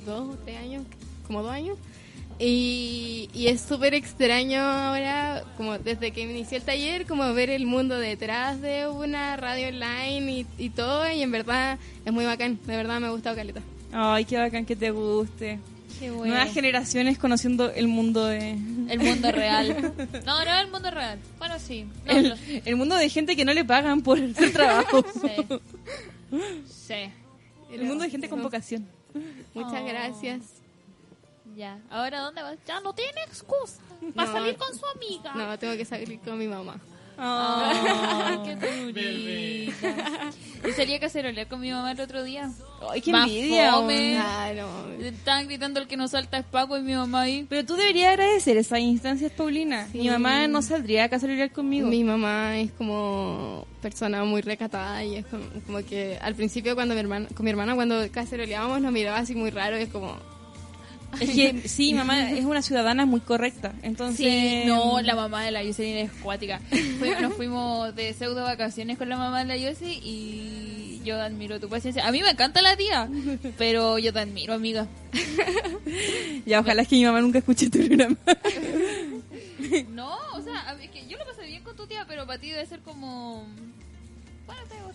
dos 0.06 0.36
o 0.36 0.38
tres 0.46 0.58
años, 0.60 0.84
como 1.26 1.41
dos 1.41 1.52
años. 1.52 1.78
Y, 2.44 3.30
y 3.34 3.48
es 3.48 3.62
súper 3.62 3.94
extraño 3.94 4.62
ahora, 4.62 5.44
como 5.58 5.78
desde 5.78 6.12
que 6.12 6.22
inicié 6.22 6.58
el 6.58 6.63
taller, 6.63 7.06
como 7.06 7.32
ver 7.34 7.50
el 7.52 7.65
mundo 7.67 8.00
detrás 8.00 8.60
de 8.62 8.88
una 8.88 9.36
radio 9.38 9.67
online 9.67 10.32
y, 10.32 10.48
y 10.65 10.70
todo, 10.70 11.12
y 11.12 11.22
en 11.22 11.32
verdad 11.32 11.78
es 12.04 12.12
muy 12.12 12.26
bacán, 12.26 12.60
de 12.65 12.76
verdad 12.76 13.00
me 13.00 13.08
ha 13.08 13.12
gustado 13.12 13.36
Caleta. 13.36 13.62
Ay, 13.94 14.26
qué 14.26 14.38
bacán 14.38 14.65
que 14.65 14.76
te 14.76 14.89
guste. 14.89 15.60
Qué 16.00 16.10
bueno. 16.10 16.34
Nuevas 16.34 16.52
generaciones 16.52 17.20
conociendo 17.20 17.70
el 17.72 17.88
mundo 17.88 18.26
de... 18.26 18.52
El 18.89 19.00
mundo 19.00 19.32
real. 19.32 19.94
No, 20.26 20.44
no 20.44 20.60
el 20.60 20.72
mundo 20.72 20.89
real. 20.89 21.20
Bueno, 21.38 21.60
sí. 21.60 21.86
No, 22.08 22.12
El, 22.12 22.30
no. 22.30 22.36
el 22.65 22.76
mundo 22.76 22.96
de 22.96 23.08
gente 23.08 23.36
que 23.36 23.46
no 23.46 23.54
le 23.54 23.63
pagan 23.65 24.02
por 24.02 24.20
hacer 24.20 24.52
trabajo. 24.52 25.06
Sí. 25.13 25.60
Sí. 26.88 26.94
El 27.72 27.84
mundo 27.84 28.04
de 28.04 28.10
gente 28.10 28.30
con 28.30 28.41
vocación. 28.41 28.88
Muchas 29.54 29.82
Oh. 29.82 29.86
gracias. 29.86 30.41
Ya. 31.56 31.80
¿Ahora 31.89 32.21
dónde 32.21 32.41
vas? 32.43 32.58
Ya 32.65 32.80
no 32.80 32.93
tiene 32.93 33.21
excusa. 33.24 33.82
Va 34.17 34.24
a 34.24 34.28
salir 34.28 34.56
con 34.58 34.74
su 34.78 34.86
amiga. 34.86 35.34
No, 35.36 35.60
tengo 35.60 35.76
que 35.76 35.86
salir 35.86 36.19
con 36.21 36.38
mi 36.38 36.47
mamá. 36.47 36.80
Ay, 37.24 38.38
qué 38.46 38.56
ternurita. 38.56 40.32
Yo 40.64 40.74
salí 40.76 40.94
a 40.96 41.00
cacerolear 41.00 41.48
con 41.48 41.60
mi 41.60 41.72
mamá 41.72 41.92
el 41.92 42.00
otro 42.00 42.24
día. 42.24 42.52
Ay, 42.90 43.02
qué 43.02 43.12
Más 43.12 43.28
envidia. 43.28 43.74
fome. 43.74 44.18
Ah, 44.18 44.52
no. 44.56 45.04
Estaban 45.06 45.48
gritando 45.48 45.80
el 45.80 45.88
que 45.88 45.98
no 45.98 46.08
salta 46.08 46.38
es 46.40 46.46
Paco 46.46 46.78
y 46.78 46.82
mi 46.82 46.94
mamá 46.94 47.22
ahí. 47.22 47.46
Pero 47.50 47.66
tú 47.66 47.76
deberías 47.76 48.10
agradecer 48.14 48.58
esas 48.58 48.80
instancias, 48.80 49.32
Paulina. 49.32 49.88
Sí. 49.92 50.00
Mi 50.00 50.10
mamá 50.10 50.48
no 50.48 50.62
saldría 50.62 51.06
a 51.06 51.10
cacerolear 51.10 51.52
conmigo. 51.52 51.88
Mi 51.88 52.04
mamá 52.04 52.58
es 52.58 52.72
como 52.72 53.66
persona 53.82 54.24
muy 54.24 54.42
recatada 54.42 55.04
y 55.04 55.16
es 55.18 55.26
como, 55.26 55.44
como 55.66 55.80
que 55.86 56.18
al 56.22 56.36
principio 56.36 56.76
cuando 56.76 56.94
mi 56.96 57.02
hermana, 57.02 57.28
con 57.36 57.44
mi 57.44 57.50
hermana 57.52 57.76
cuando 57.76 57.96
caceroleábamos 58.12 58.82
nos 58.82 58.92
miraba 58.92 59.18
así 59.18 59.34
muy 59.36 59.50
raro 59.50 59.78
y 59.80 59.84
es 59.84 59.90
como, 59.90 60.16
Es 61.19 61.30
que 61.36 61.67
sí, 61.67 61.93
mamá 61.93 62.32
es 62.32 62.45
una 62.45 62.62
ciudadana 62.62 63.06
muy 63.06 63.21
correcta. 63.21 63.74
Entonces. 63.84 64.17
Sí, 64.17 64.63
no, 64.65 65.02
la 65.02 65.15
mamá 65.15 65.43
de 65.43 65.52
la 65.52 65.63
Jocelyn 65.63 65.97
es 65.97 66.12
cuática. 66.12 66.62
Nos 67.21 67.34
fuimos 67.34 67.95
de 67.95 68.13
pseudo 68.13 68.43
vacaciones 68.43 68.97
con 68.97 69.10
la 69.10 69.17
mamá 69.17 69.43
de 69.43 69.58
la 69.58 69.69
Jocelyn 69.69 70.00
y 70.04 71.02
yo 71.04 71.19
admiro 71.19 71.60
tu 71.60 71.69
paciencia. 71.69 72.08
A 72.08 72.12
mí 72.12 72.21
me 72.21 72.30
encanta 72.30 72.62
la 72.62 72.76
tía, 72.76 73.10
pero 73.58 73.97
yo 73.97 74.13
te 74.13 74.19
admiro, 74.19 74.54
amiga. 74.54 74.88
Ya, 76.45 76.60
ojalá 76.60 76.84
es 76.84 76.88
que 76.88 76.95
mi 76.95 77.06
mamá 77.06 77.21
nunca 77.21 77.39
escuche 77.39 77.69
tu 77.69 77.80
programa. 77.80 78.17
No, 79.89 80.15
o 80.34 80.41
sea, 80.41 80.76
es 80.82 80.89
que 80.89 81.08
yo 81.08 81.17
lo 81.17 81.26
pasé 81.26 81.45
bien 81.45 81.63
con 81.63 81.76
tu 81.76 81.86
tía, 81.86 82.06
pero 82.08 82.26
para 82.26 82.39
ti 82.39 82.50
debe 82.50 82.65
ser 82.65 82.80
como... 82.80 83.45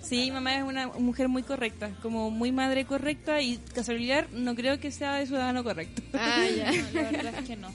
Sí, 0.03 0.31
mamá 0.31 0.57
es 0.57 0.63
una 0.63 0.87
mujer 0.87 1.27
muy 1.29 1.43
correcta, 1.43 1.91
como 2.01 2.31
muy 2.31 2.53
madre 2.53 2.85
correcta 2.85 3.41
y 3.43 3.57
casualidad 3.75 4.29
no 4.31 4.55
creo 4.55 4.79
que 4.79 4.93
sea 4.93 5.17
de 5.17 5.27
ciudadano 5.27 5.65
correcto. 5.65 6.01
Ah, 6.15 6.45
ya. 6.47 6.71
No, 6.95 7.03
la 7.03 7.11
verdad 7.11 7.35
es 7.41 7.45
que 7.49 7.57
no. 7.57 7.73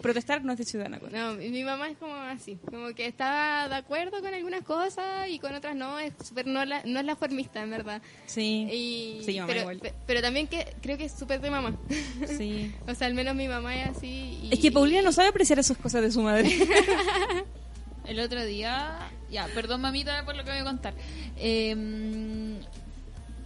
Protestar 0.00 0.44
no 0.44 0.52
es 0.52 0.58
de 0.58 0.64
ciudadano 0.64 1.00
correcto. 1.00 1.18
No, 1.20 1.34
mi, 1.34 1.64
mamá 1.64 1.88
es 1.88 1.98
como 1.98 2.14
así, 2.14 2.56
como 2.70 2.94
que 2.94 3.06
está 3.06 3.68
de 3.68 3.74
acuerdo 3.74 4.20
con 4.20 4.32
algunas 4.32 4.62
cosas 4.62 5.28
y 5.28 5.40
con 5.40 5.52
otras 5.54 5.74
no, 5.74 5.98
es 5.98 6.12
súper 6.24 6.46
no, 6.46 6.64
la, 6.64 6.82
no 6.84 7.00
es 7.00 7.04
la 7.04 7.16
formista, 7.16 7.62
en 7.62 7.70
verdad. 7.70 8.00
Sí, 8.26 8.68
Y, 8.70 9.24
Sí, 9.24 9.34
mamá 9.34 9.46
pero, 9.48 9.60
igual. 9.62 9.78
pe- 9.80 9.94
pero 10.06 10.22
también 10.22 10.46
que 10.46 10.72
creo 10.82 10.96
que 10.96 11.06
es 11.06 11.12
súper 11.12 11.40
de 11.40 11.50
mamá. 11.50 11.76
sí. 12.38 12.72
o 12.86 12.94
sea, 12.94 13.08
al 13.08 13.14
menos 13.14 13.34
mi 13.34 13.48
mamá 13.48 13.74
es 13.74 13.88
así. 13.96 14.38
Y, 14.40 14.50
Es 14.52 14.60
que 14.60 14.70
Paulina 14.70 15.02
no 15.02 15.10
sabe 15.10 15.28
apreciar 15.30 15.58
esas 15.58 15.76
cosas 15.78 16.02
de 16.02 16.12
su 16.12 16.22
madre. 16.22 16.48
El 18.06 18.20
otro 18.20 18.44
día, 18.44 18.98
ya, 19.30 19.46
perdón 19.54 19.80
mamita 19.80 20.24
por 20.24 20.36
lo 20.36 20.44
que 20.44 20.50
voy 20.50 20.60
a 20.60 20.64
contar. 20.64 20.94
Eh, 21.36 22.58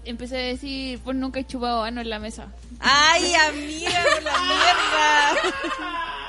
empecé 0.05 0.37
a 0.37 0.40
decir, 0.40 1.01
pues 1.01 1.16
nunca 1.16 1.40
he 1.40 1.44
chupado 1.44 1.83
ano 1.83 2.01
en 2.01 2.11
la 2.11 2.18
mesa. 2.18 2.49
¡Ay, 2.81 3.35
amiga, 3.35 4.05
por 4.14 4.23
la 4.23 4.33
mierda! 4.40 6.25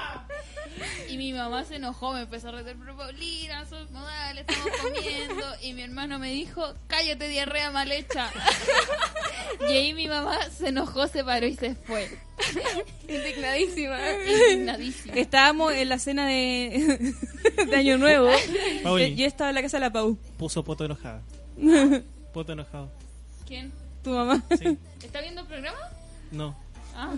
Y 1.09 1.17
mi 1.17 1.33
mamá 1.33 1.63
se 1.65 1.77
enojó, 1.77 2.13
me 2.13 2.21
empezó 2.21 2.49
a 2.49 2.51
retar, 2.51 2.75
pero 2.79 2.95
Paulina, 2.95 3.65
sos 3.65 3.89
modal, 3.91 4.37
estamos 4.37 4.67
comiendo. 4.81 5.45
Y 5.61 5.73
mi 5.73 5.81
hermano 5.81 6.19
me 6.19 6.31
dijo, 6.31 6.63
cállate, 6.87 7.27
diarrea 7.27 7.71
mal 7.71 7.91
hecha. 7.91 8.29
Y 9.61 9.73
ahí 9.73 9.93
mi 9.93 10.07
mamá 10.07 10.37
se 10.55 10.69
enojó, 10.69 11.07
se 11.07 11.23
paró 11.23 11.47
y 11.47 11.55
se 11.55 11.75
fue. 11.75 12.07
Indignadísima. 13.07 13.97
Indignadísima. 14.51 15.15
Estábamos 15.15 15.73
en 15.73 15.89
la 15.89 15.99
cena 15.99 16.27
de, 16.27 17.13
de 17.67 17.75
Año 17.75 17.97
Nuevo. 17.97 18.29
Pauli. 18.83 19.15
Yo 19.15 19.25
estaba 19.25 19.49
en 19.49 19.55
la 19.55 19.61
casa 19.61 19.77
de 19.77 19.81
la 19.81 19.91
Pau. 19.91 20.17
Puso 20.37 20.63
poto 20.63 20.85
enojada. 20.85 21.23
Poto 22.31 22.53
enojado. 22.53 22.91
¿Quién? 23.47 23.73
Tu 24.03 24.11
mamá. 24.11 24.43
Sí. 24.57 24.77
¿Está 25.03 25.21
viendo 25.21 25.41
el 25.41 25.47
programa? 25.47 25.79
No. 26.31 26.55
Ah. 27.01 27.13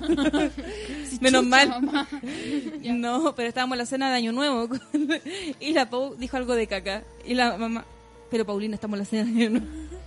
Menos 1.22 1.44
Chucha, 1.44 1.50
mal. 1.50 1.70
mamá. 1.70 2.08
No, 2.84 3.34
pero 3.36 3.50
estábamos 3.50 3.76
en 3.76 3.80
la 3.80 3.86
cena 3.86 4.10
de 4.10 4.18
Año 4.18 4.32
Nuevo. 4.32 4.70
Y 5.60 5.74
la 5.74 5.90
Pau 5.90 6.16
dijo 6.16 6.38
algo 6.38 6.56
de 6.56 6.68
caca. 6.68 7.04
Y 7.26 7.34
la 7.34 7.58
mamá, 7.58 7.86
pero 8.30 8.46
Paulina, 8.46 8.76
estamos 8.76 8.96
en 8.96 9.00
la 9.00 9.06
cena 9.06 9.24
de 9.24 9.30
Año 9.30 9.50
Nuevo. 9.52 9.68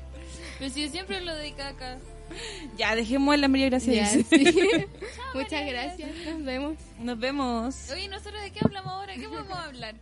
Pero 0.58 0.70
si 0.72 0.82
yo 0.82 0.88
siempre 0.88 1.20
lo 1.20 1.34
de 1.34 1.52
caca. 1.52 1.98
Ya, 2.78 2.94
dejemos 2.94 3.37
la 3.37 3.48
María 3.48 3.66
Gracia. 3.66 4.06
Sí. 4.06 4.24
Muchas 5.34 5.66
gracias, 5.66 6.10
nos 6.24 6.44
vemos. 6.44 6.76
Nos 7.00 7.18
vemos. 7.18 7.90
Oye, 7.92 8.06
¿nosotros 8.08 8.40
de 8.40 8.52
qué 8.52 8.60
hablamos 8.64 8.92
ahora? 8.92 9.14
¿Qué 9.14 9.28
podemos 9.28 9.58
hablar? 9.58 9.96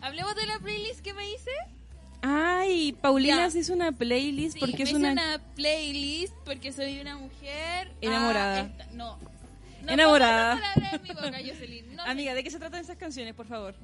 ¿Hablemos 0.00 0.34
de 0.34 0.46
la 0.46 0.58
playlist 0.58 1.00
que 1.00 1.14
me 1.14 1.30
hice? 1.30 1.50
Ay, 2.62 2.92
Paulina 2.92 3.50
se 3.50 3.58
hizo 3.60 3.72
una 3.72 3.92
playlist 3.92 4.54
Sí, 4.54 4.60
porque 4.60 4.84
me 4.84 4.90
es 4.90 4.92
una... 4.94 5.12
una 5.12 5.38
playlist 5.56 6.34
porque 6.44 6.72
soy 6.72 7.00
una 7.00 7.16
mujer... 7.18 7.92
Enamorada. 8.00 8.56
Ah, 8.56 8.60
esta- 8.60 8.86
no. 8.92 9.18
No 9.82 9.92
Enamorada. 9.92 10.60
en 10.92 11.02
mi 11.02 11.08
boca, 11.08 11.38
Jocelyn. 11.44 11.96
No, 11.96 12.02
Amiga, 12.04 12.34
¿de 12.34 12.44
qué 12.44 12.50
se 12.50 12.58
tratan 12.60 12.80
esas 12.82 12.96
canciones, 12.96 13.34
por 13.34 13.46
favor? 13.46 13.74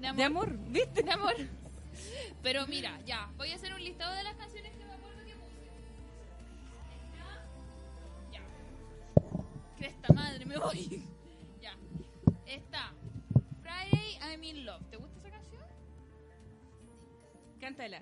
de 0.00 0.06
amor. 0.08 0.16
¿De 0.16 0.24
amor? 0.24 0.58
¿Viste? 0.70 1.02
De 1.02 1.10
amor. 1.10 1.34
Pero 2.42 2.66
mira, 2.66 2.98
ya, 3.06 3.28
voy 3.36 3.50
a 3.52 3.54
hacer 3.56 3.72
un 3.74 3.84
listado 3.84 4.14
de 4.14 4.22
las 4.24 4.34
canciones 4.36 4.72
que 4.72 4.84
me 4.84 4.92
acuerdo 4.94 5.18
que 5.24 5.34
puse. 5.34 5.68
Está- 7.12 7.44
Ya. 8.32 8.40
Cresta 9.78 10.12
madre, 10.14 10.44
me 10.46 10.56
voy. 10.58 11.04
Ya. 11.60 11.74
Está. 12.46 12.92
Friday 13.62 14.18
I'm 14.22 14.42
in 14.42 14.64
love. 14.64 14.80
Cántala. 17.62 18.00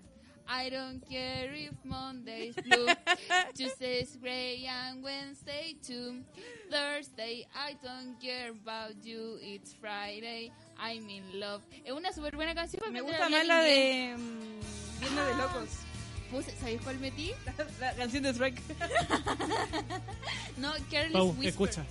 I 0.48 0.68
don't 0.70 1.00
care 1.08 1.52
if 1.54 1.74
Monday's 1.84 2.56
blue, 2.56 2.88
Tuesday's 3.54 4.16
gray 4.20 4.66
and 4.66 5.00
Wednesday 5.04 5.76
too. 5.86 6.24
Thursday 6.70 7.46
I 7.54 7.76
don't 7.84 8.18
care 8.20 8.50
about 8.50 8.96
you, 9.04 9.38
it's 9.42 9.74
Friday, 9.74 10.50
I'm 10.76 11.08
in 11.08 11.22
love. 11.38 11.60
Es 11.84 11.92
una 11.92 12.12
súper 12.12 12.34
buena 12.34 12.54
canción. 12.54 12.80
Me 12.92 13.00
gusta 13.00 13.28
más 13.28 13.46
la 13.46 13.60
de... 13.60 14.16
mm, 14.16 15.00
Viendo 15.00 15.24
de 15.26 15.34
locos. 15.36 15.68
Puse- 16.32 16.56
¿Sabéis 16.58 16.80
cuál 16.82 16.98
metí? 17.00 17.32
La 17.80 17.92
canción 17.94 18.22
de 18.22 18.32
Shrek. 18.32 18.60
No, 20.56 20.72
Careless 20.90 21.12
Pau, 21.12 21.28
Whisper. 21.30 21.48
escucha. 21.48 21.84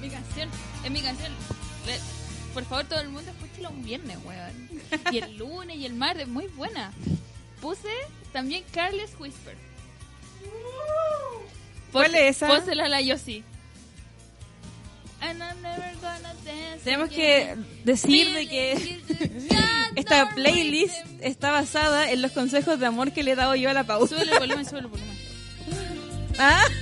Mi 0.00 0.08
canción, 0.10 0.50
es 0.84 0.90
mi 0.90 1.00
canción. 1.00 1.32
Por 2.54 2.64
favor, 2.64 2.84
todo 2.84 3.00
el 3.00 3.08
mundo 3.08 3.30
escúchela 3.30 3.68
un 3.68 3.84
viernes, 3.84 4.16
weón. 4.24 4.70
Y 5.12 5.18
el 5.18 5.36
lunes 5.36 5.76
y 5.76 5.86
el 5.86 5.94
martes, 5.94 6.28
muy 6.28 6.46
buena. 6.46 6.92
Puse 7.60 7.88
también 8.32 8.64
Careless 8.72 9.10
Whisper. 9.18 9.56
¿Cuál 11.92 12.06
Pose- 12.12 12.28
es 12.28 12.36
esa? 12.36 12.46
Pósela 12.48 12.84
a 12.84 12.88
la 12.88 13.00
Yossi. 13.00 13.42
And 15.20 15.40
I'm 15.42 15.60
never 15.62 15.94
gonna 16.02 16.34
dance 16.44 16.84
Tenemos 16.84 17.08
que 17.08 17.56
decir 17.84 18.30
de 18.32 18.46
que 18.46 19.00
esta 19.96 20.28
playlist 20.34 20.94
está 21.20 21.50
basada 21.50 22.10
en 22.10 22.20
los 22.20 22.32
consejos 22.32 22.78
de 22.78 22.86
amor 22.86 23.12
que 23.12 23.22
le 23.22 23.32
he 23.32 23.36
dado 23.36 23.54
yo 23.54 23.70
a 23.70 23.72
la 23.72 23.84
Pau. 23.84 24.06
Sube 24.06 24.22
el 24.22 24.38
volumen, 24.38 24.64
sube 24.66 24.80
el 24.80 24.86
volumen. 24.88 25.16
¿Ah? 26.38 26.62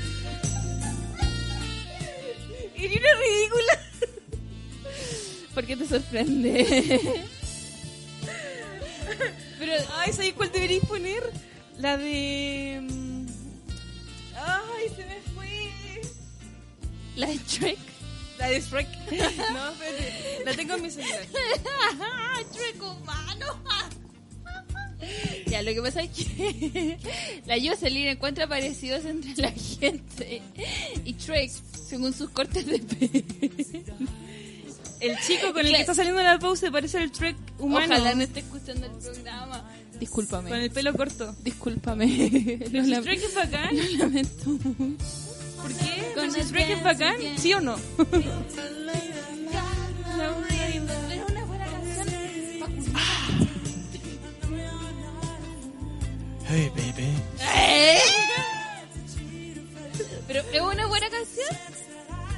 Una 2.77 3.15
ridícula. 3.21 3.79
¿Por 5.55 5.67
qué 5.67 5.77
te 5.77 5.87
sorprende? 5.87 7.01
Pero 9.59 9.73
Ay, 9.97 10.13
¿sabes 10.13 10.33
cuál 10.35 10.51
deberíais 10.51 10.85
poner? 10.87 11.23
La 11.79 11.97
de... 11.97 12.81
mm, 12.83 13.27
Ay, 14.37 14.89
se 14.97 15.05
me 15.07 15.21
fue. 15.35 16.01
la 17.17 17.27
de 17.29 17.39
Shrek. 17.49 17.79
La 18.39 18.49
de 18.49 18.61
Shrek. 18.61 18.89
No, 19.11 19.71
espérate. 19.71 20.43
La 20.45 20.55
tengo 20.55 20.75
en 20.75 20.83
mi 20.83 20.91
celular. 20.91 21.23
Shrek 22.55 22.83
humano. 22.83 23.47
Ya, 25.47 25.63
lo 25.63 25.73
que 25.75 25.83
pasa 25.83 26.03
es 26.03 26.11
que 26.11 26.97
la 27.47 27.57
Jocelyn 27.61 28.07
encuentra 28.09 28.47
parecidos 28.47 29.05
entre 29.05 29.35
la 29.37 29.51
gente 29.53 30.41
y 31.05 31.13
Shrek 31.15 31.51
según 31.89 32.13
sus 32.15 32.31
cortes 32.31 32.65
de 32.67 32.79
pelo. 32.79 33.23
El 35.03 35.19
chico 35.19 35.49
con 35.53 35.59
el 35.61 35.67
Claro. 35.67 35.75
que 35.77 35.81
está 35.81 35.95
saliendo 35.95 36.23
la 36.23 36.39
Pau 36.39 36.55
se 36.57 36.71
parece 36.71 36.99
al 36.99 37.11
Shrek 37.11 37.37
humano. 37.59 37.87
Ojalá 37.95 38.15
no 38.15 38.23
esté 38.23 38.41
escuchando 38.41 38.87
el 38.87 38.93
programa. 38.93 39.65
Discúlpame. 39.99 40.49
Con 40.49 40.59
el 40.61 40.71
pelo 40.71 40.93
corto. 40.95 41.35
Discúlpame. 41.43 42.59
Pero 42.71 42.85
si 42.85 42.91
Shrek 42.93 43.23
es 43.25 43.35
bacán. 43.35 43.77
lo 43.77 43.99
lamento 43.99 44.51
mucho. 44.51 45.05
¿Por 45.61 45.73
qué? 45.75 46.13
Con 46.15 46.33
si 46.33 46.41
el 46.41 46.47
Shrek 46.47 46.71
es 46.71 46.83
bacán. 46.83 47.17
¿sí 47.37 47.53
o 47.55 47.61
no? 47.61 47.77
Hey, 56.49 56.71
baby. 56.77 57.09
Pero 60.29 60.41
es 60.53 60.61
una 60.61 60.87
buena 60.87 61.07
canción. 61.11 61.49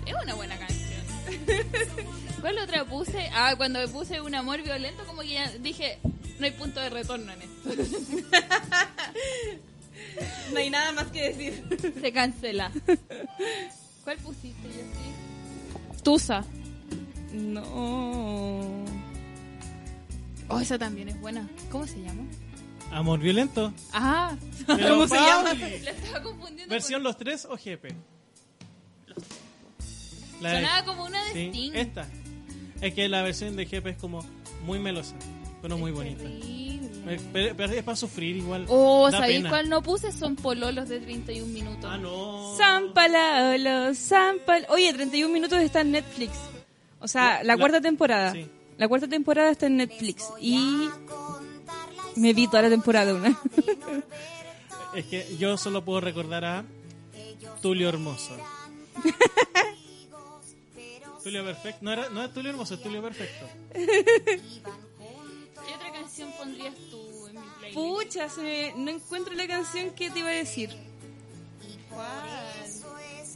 Es 0.07 0.15
una 0.23 0.35
buena 0.35 0.57
canción. 0.59 1.03
¿Cuál 2.45 2.59
otra 2.59 2.85
puse? 2.85 3.31
Ah, 3.33 3.55
cuando 3.57 3.79
me 3.79 3.89
puse 3.89 4.21
un 4.21 4.35
amor 4.35 4.63
violento, 4.63 5.03
como 5.07 5.23
que 5.23 5.29
ya 5.29 5.49
dije, 5.61 5.99
no 6.39 6.45
hay 6.45 6.51
punto 6.51 6.79
de 6.79 6.91
retorno 6.91 7.33
en 7.33 7.41
esto. 7.41 7.71
No 10.53 10.59
hay 10.59 10.69
nada 10.69 10.93
más 10.93 11.07
que 11.07 11.33
decir. 11.33 11.65
Se 12.01 12.13
cancela. 12.13 12.71
¿Cuál 14.05 14.19
pusiste, 14.19 14.69
yo 14.69 16.03
Tusa. 16.03 16.45
No. 17.33 18.85
Oh, 20.49 20.61
esa 20.61 20.79
también 20.79 21.09
es 21.09 21.19
buena. 21.21 21.49
¿Cómo 21.71 21.87
se 21.87 21.99
llama? 22.03 22.25
Amor 22.93 23.21
violento. 23.21 23.73
Ah, 23.95 24.37
Pero, 24.67 24.89
¿Cómo 24.91 25.09
se 25.09 25.15
llama? 25.15 25.55
La 25.55 25.91
estaba 25.91 26.23
confundiendo. 26.23 26.71
¿Versión 26.73 27.03
los 27.03 27.17
tres 27.17 27.47
o 27.47 27.57
GP? 27.57 27.87
La 29.07 29.15
con... 29.15 30.43
de- 30.43 30.51
Sonaba 30.61 30.85
como 30.85 31.05
una 31.07 31.25
de 31.25 31.33
sí, 31.33 31.47
Sting. 31.49 31.73
esta. 31.75 32.07
Es 32.81 32.95
que 32.95 33.09
la 33.09 33.23
versión 33.23 33.57
de 33.57 33.65
GP 33.67 33.87
es 33.91 33.97
como 33.97 34.25
muy 34.65 34.79
melosa, 34.79 35.15
pero 35.63 35.79
muy 35.79 35.91
Es 35.91 35.97
bonita. 35.97 36.23
Terrible. 36.23 36.65
Eh, 37.07 37.21
Pero, 37.35 37.55
pero 37.57 37.73
es 37.75 37.83
para 37.83 37.97
sufrir 37.97 38.37
igual. 38.37 38.65
Oh, 38.69 39.11
¿sabéis 39.11 39.39
pena. 39.41 39.51
cuál 39.51 39.69
no 39.69 39.83
puse? 39.83 40.11
Son 40.11 40.37
pololos 40.37 40.89
de 40.89 41.01
31 41.01 41.53
minutos. 41.53 41.85
Ah, 41.93 41.99
no. 41.99 42.55
San 42.57 42.95
Paolo, 42.95 43.95
San 43.95 44.37
Pal- 44.47 44.65
Oye, 44.71 44.91
31 44.95 45.31
minutos 45.33 45.59
está 45.61 45.83
en 45.83 45.91
Netflix. 45.93 46.33
O 47.01 47.07
sea, 47.09 47.39
la, 47.43 47.55
La- 47.55 47.57
cuarta 47.59 47.81
temporada. 47.83 48.33
sí. 48.33 48.47
La 48.79 48.89
cuarta 48.89 49.07
temporada 49.07 49.51
está 49.51 49.67
en 49.67 49.77
Netflix. 49.77 50.25
Y 50.41 50.89
me 52.17 52.33
vi 52.33 52.47
toda 52.49 52.63
la 52.63 52.71
temporada 52.71 53.15
una. 53.15 53.39
Es 54.97 55.05
que 55.07 55.37
yo 55.39 55.57
solo 55.59 55.85
puedo 55.85 56.01
recordar 56.01 56.45
a 56.47 56.65
Tulio 57.61 57.89
Hermoso. 57.91 58.35
Tulio 61.25 61.45
Perfecto. 61.45 61.79
No, 61.83 61.93
era, 61.93 62.09
no 62.11 62.23
es 62.23 62.33
Tulio 62.33 62.51
Hermoso, 62.51 62.75
es 62.75 62.83
Tulio 62.83 63.03
Perfecto. 63.03 63.47
¿Qué 63.75 65.75
otra 65.75 65.93
canción 65.93 66.31
pondrías 66.39 66.75
tú 66.91 67.27
en 67.29 67.35
mi 67.41 67.47
playlist? 67.59 67.75
Pucha, 67.75 68.29
se 68.29 68.41
me- 68.43 68.73
no 68.77 68.91
encuentro 68.91 69.35
la 69.35 69.47
canción 69.47 69.91
que 69.91 70.11
te 70.11 70.19
iba 70.21 70.29
a 70.29 70.33
decir. 70.33 70.71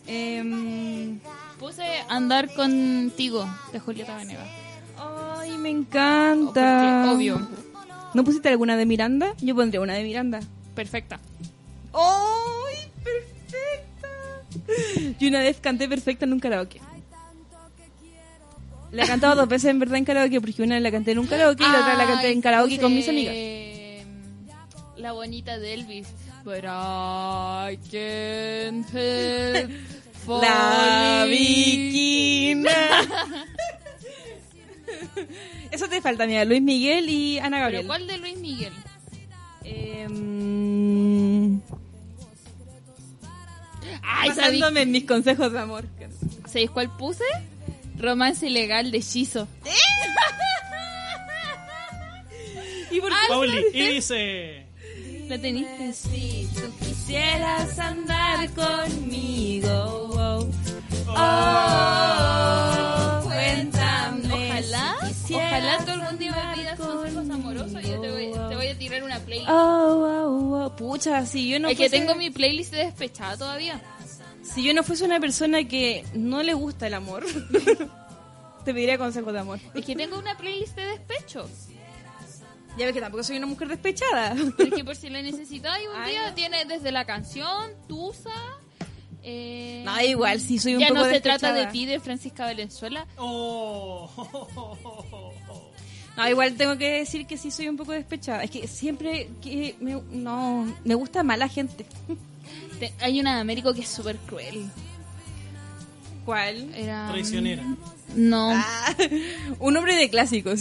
Em, 0.07 1.21
Puse 1.59 1.83
Andar 2.09 2.53
Contigo, 2.55 3.47
de 3.73 3.81
Julieta 3.81 4.17
Venegas. 4.17 4.49
ay, 4.97 5.59
me 5.59 5.71
encanta. 5.71 7.03
Porque, 7.05 7.15
obvio, 7.15 7.49
¿No 8.15 8.25
pusiste 8.25 8.49
alguna 8.49 8.77
de 8.79 8.87
Miranda? 8.87 9.35
Yo 9.41 9.55
pondría 9.55 9.81
una 9.83 9.93
de 9.95 10.03
Miranda. 10.03 10.41
perfecta. 10.75 11.21
¡Ay, 11.93 12.91
perfecta! 13.05 14.09
Yo 15.19 15.29
una 15.29 15.41
vez 15.41 15.59
canté 15.61 15.87
perfecta 15.89 16.25
en 16.25 16.33
un 16.33 16.41
karaoke. 16.41 16.81
La 18.91 19.05
he 19.05 19.07
cantado 19.07 19.35
dos 19.37 19.49
veces 19.49 19.71
en 19.71 19.79
verdad 19.79 19.97
en 19.99 20.05
karaoke, 20.05 20.41
porque 20.41 20.63
una 20.63 20.81
la 20.81 20.91
canté 20.91 21.13
en 21.13 21.19
un 21.19 21.27
karaoke 21.27 21.63
y 21.63 21.67
la 21.71 21.81
otra 21.81 21.95
la 21.97 22.07
canté 22.07 22.31
en 22.33 22.41
karaoke 22.41 22.79
con 22.79 22.95
mis 22.95 23.09
amigas. 23.09 23.35
La 24.97 25.13
bonita 25.13 25.59
de 25.59 25.75
Elvis. 25.75 26.09
But 26.45 26.65
I 26.65 27.79
can't 27.91 28.87
help 28.95 29.71
La. 30.27 31.27
Viquina. 31.29 32.71
Eso 35.71 35.89
te 35.89 36.01
falta, 36.01 36.27
mira, 36.27 36.45
Luis 36.45 36.63
Miguel 36.63 37.09
y 37.11 37.39
Ana 37.39 37.51
¿Pero 37.59 37.61
Gabriel. 37.63 37.87
cuál 37.87 38.07
de 38.07 38.19
Luis 38.19 38.39
Miguel? 38.39 38.73
Em, 39.65 41.61
Ay, 44.03 44.31
¿sabéis, 44.31 44.37
basándome 44.37 44.83
en 44.83 44.91
mis 44.93 45.05
consejos 45.05 45.53
de 45.53 45.59
amor. 45.59 45.85
¿sabéis 46.47 46.71
cuál 46.71 46.89
puse? 46.97 47.25
Romance 47.99 48.47
ilegal 48.47 48.91
de 48.91 49.01
Shizo. 49.01 49.49
¿Y 52.91 53.01
por 53.01 53.13
Pauli, 53.29 53.65
y 53.73 53.87
dice... 53.95 54.65
¿La 55.29 55.39
teniste? 55.39 55.93
Si 55.93 56.49
tú 56.55 56.63
quisieras 56.79 57.79
andar 57.79 58.49
conmigo, 58.55 59.69
oh, 60.15 60.49
oh, 61.09 63.21
cuéntame. 63.25 64.33
Ojalá, 64.33 64.97
si 65.27 65.35
ojalá 65.35 65.85
tú 65.85 65.91
algún 65.91 66.19
día 66.19 66.33
me 66.33 66.55
pidas 66.55 66.81
consejos 66.81 67.29
amorosos 67.29 67.85
y 67.85 67.91
yo 67.91 68.01
te 68.01 68.11
voy, 68.11 68.33
te 68.49 68.57
voy 68.57 68.69
a 68.69 68.79
tirar 68.79 69.03
una 69.03 69.21
playlist. 69.21 69.51
Oh, 69.51 69.53
oh, 69.53 70.65
oh, 70.65 70.75
pucha, 70.77 71.27
si 71.27 71.47
yo 71.47 71.61
no 71.61 71.69
es 71.69 71.77
que 71.77 71.91
tengo 71.91 72.15
mi 72.15 72.31
playlist 72.31 72.73
de 72.73 72.87
despechada 72.87 73.37
todavía. 73.37 73.83
Si 74.55 74.63
yo 74.65 74.75
no 74.75 74.83
fuese 74.83 75.05
una 75.05 75.21
persona 75.21 75.65
que 75.65 76.05
no 76.15 76.43
le 76.43 76.55
gusta 76.55 76.87
el 76.87 76.95
amor, 76.95 77.25
te 78.65 78.73
pediría 78.75 78.99
consejos 78.99 79.33
de 79.33 79.39
amor. 79.41 79.59
Es 79.75 79.85
que 79.85 79.95
tengo 79.97 80.19
una 80.19 80.37
playlist 80.37 80.77
de 80.77 80.85
despecho. 80.87 81.49
Ya 82.77 82.85
ves 82.87 82.95
que 82.95 83.01
tampoco 83.01 83.25
soy 83.25 83.39
una 83.39 83.47
mujer 83.47 83.69
despechada. 83.69 84.37
Pero 84.57 84.69
es 84.71 84.75
que 84.75 84.85
por 84.85 84.95
si 84.95 85.11
la 85.11 85.21
necesitáis 85.21 85.87
un 85.89 86.01
Ay, 86.01 86.13
día, 86.13 86.29
no. 86.29 86.35
tiene 86.35 86.65
desde 86.65 86.93
la 86.93 87.05
canción, 87.05 87.73
Tusa. 87.89 88.31
Eh, 89.25 89.83
No, 89.85 90.01
igual, 90.01 90.41
sí 90.41 90.59
soy 90.61 90.75
un 90.75 90.81
ya 90.81 90.89
poco 90.89 91.01
no 91.01 91.05
se 91.07 91.11
despechada. 91.15 91.39
trata 91.39 91.55
de 91.55 91.67
ti, 91.73 91.87
de 91.87 91.99
Francisca 91.99 92.45
Valenzuela. 92.45 93.07
Oh. 93.17 94.09
No, 96.17 96.29
igual 96.29 96.55
tengo 96.55 96.77
que 96.79 96.89
decir 96.99 97.27
que 97.27 97.37
sí 97.37 97.51
soy 97.51 97.69
un 97.69 97.77
poco 97.77 97.93
despechada. 97.93 98.43
Es 98.43 98.51
que 98.51 98.67
siempre 98.67 99.29
que 99.43 99.77
me, 99.81 100.01
no, 100.11 100.73
me 100.85 100.95
gusta 100.95 101.23
mala 101.23 101.49
gente. 101.49 101.87
Hay 103.01 103.21
una 103.21 103.37
de 103.37 103.41
Américo 103.41 103.75
que 103.75 103.81
es 103.83 103.89
súper 103.89 104.17
cruel. 104.17 104.71
¿Cuál? 106.25 106.75
Era... 106.75 107.09
Traicionera. 107.09 107.63
No. 108.15 108.53
Un 109.59 109.77
hombre 109.77 109.97
de 109.97 110.11
clásicos. 110.11 110.61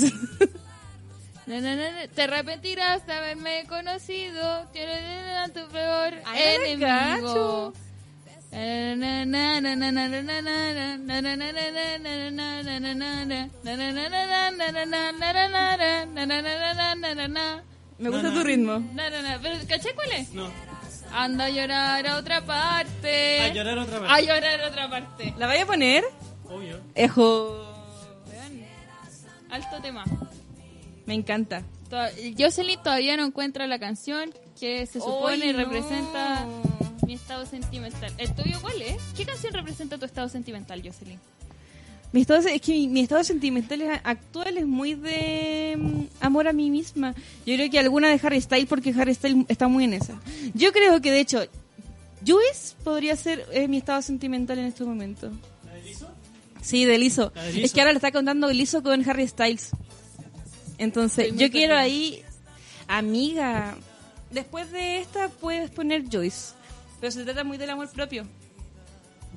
Te 1.45 2.21
arrepentirás 2.21 3.05
de 3.07 3.13
haberme 3.13 3.65
conocido. 3.67 4.65
Tienes 4.73 5.53
tu 5.53 5.65
peor 5.69 6.13
Ay, 6.25 6.41
enemigo. 6.55 7.73
Me 17.99 18.09
gusta 18.09 18.33
tu 18.33 18.43
ritmo. 18.43 18.83
Caché 19.67 19.93
cuál 19.95 20.11
es? 20.13 20.33
No. 20.33 20.49
Anda 21.13 21.45
a 21.45 21.49
llorar 21.49 22.07
a 22.07 22.17
otra 22.17 22.45
parte. 22.45 23.41
A 23.41 23.53
llorar 23.53 23.77
otra 23.79 23.99
vez. 23.99 24.11
A 24.11 24.21
llorar 24.21 24.61
a 24.61 24.67
otra 24.67 24.89
parte. 24.89 25.33
¿La 25.37 25.47
vaya 25.47 25.63
a 25.63 25.65
poner? 25.65 26.03
Obvio. 26.49 26.79
Ejo. 26.95 27.63
Alto 29.49 29.81
tema. 29.81 30.03
Me 31.05 31.13
encanta. 31.13 31.63
Jocelyn 32.37 32.81
todavía 32.83 33.15
no 33.15 33.25
encuentra 33.25 33.65
la 33.65 33.79
canción 33.79 34.33
que 34.59 34.85
se 34.85 34.99
supone 34.99 35.53
no. 35.53 35.59
representa 35.59 36.45
mi 37.05 37.13
estado 37.13 37.45
sentimental. 37.45 38.11
¿El 38.17 38.35
tuyo 38.35 38.59
cuál 38.61 38.81
es? 38.81 39.01
¿Qué 39.15 39.25
canción 39.25 39.53
representa 39.53 39.97
tu 39.97 40.05
estado 40.05 40.27
sentimental, 40.27 40.81
Jocelyn? 40.83 41.19
Mi 42.17 42.21
estado, 42.21 42.39
es 42.47 42.61
que 42.61 42.71
mi, 42.71 42.87
mi 42.87 43.01
estado 43.01 43.23
sentimental 43.23 44.01
actual 44.03 44.57
es 44.57 44.65
muy 44.65 44.95
de 44.95 45.75
mm, 45.77 46.01
amor 46.19 46.47
a 46.47 46.51
mí 46.51 46.71
misma. 46.71 47.13
Yo 47.45 47.53
creo 47.53 47.69
que 47.69 47.77
alguna 47.77 48.09
de 48.09 48.19
Harry 48.23 48.41
Styles 48.41 48.65
porque 48.65 48.89
Harry 48.97 49.13
Styles 49.13 49.45
está 49.49 49.67
muy 49.67 49.83
en 49.83 49.93
esa. 49.93 50.19
Yo 50.55 50.71
creo 50.71 50.99
que 50.99 51.11
de 51.11 51.19
hecho 51.19 51.45
Juice 52.25 52.73
podría 52.83 53.15
ser 53.15 53.45
eh, 53.51 53.67
mi 53.67 53.77
estado 53.77 54.01
sentimental 54.01 54.57
en 54.57 54.65
este 54.65 54.83
momento. 54.83 55.31
¿La 55.63 55.73
de 55.73 55.83
Lizzo? 55.83 56.09
Sí, 56.59 56.85
de 56.85 56.97
Lizzo. 56.97 57.31
La 57.35 57.43
de 57.43 57.53
Lizzo. 57.53 57.65
Es 57.65 57.73
que 57.73 57.81
ahora 57.81 57.91
le 57.91 57.97
está 57.97 58.11
contando 58.11 58.51
Lizzo 58.51 58.81
con 58.81 59.07
Harry 59.07 59.27
Styles. 59.27 59.69
Entonces, 60.79 61.35
yo 61.35 61.51
quiero 61.51 61.77
ahí, 61.77 62.23
amiga, 62.87 63.77
después 64.31 64.71
de 64.71 65.01
esta 65.01 65.29
puedes 65.29 65.69
poner 65.69 66.05
Joyce. 66.11 66.55
Pero 66.99 67.11
se 67.11 67.23
trata 67.23 67.43
muy 67.43 67.59
del 67.59 67.69
amor 67.69 67.87
propio. 67.91 68.25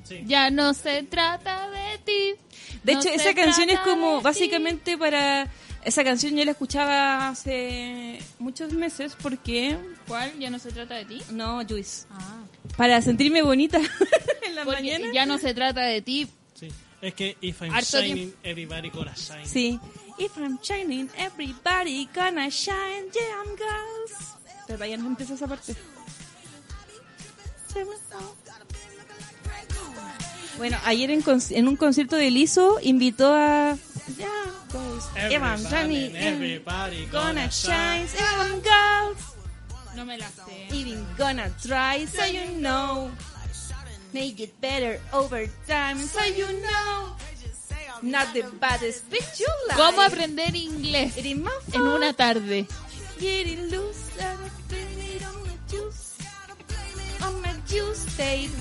Sí. 0.03 0.23
Ya 0.25 0.49
no 0.49 0.73
se 0.73 1.03
trata 1.03 1.69
de 1.69 1.99
ti. 2.03 2.40
De 2.83 2.93
no 2.93 2.99
hecho, 2.99 3.09
esa 3.09 3.33
canción 3.33 3.69
es 3.69 3.79
como 3.79 4.21
básicamente 4.21 4.97
para... 4.97 5.47
Esa 5.83 6.03
canción 6.03 6.35
yo 6.35 6.45
la 6.45 6.51
escuchaba 6.51 7.29
hace 7.29 8.19
muchos 8.37 8.71
meses 8.73 9.15
porque... 9.19 9.77
¿Cuál? 10.07 10.31
Ya 10.37 10.51
no 10.51 10.59
se 10.59 10.71
trata 10.71 10.95
de 10.95 11.05
ti. 11.05 11.21
No, 11.31 11.61
Joyce. 11.67 12.05
Ah. 12.11 12.43
Para 12.77 13.01
sentirme 13.01 13.41
bonita 13.41 13.79
en 14.43 14.55
la 14.55 14.63
Porque 14.63 14.81
mañana. 14.81 15.11
ya 15.11 15.25
no 15.25 15.39
se 15.39 15.53
trata 15.55 15.81
de 15.81 16.01
ti. 16.01 16.27
Sí. 16.53 16.67
Es 17.01 17.15
que 17.15 17.35
if 17.41 17.61
I'm 17.63 17.71
Harto 17.73 17.99
shining, 17.99 18.31
everybody 18.43 18.89
gonna 18.89 19.15
shine. 19.15 19.45
Sí. 19.45 19.79
If 20.19 20.37
I'm 20.37 20.59
shining, 20.61 21.09
everybody 21.17 22.07
gonna 22.13 22.49
shine, 22.51 23.09
yeah, 23.11 23.41
I'm 23.43 23.55
girls. 23.55 24.35
Pero 24.67 24.77
todavía 24.77 24.97
no 24.97 25.07
empieza 25.07 25.33
esa 25.33 25.47
parte. 25.47 25.75
Bueno, 30.61 30.77
ayer 30.85 31.09
en, 31.09 31.23
en 31.49 31.67
un 31.67 31.75
concierto 31.75 32.15
de 32.15 32.29
Lizzo 32.29 32.77
invitó 32.83 33.33
a... 33.33 33.75
Yeah. 34.15 34.27
If 35.31 35.41
I'm 35.41 35.57
shining, 35.57 36.15
everybody 36.15 37.07
gonna 37.11 37.33
gonna 37.33 37.49
shine, 37.49 38.05
I'm 38.37 38.61
girls. 38.61 39.17
No 39.95 40.05
me 40.05 40.19
la 40.19 40.27
sé. 40.27 40.67
Even 40.71 41.03
gonna 41.17 41.49
try, 41.63 42.05
so 42.05 42.23
you 42.27 42.59
know. 42.59 43.09
Make 44.13 44.39
it 44.39 44.53
better 44.61 44.99
over 45.11 45.47
time, 45.67 45.97
so 45.97 46.23
you 46.25 46.45
know. 46.45 47.15
Not 48.03 48.31
the 48.35 48.43
baddest 48.59 49.09
bitch 49.09 49.39
you 49.39 49.47
like. 49.67 49.79
¿Cómo 49.79 50.03
aprender 50.03 50.55
inglés 50.55 51.17
en 51.73 51.81
una 51.81 52.13
tarde? 52.13 52.67
Getting 53.19 53.71
loose, 53.71 54.11
I 54.19 54.37
don't 54.37 54.67
blame 54.69 55.15
it 55.15 55.25
on 55.25 55.41
my 55.41 55.57
juice. 55.67 56.17
On 57.23 57.41
my 57.41 57.55
juice, 57.65 58.05
babe. 58.15 58.51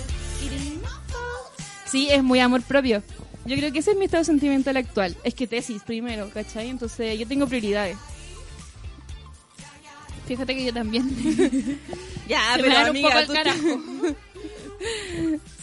Sí, 1.90 2.08
es 2.10 2.22
muy 2.22 2.40
amor 2.40 2.62
propio. 2.62 3.02
Yo 3.46 3.56
creo 3.56 3.72
que 3.72 3.78
ese 3.80 3.92
es 3.92 3.96
mi 3.96 4.04
estado 4.04 4.22
sentimental 4.24 4.76
actual. 4.76 5.16
Es 5.24 5.34
que 5.34 5.46
tesis 5.46 5.82
primero, 5.82 6.30
¿cachai? 6.30 6.68
Entonces 6.68 7.18
yo 7.18 7.26
tengo 7.26 7.46
prioridades. 7.46 7.96
Fíjate 10.26 10.54
que 10.54 10.64
yo 10.66 10.72
también. 10.72 11.08
Ya, 12.28 12.54
Se 12.54 12.62
me 12.62 12.90
un 12.92 13.02
poco 13.02 13.16
al 13.18 13.26
carajo. 13.26 13.58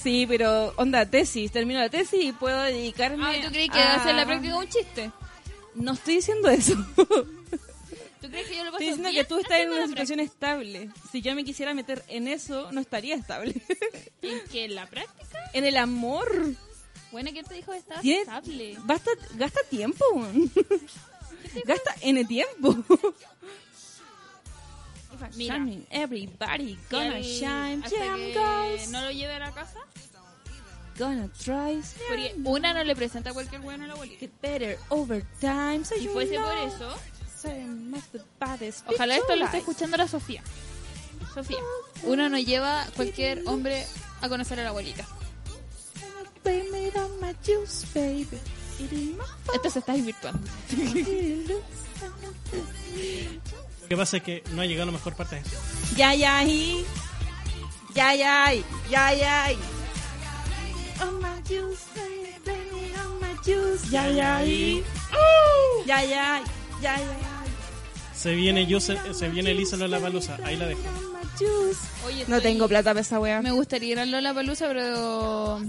Sí, 0.03 0.25
pero 0.27 0.73
onda, 0.75 1.05
tesis. 1.05 1.49
Termino 1.51 1.79
la 1.79 1.89
tesis 1.89 2.21
y 2.23 2.31
puedo 2.33 2.61
dedicarme 2.61 3.23
Ah, 3.25 3.33
¿tú 3.41 3.49
crees 3.51 3.69
que 3.69 3.79
a- 3.79 3.95
hacer 3.95 4.15
la 4.15 4.25
práctica 4.25 4.57
un 4.57 4.67
chiste? 4.67 5.11
No 5.75 5.93
estoy 5.93 6.15
diciendo 6.15 6.49
eso. 6.49 6.75
¿Tú 8.21 8.29
crees 8.29 8.47
que 8.47 8.57
yo 8.57 8.63
lo 8.65 8.71
paso 8.71 8.83
Estoy 8.83 8.87
diciendo 8.87 9.09
bien 9.09 9.23
que 9.23 9.27
tú 9.29 9.39
estás 9.39 9.59
en 9.59 9.69
una 9.71 9.87
situación 9.87 10.19
estable. 10.19 10.89
Si 11.11 11.21
yo 11.21 11.35
me 11.35 11.43
quisiera 11.43 11.73
meter 11.73 12.03
en 12.07 12.27
eso, 12.27 12.71
no 12.71 12.81
estaría 12.81 13.15
estable. 13.15 13.61
¿En 14.21 14.41
qué? 14.51 14.65
¿En 14.65 14.75
la 14.75 14.87
práctica? 14.87 15.37
en 15.53 15.65
el 15.65 15.77
amor. 15.77 16.29
Bueno, 17.11 17.29
¿quién 17.31 17.45
te 17.45 17.53
dijo 17.53 17.71
que 17.71 17.77
estaba 17.77 18.01
Tienes- 18.01 18.21
estable? 18.27 18.77
Basta, 18.83 19.11
gasta 19.35 19.59
tiempo. 19.69 20.03
gasta 21.65 21.95
N 22.01 22.25
tiempo. 22.25 22.75
Mira. 25.35 25.65
Everybody 25.89 26.77
gonna 26.91 27.19
shine. 27.21 27.81
hasta 27.83 27.89
Yeah, 27.97 28.15
que 28.15 28.33
guys. 28.33 28.89
no 28.89 29.01
lo 29.01 29.11
lleve 29.11 29.33
a 29.33 29.39
la 29.39 29.51
casa. 29.51 29.79
Gonna 30.97 31.27
try. 31.43 31.81
Porque 32.07 32.35
una 32.43 32.73
no 32.73 32.83
le 32.83 32.95
presenta 32.95 33.29
a 33.29 33.33
cualquier 33.33 33.61
bueno 33.61 33.85
a 33.85 33.87
la 33.87 33.93
abuelita. 33.93 34.19
Get 34.19 34.31
better 34.41 34.77
over 34.89 35.23
time. 35.39 35.85
So 35.85 35.95
Si 35.95 36.07
fuese 36.07 36.35
por 36.39 36.51
know. 36.53 36.67
eso, 36.67 36.95
Ojalá 38.87 39.15
esto 39.15 39.35
lo 39.35 39.45
esté 39.45 39.57
escuchando 39.59 39.97
la 39.97 40.07
Sofía. 40.07 40.41
Sofía, 41.33 41.59
uno 42.03 42.29
no 42.29 42.37
lleva 42.39 42.83
a 42.83 42.85
cualquier 42.91 43.43
hombre 43.45 43.85
a 44.21 44.29
conocer 44.29 44.59
a 44.59 44.63
la 44.63 44.69
abuelita. 44.69 45.05
Esto 49.53 49.69
se 49.69 49.79
está 49.79 49.93
desvirtuando. 49.93 50.39
Lo 53.81 53.87
que 53.87 53.97
pasa 53.97 54.17
es 54.17 54.23
que 54.23 54.43
no 54.51 54.61
ha 54.61 54.65
llegado 54.65 54.83
a 54.83 54.85
la 54.87 54.91
mejor 54.97 55.15
parte. 55.15 55.41
Ya, 55.95 56.13
ya, 56.13 56.43
y. 56.43 56.85
Ya, 57.93 58.13
ya, 58.15 58.53
y. 58.53 58.63
ya, 58.89 59.13
ya. 59.13 59.47
Ya, 63.89 64.09
ya, 64.09 64.45
y. 64.45 64.83
Ya, 65.85 66.03
ya, 66.03 66.41
y. 66.41 66.81
ya, 66.81 66.97
ya. 66.97 67.26
Se 68.17 68.33
viene 68.33 68.65
yo, 68.65 68.79
se, 68.79 68.97
se 69.13 69.29
viene 69.29 69.51
Elisa 69.51 69.77
la 69.77 69.99
palusa. 69.99 70.37
Ahí 70.43 70.55
la 70.57 70.65
dejo. 70.65 70.81
Oye, 72.05 72.25
No 72.27 72.41
tengo 72.41 72.67
plata 72.67 72.91
para 72.91 73.01
esa 73.01 73.19
wea. 73.19 73.41
Me 73.41 73.51
gustaría 73.51 73.91
ir 73.91 73.99
a 73.99 74.05
Lola 74.05 74.33
Palusa, 74.33 74.67
pero 74.67 75.61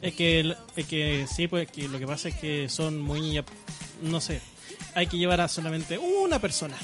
Es 0.00 0.14
que, 0.14 0.54
es 0.74 0.86
que 0.86 1.26
sí, 1.32 1.46
pues 1.46 1.70
que 1.70 1.88
lo 1.88 1.98
que 1.98 2.06
pasa 2.06 2.28
es 2.28 2.34
que 2.36 2.68
son 2.68 3.00
muy. 3.00 3.42
No 4.02 4.20
sé. 4.20 4.40
Hay 4.94 5.06
que 5.06 5.16
llevar 5.16 5.40
a 5.40 5.48
solamente 5.48 5.98
una 5.98 6.40
persona. 6.40 6.76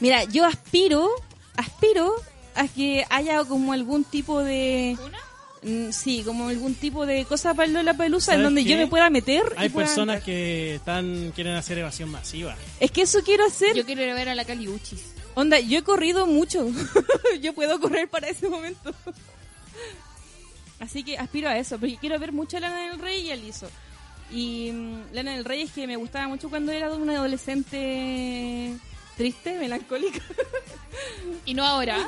Mira, 0.00 0.24
yo 0.24 0.44
aspiro, 0.44 1.08
aspiro 1.56 2.14
a 2.54 2.68
que 2.68 3.04
haya 3.08 3.42
como 3.44 3.72
algún 3.72 4.04
tipo 4.04 4.40
de. 4.44 4.96
¿una? 5.02 5.18
Mm, 5.62 5.90
Sí, 5.90 6.22
como 6.24 6.48
algún 6.48 6.74
tipo 6.74 7.06
de 7.06 7.24
cosa 7.24 7.54
para 7.54 7.82
la 7.82 7.94
pelusa 7.94 8.32
en 8.32 8.36
¿Sabes 8.38 8.44
donde 8.44 8.64
qué? 8.64 8.70
yo 8.70 8.76
me 8.76 8.86
pueda 8.86 9.10
meter. 9.10 9.42
Hay 9.56 9.68
pueda 9.68 9.86
personas 9.86 10.16
entrar. 10.16 10.24
que 10.26 10.74
están 10.76 11.32
quieren 11.34 11.54
hacer 11.54 11.78
evasión 11.78 12.10
masiva. 12.10 12.56
Es 12.80 12.90
que 12.90 13.02
eso 13.02 13.22
quiero 13.22 13.44
hacer. 13.46 13.74
Yo 13.74 13.84
quiero 13.84 14.02
ir 14.02 14.10
a 14.10 14.14
ver 14.14 14.28
a 14.28 14.34
la 14.34 14.44
Caliuchis. 14.44 15.14
Onda, 15.34 15.60
yo 15.60 15.78
he 15.78 15.82
corrido 15.82 16.26
mucho. 16.26 16.66
yo 17.40 17.52
puedo 17.52 17.78
correr 17.80 18.08
para 18.08 18.28
ese 18.28 18.48
momento. 18.48 18.92
Así 20.80 21.02
que 21.02 21.18
aspiro 21.18 21.48
a 21.48 21.58
eso, 21.58 21.78
porque 21.78 21.96
quiero 21.96 22.18
ver 22.18 22.32
mucho 22.32 22.56
a 22.56 22.60
Lana 22.60 22.90
del 22.90 22.98
Rey 22.98 23.22
y 23.26 23.30
a 23.32 23.36
Lizo. 23.36 23.68
Y 24.30 24.70
mm, 24.72 25.12
Lana 25.12 25.32
del 25.34 25.44
Rey 25.44 25.62
es 25.62 25.72
que 25.72 25.86
me 25.86 25.96
gustaba 25.96 26.28
mucho 26.28 26.48
cuando 26.50 26.70
era 26.72 26.90
una 26.92 27.14
adolescente 27.14 28.74
triste, 29.16 29.58
melancólica. 29.58 30.20
Y 31.44 31.54
no 31.54 31.64
ahora. 31.66 31.98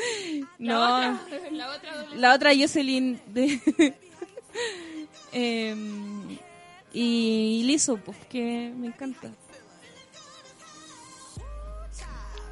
no, 0.58 0.74
La 0.78 1.20
otra, 1.20 1.50
la 1.50 1.70
otra 1.74 1.90
adolescente. 1.90 2.20
la 2.20 2.34
otra 2.34 2.50
Jocelyn 2.56 3.20
de... 3.28 3.94
Em, 5.32 6.38
y 6.92 7.62
Lizo, 7.64 7.98
pues 7.98 8.16
que 8.30 8.72
me 8.74 8.86
encanta. 8.86 9.30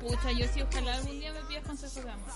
Pucha, 0.01 0.32
yo 0.32 0.47
sí, 0.53 0.61
ojalá 0.61 0.95
algún 0.97 1.18
día 1.18 1.32
me 1.32 1.40
pidas 1.45 1.64
consejos 1.64 2.05
de 2.05 2.11
amor. 2.11 2.30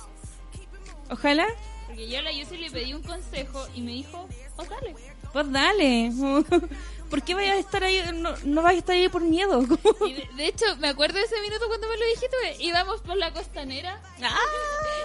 Ojalá, 1.11 1.47
Porque 1.87 2.09
yo 2.09 2.19
a 2.19 2.23
la 2.23 2.33
Yossi 2.33 2.57
le 2.57 2.71
pedí 2.71 2.95
un 2.95 3.03
consejo 3.03 3.67
y 3.75 3.83
me 3.83 3.93
dijo, 3.93 4.27
oh, 4.57 4.65
dale. 4.65 4.95
pues 5.33 5.53
dale. 5.53 6.13
¿Por 7.11 7.23
qué 7.23 7.35
vayas 7.35 7.57
a 7.57 7.59
estar 7.59 7.85
ahí? 7.85 8.03
No, 8.15 8.35
no 8.45 8.67
a 8.67 8.73
estar 8.73 8.95
ahí 8.95 9.09
por 9.09 9.23
miedo. 9.23 9.61
Y 10.07 10.13
de, 10.13 10.29
de 10.37 10.47
hecho, 10.47 10.65
me 10.79 10.89
acuerdo 10.89 11.19
de 11.19 11.25
ese 11.25 11.41
minuto 11.41 11.67
cuando 11.69 11.89
me 11.89 11.97
lo 11.97 12.07
dijiste, 12.07 12.37
íbamos 12.65 13.01
por 13.01 13.17
la 13.17 13.33
costanera 13.33 14.01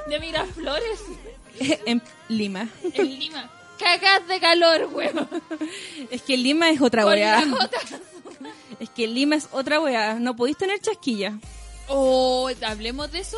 de 0.08 0.20
Miraflores, 0.20 0.99
en 1.86 2.01
Lima. 2.30 2.68
en 2.93 3.20
Lima. 3.20 3.49
Cagas 3.80 4.28
de 4.28 4.39
calor, 4.39 4.89
weón. 4.93 5.28
Es 6.12 6.22
que 6.22 6.38
Lima 6.38 6.70
es 6.70 6.80
otra 6.80 7.06
weá. 7.06 7.43
Es 8.80 8.89
que 8.91 9.08
Lima 9.08 9.36
es 9.36 9.47
otra 9.51 9.80
weá. 9.82 10.14
No 10.16 10.36
podéis 10.36 10.58
tener 10.58 10.80
chasquilla. 10.80 11.38
Oh, 11.88 12.49
hablemos 12.66 13.12
de 13.12 13.20
eso. 13.20 13.38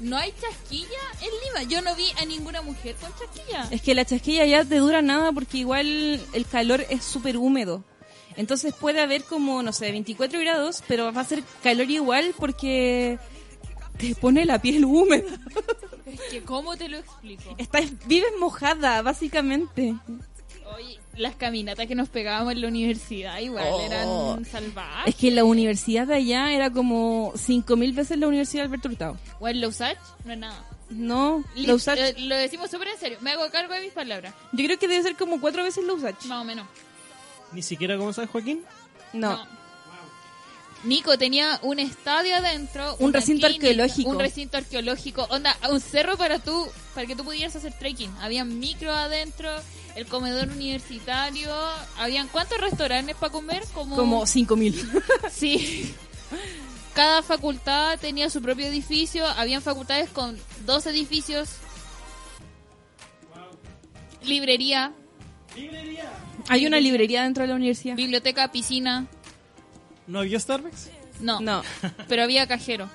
No 0.00 0.16
hay 0.16 0.32
chasquilla 0.32 0.86
en 1.20 1.30
Lima. 1.44 1.70
Yo 1.70 1.82
no 1.82 1.94
vi 1.96 2.06
a 2.20 2.24
ninguna 2.24 2.62
mujer 2.62 2.94
con 2.96 3.10
chasquilla. 3.12 3.68
Es 3.70 3.82
que 3.82 3.94
la 3.94 4.04
chasquilla 4.04 4.44
ya 4.46 4.64
te 4.64 4.76
dura 4.76 5.02
nada 5.02 5.32
porque 5.32 5.58
igual 5.58 6.20
el 6.32 6.46
calor 6.46 6.84
es 6.88 7.04
súper 7.04 7.36
húmedo. 7.36 7.84
Entonces 8.36 8.72
puede 8.72 9.00
haber 9.00 9.24
como, 9.24 9.62
no 9.62 9.72
sé, 9.72 9.90
24 9.90 10.38
grados, 10.40 10.84
pero 10.86 11.12
va 11.12 11.22
a 11.22 11.24
ser 11.24 11.42
calor 11.62 11.90
igual 11.90 12.34
porque 12.38 13.18
te 13.96 14.14
pone 14.14 14.44
la 14.44 14.62
piel 14.62 14.84
húmeda. 14.84 15.28
Es 16.06 16.20
que, 16.30 16.42
¿cómo 16.42 16.76
te 16.76 16.88
lo 16.88 16.98
explico? 16.98 17.54
Estás, 17.58 17.86
vives 18.06 18.30
mojada, 18.38 19.02
básicamente. 19.02 19.94
Oye, 20.76 20.97
las 21.18 21.34
caminatas 21.36 21.86
que 21.86 21.94
nos 21.94 22.08
pegábamos 22.08 22.52
en 22.52 22.60
la 22.62 22.68
universidad 22.68 23.38
igual 23.40 23.66
Oh. 23.70 23.80
eran 23.84 24.44
salvajes. 24.44 25.08
Es 25.08 25.14
que 25.20 25.30
la 25.30 25.44
universidad 25.44 26.06
de 26.06 26.14
allá 26.14 26.52
era 26.52 26.70
como 26.70 27.32
5.000 27.34 27.92
veces 27.94 28.18
la 28.18 28.28
universidad 28.28 28.62
de 28.62 28.66
Alberto 28.66 28.88
Hurtado. 28.88 29.16
O 29.40 29.48
en 29.48 29.60
Lausach, 29.60 29.98
no 30.24 30.32
es 30.32 30.38
nada. 30.38 30.64
No, 30.90 31.44
Li- 31.54 31.66
la 31.66 31.74
USACH- 31.74 31.98
eh, 31.98 32.14
lo 32.20 32.34
decimos 32.36 32.70
súper 32.70 32.88
en 32.88 32.98
serio. 32.98 33.18
Me 33.20 33.32
hago 33.32 33.48
cargo 33.50 33.74
de 33.74 33.80
mis 33.82 33.92
palabras. 33.92 34.32
yo 34.52 34.64
creo 34.64 34.78
que 34.78 34.88
debe 34.88 35.02
ser 35.02 35.16
como 35.16 35.40
cuatro 35.40 35.62
veces 35.62 35.84
la 35.84 35.92
USACH. 35.92 36.24
Más 36.26 36.40
o 36.40 36.44
menos. 36.44 36.66
Ni 37.52 37.62
siquiera 37.62 37.96
como 37.98 38.12
San 38.12 38.26
Joaquín. 38.26 38.62
No. 39.12 39.44
Nico 40.84 41.18
tenía 41.18 41.58
un 41.62 41.78
estadio 41.80 42.36
adentro. 42.36 42.96
Un 43.00 43.12
recinto 43.12 43.46
clínica, 43.48 43.66
arqueológico. 43.68 44.10
Un 44.10 44.18
recinto 44.20 44.56
arqueológico. 44.56 45.26
Onda, 45.30 45.56
un 45.70 45.80
cerro 45.80 46.16
para 46.16 46.38
tú, 46.38 46.66
para 46.94 47.06
que 47.06 47.16
tú 47.16 47.24
pudieras 47.24 47.54
hacer 47.56 47.72
trekking. 47.78 48.10
Habían 48.20 48.58
micro 48.58 48.92
adentro, 48.92 49.50
el 49.96 50.06
comedor 50.06 50.48
universitario. 50.48 51.52
Habían 51.98 52.28
cuántos 52.28 52.60
restaurantes 52.60 53.16
para 53.16 53.32
comer? 53.32 53.64
Como, 53.74 53.96
Como 53.96 54.22
5.000. 54.22 55.02
Sí. 55.30 55.94
Cada 56.94 57.22
facultad 57.22 57.98
tenía 57.98 58.30
su 58.30 58.40
propio 58.40 58.66
edificio. 58.66 59.26
Habían 59.26 59.62
facultades 59.62 60.10
con 60.10 60.38
dos 60.64 60.86
edificios. 60.86 61.48
Librería, 64.22 64.92
Hay 66.48 66.66
una 66.66 66.80
librería 66.80 67.22
dentro 67.22 67.42
de 67.44 67.48
la 67.48 67.54
universidad. 67.54 67.94
biblioteca, 67.96 68.50
piscina. 68.52 69.06
¿No 70.08 70.18
había 70.20 70.40
Starbucks? 70.40 70.90
No, 71.20 71.40
No. 71.40 71.62
pero 72.08 72.22
había 72.24 72.46
cajero. 72.48 72.88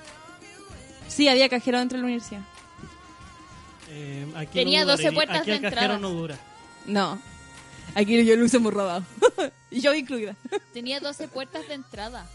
Sí, 1.08 1.28
había 1.28 1.48
cajero 1.48 1.78
dentro 1.78 1.96
de 1.96 2.02
la 2.02 2.06
universidad. 2.06 2.40
Eh, 3.90 4.26
aquí 4.36 4.52
Tenía 4.58 4.80
no 4.80 4.86
12 4.92 5.02
dudaría. 5.02 5.16
puertas 5.18 5.40
Aquí 5.40 5.50
de 5.50 5.56
el 5.56 5.62
cajero 5.62 5.80
entrada. 5.82 5.98
no 6.00 6.10
dura. 6.10 6.38
No. 6.86 7.20
Aquí 7.94 8.24
yo 8.24 8.34
lo 8.34 8.40
hubiésemos 8.40 8.72
robado. 8.74 9.04
y 9.70 9.80
yo 9.80 9.94
incluida. 9.94 10.34
Tenía 10.72 11.00
12 11.00 11.28
puertas 11.28 11.68
de 11.68 11.74
entrada. 11.74 12.26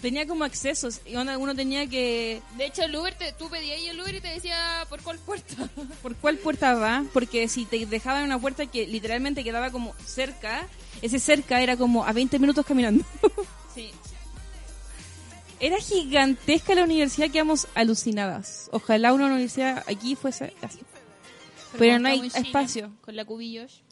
Tenía 0.00 0.26
como 0.26 0.44
accesos. 0.44 1.00
Y 1.06 1.16
onda, 1.16 1.36
uno 1.36 1.54
tenía 1.54 1.86
que... 1.86 2.40
De 2.56 2.66
hecho, 2.66 2.82
el 2.82 2.96
Uber, 2.96 3.14
te, 3.14 3.32
tú 3.32 3.50
pedías 3.50 3.76
ahí 3.76 3.88
el 3.88 4.00
Uber 4.00 4.14
y 4.14 4.20
te 4.20 4.28
decía 4.28 4.86
por 4.88 5.02
cuál 5.02 5.18
puerta. 5.18 5.68
¿Por 6.02 6.16
cuál 6.16 6.38
puerta 6.38 6.74
va? 6.74 7.04
Porque 7.12 7.48
si 7.48 7.66
te 7.66 7.84
dejaban 7.86 8.24
una 8.24 8.38
puerta 8.38 8.66
que 8.66 8.86
literalmente 8.86 9.44
quedaba 9.44 9.70
como 9.70 9.94
cerca, 10.04 10.66
ese 11.02 11.18
cerca 11.18 11.60
era 11.60 11.76
como 11.76 12.04
a 12.04 12.12
20 12.12 12.38
minutos 12.38 12.64
caminando. 12.64 13.04
Sí. 13.72 13.92
Era 15.60 15.76
gigantesca 15.78 16.74
la 16.74 16.82
universidad, 16.82 17.30
quedamos 17.30 17.68
alucinadas. 17.74 18.68
Ojalá 18.72 19.12
una 19.12 19.26
universidad 19.26 19.84
aquí 19.86 20.16
fuese 20.16 20.54
así. 20.60 20.80
Pero 21.78 22.00
no 22.00 22.08
hay 22.08 22.26
espacio. 22.34 22.90
Con 23.02 23.14
la 23.14 23.24
cubillos. 23.24 23.82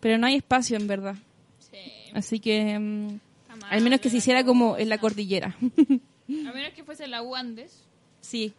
Pero 0.00 0.16
no 0.16 0.26
hay 0.26 0.36
espacio 0.36 0.78
en 0.78 0.86
verdad. 0.86 1.16
Sí. 1.58 1.78
Así 2.14 2.40
que... 2.40 2.78
mm, 2.78 3.31
al 3.70 3.80
menos 3.82 4.00
que 4.00 4.10
se 4.10 4.18
hiciera 4.18 4.44
como 4.44 4.76
en 4.76 4.88
la 4.88 4.98
cordillera. 4.98 5.56
A 5.58 6.52
menos 6.52 6.72
que 6.74 6.84
fuese 6.84 7.06
la 7.08 7.22
UANDES. 7.22 7.84
sí, 8.20 8.52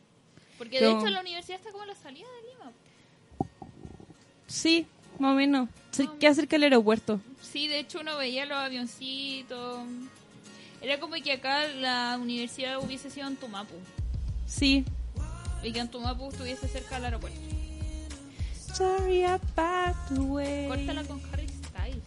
Porque 0.57 0.79
de 0.79 0.85
Pero- 0.87 0.99
hecho 0.99 1.09
la 1.09 1.21
universidad 1.21 1.57
está 1.59 1.71
como 1.71 1.83
a 1.83 1.87
la 1.87 1.95
salida 1.95 2.27
de 2.27 2.49
Lima. 2.49 2.71
sí, 4.47 4.85
más 5.19 5.31
o 5.33 5.35
menos. 5.35 5.69
Queda 6.19 6.33
cerca 6.33 6.55
del 6.55 6.63
aeropuerto. 6.63 7.19
Sí, 7.41 7.67
de 7.67 7.79
hecho 7.79 7.99
uno 8.01 8.17
veía 8.17 8.45
los 8.45 8.57
avioncitos. 8.57 9.83
Era 10.81 10.99
como 10.99 11.15
que 11.15 11.31
acá 11.33 11.67
la 11.67 12.17
universidad 12.21 12.79
hubiese 12.83 13.09
sido 13.09 13.27
en 13.27 13.35
Tumapu. 13.35 13.75
Sí. 14.47 14.83
Y 15.63 15.71
que 15.71 15.79
en 15.79 15.87
Tumapu 15.89 16.29
estuviese 16.29 16.67
cerca 16.67 16.95
del 16.95 17.05
aeropuerto. 17.05 17.39
Sorry 18.75 19.23
about 19.23 19.95
the 20.09 20.19
way. 20.19 20.67
Córtala 20.67 21.03
con 21.03 21.21
Harry 21.31 21.47
Styles. 21.47 22.01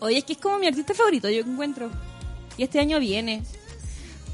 Oye, 0.00 0.18
es 0.18 0.24
que 0.24 0.32
es 0.32 0.38
como 0.38 0.58
mi 0.58 0.66
artista 0.66 0.94
favorito, 0.94 1.28
yo 1.28 1.40
encuentro. 1.40 1.90
Y 2.58 2.64
este 2.64 2.80
año 2.80 3.00
viene. 3.00 3.42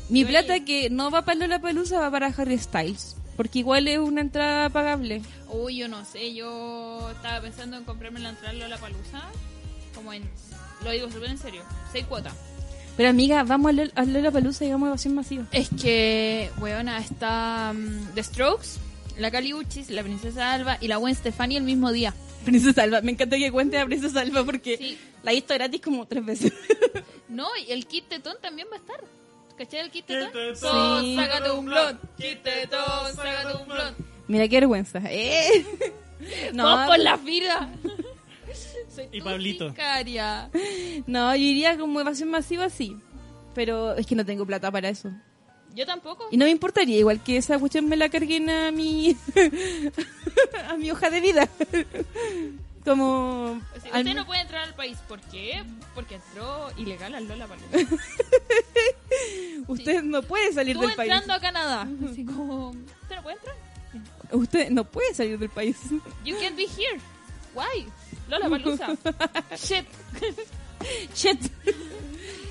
Mi 0.09 0.25
plata 0.25 0.61
que 0.65 0.91
no 0.91 1.11
va 1.11 1.25
para 1.25 1.47
la 1.47 1.61
Palusa 1.61 2.01
va 2.01 2.11
para 2.11 2.27
Harry 2.27 2.59
Styles. 2.59 3.17
Porque 3.37 3.61
igual 3.61 3.87
es 3.89 3.99
una 3.99 4.21
entrada 4.21 4.69
pagable. 4.71 5.23
Uy, 5.51 5.77
yo 5.79 5.89
no 5.89 6.05
sé, 6.05 6.35
yo 6.35 7.11
estaba 7.11 7.41
pensando 7.41 7.77
en 7.77 7.85
comprarme 7.85 8.21
la 8.21 8.31
entrada 8.31 8.65
a 8.65 8.69
la 8.69 8.79
palusa. 8.79 9.25
Como 9.95 10.13
en. 10.13 10.23
Lo 10.85 10.91
digo 10.91 11.11
súper 11.11 11.31
en 11.31 11.39
serio. 11.39 11.63
Seis 11.93 12.05
cuotas. 12.07 12.33
Pero 12.97 13.09
amiga, 13.09 13.43
vamos 13.43 13.71
a 13.71 13.75
Lol- 13.75 13.93
a 13.97 14.05
la 14.05 14.31
Palusa 14.31 14.65
y 14.65 14.71
vamos 14.71 14.87
a 14.87 14.91
evasión 14.91 15.15
masiva. 15.17 15.47
Es 15.51 15.69
que, 15.69 16.49
weona, 16.61 16.99
está 16.99 17.73
mm, 17.75 18.15
The 18.15 18.23
Strokes, 18.23 18.69
la 19.19 19.33
Caliuchis, 19.33 19.91
la 19.91 20.05
Princesa 20.05 20.53
Alba 20.53 20.79
y 20.81 20.87
la 20.87 20.97
Gwen 20.99 21.15
Stefani 21.17 21.57
el 21.57 21.65
mismo 21.65 21.91
día. 21.91 22.15
Princesa 22.45 22.85
Alba, 22.85 23.01
me 23.01 23.11
encanta 23.13 23.37
que 23.37 23.51
cuente 23.51 23.79
a 23.81 23.85
Princesa 23.87 24.21
Alba 24.21 24.45
porque 24.45 24.77
Sí. 24.77 24.99
la 25.25 25.33
he 25.33 25.35
visto 25.35 25.55
gratis 25.55 25.81
como 25.81 26.07
tres 26.07 26.25
veces. 26.25 26.53
No, 27.35 27.49
y 27.57 27.73
el 27.73 27.87
Kit 27.87 28.09
Tetón 28.09 28.37
también 28.41 28.69
va 28.71 28.77
a 28.77 28.79
estar. 28.79 29.01
¿Cachai 29.59 29.81
el 29.81 29.91
Kit 29.91 30.07
Tetón? 30.07 30.31
Sí. 30.55 31.17
sácate 31.17 31.51
un 31.51 31.67
blond. 31.67 31.99
Kit 32.17 32.43
Tetón, 32.43 33.15
sácate 33.15 33.57
un 33.61 33.69
blond. 33.69 33.97
Mira 34.29 34.49
qué 34.49 34.57
vergüenza. 34.57 35.01
Eh. 35.07 35.67
Vos 36.55 36.87
por 36.87 36.99
la 36.99 37.19
fila. 37.19 37.69
Soy 38.95 39.09
Y 39.11 39.19
tu 39.19 39.25
Pablito. 39.25 39.75
No, 41.07 41.35
yo 41.35 41.43
iría 41.43 41.77
como 41.77 42.01
evasión 42.01 42.31
masiva, 42.31 42.71
sí. 42.71 42.97
Pero 43.55 43.95
es 43.95 44.07
que 44.07 44.15
no 44.15 44.25
tengo 44.25 44.47
plata 44.47 44.71
para 44.71 44.89
eso. 44.89 45.11
Yo 45.75 45.85
tampoco. 45.87 46.29
Y 46.31 46.37
no 46.37 46.45
me 46.45 46.53
importaría, 46.53 46.99
igual 46.99 47.23
que 47.23 47.37
esa 47.37 47.59
cuestión 47.59 47.89
me 47.89 47.97
la 47.97 48.09
carguen 48.09 48.49
a 48.49 48.71
mi, 48.71 49.17
a 50.69 50.77
mi 50.77 50.91
hoja 50.93 51.11
de 51.11 51.21
vida. 51.21 51.49
Como... 52.85 53.53
O 53.53 53.81
sea, 53.81 53.93
al- 53.93 54.03
usted 54.03 54.15
no 54.15 54.27
puede 54.27 54.43
entrar 54.43 54.65
al 54.65 54.75
país. 54.75 54.99
¿Por 55.09 55.21
qué? 55.21 55.65
Porque 55.95 56.17
entró 56.17 56.71
ilegal 56.77 57.15
al 57.15 57.27
Lola. 57.27 57.49
Usted 59.67 60.03
no 60.03 60.23
puede 60.23 60.53
salir 60.53 60.79
del 60.79 60.93
país. 60.95 61.11
entrando 61.11 61.33
a 61.33 61.41
Canadá. 61.41 61.89
Así 62.11 62.25
como, 62.25 62.71
¿usted 62.71 63.17
no 63.17 63.23
puede 63.23 63.37
entrar? 63.37 63.57
Usted 64.33 64.71
no 64.71 64.85
puede 64.85 65.15
salir 65.15 65.39
del 65.39 65.49
país. 65.49 65.77
You 66.25 66.37
can't 66.39 66.57
be 66.57 66.65
here. 66.65 67.01
Why? 67.55 67.87
Lola 68.29 68.49
Palusa. 68.49 68.89
Shit. 69.57 69.87
Shit. 71.15 71.41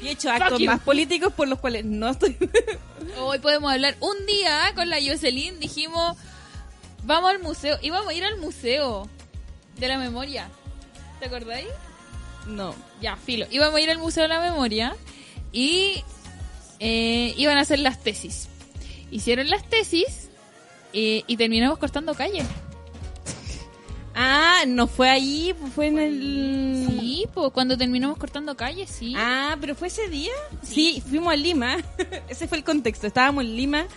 Y 0.01 0.07
he 0.07 0.11
hecho 0.11 0.31
actos 0.31 0.59
más 0.61 0.79
políticos 0.81 1.33
por 1.33 1.47
los 1.47 1.59
cuales 1.59 1.85
no 1.85 2.09
estoy... 2.09 2.37
Hoy 3.19 3.39
podemos 3.39 3.71
hablar. 3.71 3.95
Un 3.99 4.25
día 4.25 4.71
con 4.75 4.89
la 4.89 4.97
Jocelyn 5.05 5.59
dijimos, 5.59 6.17
vamos 7.03 7.31
al 7.31 7.39
museo. 7.39 7.77
Íbamos 7.81 8.07
a 8.09 8.13
ir 8.13 8.23
al 8.23 8.37
museo 8.37 9.09
de 9.77 9.87
la 9.87 9.97
memoria. 9.97 10.49
¿Te 11.19 11.25
acordáis? 11.27 11.67
no. 12.47 12.75
Ya, 13.01 13.15
filo. 13.15 13.45
Íbamos 13.51 13.77
a 13.77 13.81
ir 13.81 13.89
al 13.91 13.97
museo 13.99 14.23
de 14.23 14.29
la 14.29 14.39
memoria 14.41 14.95
y 15.51 16.03
eh, 16.79 17.33
iban 17.37 17.57
a 17.57 17.61
hacer 17.61 17.79
las 17.79 18.01
tesis. 18.01 18.47
Hicieron 19.11 19.49
las 19.49 19.63
tesis 19.69 20.29
eh, 20.93 21.23
y 21.27 21.37
terminamos 21.37 21.77
cortando 21.79 22.13
calle. 22.15 22.43
Ah, 24.15 24.65
no 24.67 24.85
fue 24.85 25.09
ahí, 25.09 25.55
pues 25.59 25.73
fue 25.73 25.87
en 25.87 25.97
el... 25.97 26.85
Sí, 26.87 27.25
pues 27.33 27.51
cuando 27.51 27.75
terminamos 27.75 28.15
cortando 28.19 28.55
calle, 28.55 28.85
sí. 28.85 29.15
Ah, 29.17 29.57
pero 29.59 29.73
fue 29.73 29.87
ese 29.87 30.07
día. 30.07 30.31
Sí, 30.61 31.01
fuimos 31.09 31.33
a 31.33 31.35
Lima. 31.35 31.77
ese 32.29 32.47
fue 32.47 32.59
el 32.59 32.63
contexto. 32.63 33.07
Estábamos 33.07 33.43
en 33.43 33.55
Lima, 33.55 33.87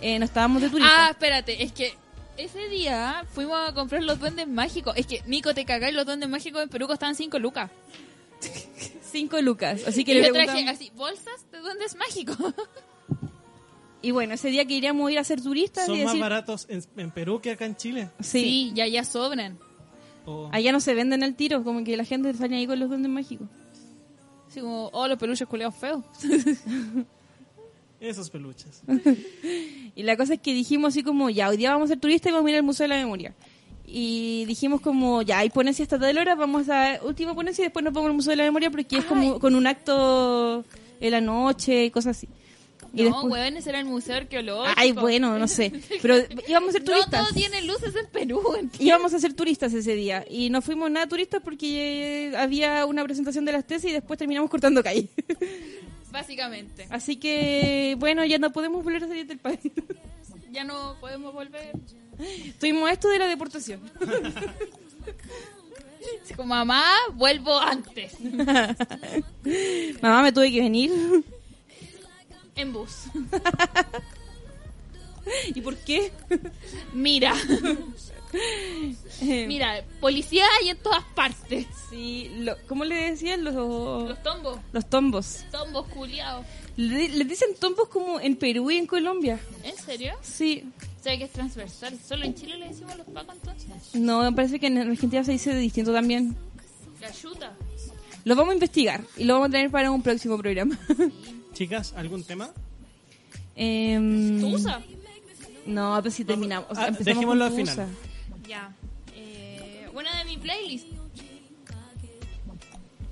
eh, 0.00 0.16
no 0.20 0.24
estábamos 0.26 0.62
de 0.62 0.68
Ah, 0.68 0.70
turistas. 0.70 1.10
espérate, 1.10 1.62
es 1.64 1.72
que 1.72 1.92
ese 2.36 2.68
día 2.68 3.24
fuimos 3.32 3.56
a 3.68 3.72
comprar 3.74 4.02
los 4.02 4.18
duendes 4.18 4.48
mágicos. 4.48 4.94
Es 4.96 5.06
que, 5.06 5.22
Nico, 5.26 5.54
te 5.54 5.64
cagáis, 5.64 5.94
los 5.94 6.04
duendes 6.06 6.28
mágicos 6.28 6.62
en 6.62 6.68
Perú 6.68 6.86
costaban 6.86 7.14
5 7.14 7.38
lucas. 7.38 7.70
Cinco 9.10 9.40
lucas. 9.40 9.82
Así 9.86 10.04
que 10.04 10.12
Y 10.12 10.14
le 10.20 10.26
yo 10.26 10.32
traje 10.32 10.48
preguntamos- 10.48 10.74
así, 10.80 10.90
bolsas 10.96 11.50
de 11.52 11.58
duendes 11.60 11.94
mágicos. 11.96 12.36
Y 14.02 14.10
bueno, 14.10 14.34
ese 14.34 14.48
día 14.48 14.64
que 14.66 14.74
iríamos 14.74 15.08
a 15.08 15.12
ir 15.12 15.18
a 15.18 15.24
ser 15.24 15.40
turistas 15.40 15.86
Son 15.86 15.94
y 15.94 15.98
más 16.02 16.08
decir... 16.12 16.20
baratos 16.20 16.66
en, 16.68 16.84
en 16.96 17.10
Perú 17.10 17.40
que 17.40 17.52
acá 17.52 17.64
en 17.64 17.76
Chile. 17.76 18.10
Sí. 18.20 18.40
Sí, 18.42 18.72
ya 18.74 18.86
ya 18.86 19.02
sobran. 19.04 19.58
O- 20.26 20.50
Allá 20.52 20.72
no 20.72 20.80
se 20.80 20.94
venden 20.94 21.22
al 21.22 21.34
tiro, 21.36 21.62
como 21.64 21.84
que 21.84 21.96
la 21.96 22.04
gente 22.04 22.34
sale 22.34 22.56
ahí 22.56 22.66
con 22.66 22.78
los 22.80 22.88
duendes 22.88 23.10
mágicos. 23.10 23.48
Así 24.48 24.60
como, 24.60 24.88
oh, 24.92 25.08
los 25.08 25.16
peluches 25.18 25.46
culeados 25.48 25.74
feos. 25.76 26.04
esos 28.06 28.30
peluches. 28.30 28.82
Y 29.96 30.02
la 30.02 30.16
cosa 30.16 30.34
es 30.34 30.40
que 30.40 30.52
dijimos 30.52 30.88
así 30.88 31.04
como, 31.04 31.30
ya, 31.30 31.48
hoy 31.48 31.56
día 31.56 31.70
vamos 31.70 31.86
a 31.88 31.92
ser 31.92 32.00
turistas 32.00 32.30
y 32.30 32.32
vamos 32.34 32.48
a 32.48 32.50
ir 32.50 32.56
al 32.56 32.64
Museo 32.64 32.82
de 32.84 32.88
la 32.88 32.96
Memoria. 32.96 33.32
Y 33.86 34.44
dijimos 34.46 34.80
como, 34.80 35.22
ya, 35.22 35.38
hay 35.38 35.50
ponencia 35.50 35.84
hasta 35.84 36.00
tal 36.00 36.18
hora, 36.18 36.34
vamos 36.34 36.68
a 36.68 36.98
última 37.04 37.32
ponencia 37.32 37.62
y 37.62 37.66
después 37.66 37.84
nos 37.84 37.94
vamos 37.94 38.08
al 38.10 38.16
Museo 38.16 38.30
de 38.30 38.36
la 38.38 38.42
Memoria 38.44 38.70
porque 38.72 38.96
es 38.98 39.04
como 39.04 39.38
con 39.38 39.54
un 39.54 39.68
acto 39.68 40.64
en 41.00 41.10
la 41.12 41.20
noche 41.20 41.84
y 41.84 41.90
cosas 41.92 42.16
así. 42.16 42.28
Y 42.92 43.02
no, 43.02 43.10
después- 43.10 43.32
weón, 43.32 43.56
ese 43.56 43.70
era 43.70 43.78
el 43.80 43.84
museo 43.86 44.16
arqueológico. 44.16 44.74
Ay, 44.76 44.92
bueno, 44.92 45.38
no 45.38 45.46
sé. 45.48 45.72
Pero 46.02 46.16
íbamos 46.48 46.70
a 46.70 46.72
ser 46.72 46.82
No 46.84 46.92
turistas. 46.92 47.24
todo 47.26 47.34
tiene 47.34 47.62
luces 47.62 47.94
en 47.94 48.06
Perú. 48.06 48.40
¿entiendes? 48.58 48.80
Íbamos 48.80 49.14
a 49.14 49.18
ser 49.20 49.32
turistas 49.34 49.72
ese 49.74 49.94
día. 49.94 50.24
Y 50.28 50.50
no 50.50 50.60
fuimos 50.62 50.90
nada 50.90 51.06
turistas 51.08 51.40
porque 51.42 52.30
eh, 52.30 52.36
había 52.36 52.84
una 52.86 53.04
presentación 53.04 53.44
de 53.44 53.52
las 53.52 53.64
tesis 53.66 53.90
y 53.90 53.92
después 53.92 54.18
terminamos 54.18 54.50
cortando 54.50 54.82
calle. 54.82 55.08
Básicamente. 56.14 56.86
Así 56.90 57.16
que, 57.16 57.96
bueno, 57.98 58.24
ya 58.24 58.38
no 58.38 58.52
podemos 58.52 58.84
volver 58.84 59.02
a 59.02 59.08
salir 59.08 59.26
del 59.26 59.40
país. 59.40 59.58
Ya 60.52 60.62
no 60.62 60.96
podemos 61.00 61.34
volver. 61.34 61.72
Tuvimos 62.60 62.88
esto 62.88 63.08
de 63.08 63.18
la 63.18 63.26
deportación. 63.26 63.80
Como, 66.36 66.54
mamá, 66.54 66.84
vuelvo 67.14 67.58
antes. 67.58 68.12
Mamá, 70.02 70.22
me 70.22 70.30
tuve 70.30 70.52
que 70.52 70.60
venir. 70.60 70.92
En 72.54 72.72
bus. 72.72 73.06
¿Y 75.54 75.60
por 75.62 75.76
qué? 75.78 76.12
Mira, 76.92 77.34
mira, 79.22 79.82
policía 80.00 80.44
hay 80.60 80.70
en 80.70 80.76
todas 80.78 81.04
partes. 81.14 81.66
Sí, 81.90 82.30
lo- 82.38 82.56
¿cómo 82.66 82.84
le 82.84 82.94
decían 83.10 83.44
los, 83.44 83.54
Los 83.54 84.22
tombos. 84.22 84.58
los 84.72 84.90
tombos? 84.90 85.44
Tombos 85.50 85.86
culiados. 85.88 86.44
Le, 86.76 87.08
le 87.08 87.24
dicen 87.24 87.50
tombos 87.60 87.88
como 87.88 88.18
en 88.20 88.36
Perú 88.36 88.70
y 88.70 88.76
en 88.76 88.86
Colombia. 88.86 89.38
¿En 89.62 89.76
serio? 89.76 90.14
Sí. 90.22 90.64
O 91.00 91.02
sea 91.04 91.16
que 91.18 91.24
es 91.24 91.30
transversal. 91.30 91.98
¿Solo 92.06 92.24
en 92.24 92.34
Chile 92.34 92.56
le 92.56 92.68
decimos 92.68 92.96
los 92.96 93.06
pacos 93.08 93.34
entonces? 93.36 93.94
No, 93.94 94.22
me 94.22 94.32
parece 94.32 94.58
que 94.58 94.66
en 94.66 94.78
Argentina 94.78 95.22
se 95.22 95.32
dice 95.32 95.54
distinto 95.56 95.92
también. 95.92 96.34
La 97.00 97.10
yuta. 97.12 97.52
Lo 98.24 98.34
vamos 98.34 98.52
a 98.52 98.54
investigar 98.54 99.04
y 99.18 99.24
lo 99.24 99.34
vamos 99.34 99.48
a 99.48 99.52
tener 99.52 99.70
para 99.70 99.90
un 99.90 100.02
próximo 100.02 100.38
programa. 100.38 100.78
Chicas, 101.52 101.92
¿algún 101.96 102.24
tema? 102.24 102.50
Em, 103.54 104.40
¿Tusa? 104.40 104.82
No, 105.66 105.98
pues 106.02 106.14
si 106.14 106.24
terminamos. 106.24 106.68
O 106.70 106.74
sea, 106.74 106.86
Ah, 106.86 106.90
dejémoslo 106.90 107.44
al 107.44 107.52
final. 107.52 107.86
Ya. 108.48 108.72
Eh, 109.14 109.88
una 109.94 110.16
de 110.18 110.24
mi 110.24 110.36
playlist. 110.38 110.86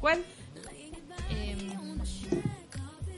¿Cuál? 0.01 0.25
Em, 1.31 1.73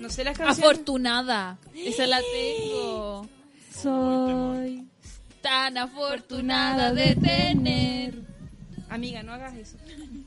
No 0.01 0.09
sé 0.11 0.23
las 0.25 0.37
canciones. 0.37 0.59
afortunada. 0.59 1.59
Esa 1.75 2.07
la 2.07 2.21
tengo. 2.21 3.27
Soy 3.73 4.87
Tan 5.41 5.77
afortunada 5.79 6.93
de 6.93 7.17
tener. 7.17 8.23
Amiga, 8.89 9.23
no 9.23 9.33
hagas 9.33 9.55
eso. 9.57 9.77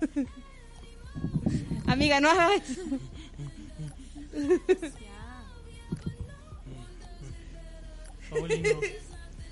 Amiga, 1.87 2.19
no 2.19 2.29
hagas 2.29 2.61
eso. 2.69 2.81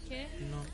¿Qué? 0.07 0.27
no. 0.51 0.64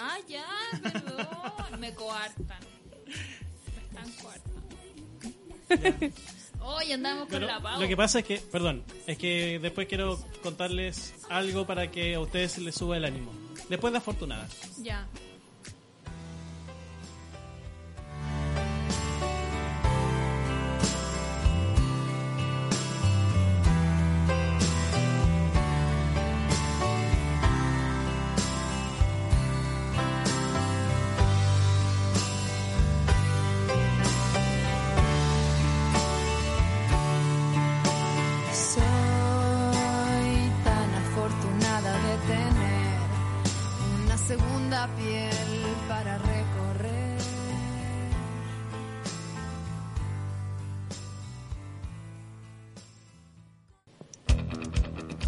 Ah, 0.00 0.16
ya, 0.28 0.44
perdón. 0.80 1.80
Me 1.80 1.92
coartan. 1.92 2.60
Me 3.06 3.82
están 3.82 4.12
coartando. 4.22 6.14
Hoy 6.60 6.92
andamos 6.92 7.22
con 7.22 7.30
Pero 7.30 7.46
la 7.46 7.60
Pau. 7.60 7.80
lo 7.80 7.88
que 7.88 7.96
pasa 7.96 8.20
es 8.20 8.24
que, 8.24 8.38
perdón, 8.38 8.84
es 9.06 9.18
que 9.18 9.58
después 9.60 9.88
quiero 9.88 10.18
contarles 10.42 11.14
algo 11.28 11.66
para 11.66 11.90
que 11.90 12.14
a 12.14 12.20
ustedes 12.20 12.58
les 12.58 12.74
suba 12.76 12.96
el 12.96 13.04
ánimo. 13.04 13.32
Después 13.68 13.92
de 13.92 13.98
Afortunada. 13.98 14.46
Ya. 14.78 15.06